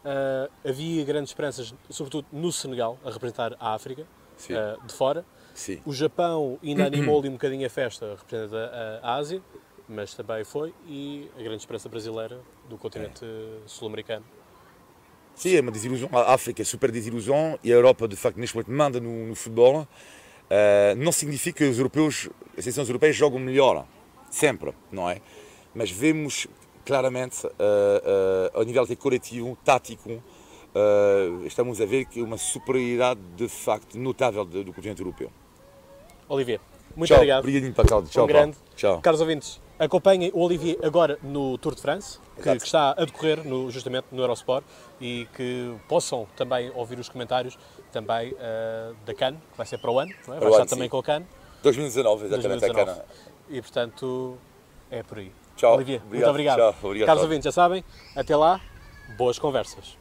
Eh, 0.04 0.50
havia 0.64 1.04
grandes 1.04 1.30
esperanças, 1.30 1.74
sobretudo 1.90 2.28
no 2.32 2.52
Senegal, 2.52 2.96
a 3.04 3.11
representar 3.11 3.56
a 3.59 3.74
África, 3.74 4.06
eh, 4.54 4.76
de 4.86 4.92
fora. 4.92 5.24
Sim. 5.54 5.82
O 5.84 5.92
Japão 5.92 6.56
ainda 6.62 6.86
animou 6.86 7.18
ali 7.18 7.28
um 7.28 7.32
bocadinho 7.32 7.66
a 7.66 7.70
festa, 7.70 8.14
representando 8.16 8.59
a, 8.59 9.00
a 9.02 9.14
Ásia, 9.16 9.42
mas 9.88 10.14
também 10.14 10.44
foi, 10.44 10.72
e 10.86 11.28
a 11.36 11.42
grande 11.42 11.56
esperança 11.62 11.88
brasileira 11.88 12.38
do 12.68 12.78
continente 12.78 13.26
sul-americano. 13.66 14.24
Sim, 15.39 15.55
é 15.57 15.61
uma 15.61 15.70
desilusão. 15.70 16.09
A 16.12 16.34
África 16.34 16.62
é 16.62 16.64
super 16.64 16.91
desilusão 16.91 17.59
e 17.62 17.72
a 17.72 17.76
Europa, 17.76 18.09
de 18.09 18.16
facto, 18.16 18.39
neste 18.39 18.57
momento 18.57 18.72
manda 18.72 19.01
no, 19.01 19.28
no 19.28 19.34
futebol. 19.36 19.86
Eh, 20.51 20.95
não 20.99 21.12
significa 21.12 21.59
que 21.59 21.70
os 21.70 21.78
europeus, 21.78 22.28
as 22.57 22.64
seleções 22.64 22.89
europeias 22.89 23.14
jogam 23.14 23.39
melhor, 23.39 23.86
sempre, 24.30 24.72
não 24.91 25.09
é? 25.09 25.20
Mas 25.72 25.91
vemos 25.93 26.49
claramente, 26.84 27.47
eh, 27.47 27.51
eh, 27.59 28.51
ao 28.53 28.64
nível 28.64 28.84
de 28.84 28.97
coletivo, 28.97 29.57
tático, 29.64 30.20
estamos 31.47 31.80
a 31.80 31.86
ver 31.86 32.05
que 32.05 32.20
uma 32.22 32.36
superioridade, 32.39 33.18
de 33.36 33.49
facto, 33.49 33.99
notável 33.99 34.45
de- 34.45 34.62
do 34.62 34.72
continente 34.72 35.01
europeu. 35.01 35.30
Olivier, 36.28 36.61
muito 36.95 37.09
Tchau, 37.09 37.16
obrigado. 37.16 37.41
Obrigadinho. 37.41 37.74
Tchau, 38.09 38.24
um 38.24 38.26
grande. 38.26 38.57
Tchau. 38.76 39.01
Caros 39.01 39.20
ouvintes, 39.20 39.61
acompanhem 39.79 40.31
o 40.35 40.41
Olivier 40.43 40.76
agora 40.83 41.18
no 41.22 41.57
Tour 41.59 41.74
de 41.74 41.81
France, 41.83 42.18
que, 42.37 42.43
que 42.43 42.64
está 42.64 42.91
a 42.93 43.05
decorrer 43.05 43.45
no- 43.47 43.70
justamente 43.70 44.07
no 44.12 44.20
Eurosport, 44.22 44.64
e 45.01 45.26
que 45.37 45.74
possam 45.89 46.26
também 46.37 46.70
ouvir 46.74 46.99
os 46.99 47.09
comentários 47.09 47.59
também 47.93 48.35
eh, 48.39 48.93
da 49.07 49.14
CAN, 49.14 49.35
que 49.35 49.57
vai 49.57 49.66
ser 49.66 49.79
para 49.79 49.91
o 49.91 49.99
ano, 49.99 50.11
é? 50.12 50.24
vai 50.26 50.37
o 50.39 50.49
estar 50.49 50.57
ano, 50.62 50.66
também 50.70 50.85
sim. 50.87 50.91
com 50.91 50.99
a 50.99 51.03
CAN. 51.03 51.22
2019, 51.62 52.26
exatamente, 52.26 52.47
a 52.64 52.68
2019. 52.68 52.91
cana. 53.01 53.05
E 53.49 53.61
portanto, 53.62 54.39
é 54.91 55.03
por 55.03 55.18
aí. 55.18 55.33
Tchau. 55.57 55.74
Olivier, 55.74 56.01
muito 56.01 56.09
Obrigado. 56.29 56.31
obrigado. 56.31 56.57
Tchau. 56.59 56.74
Obrigado. 56.83 57.07
Caros 57.07 57.22
ouvintes, 57.22 57.45
já 57.45 57.53
sabem, 57.53 57.85
até 58.14 58.37
lá, 58.37 58.61
boas 59.16 59.39
conversas. 59.39 59.97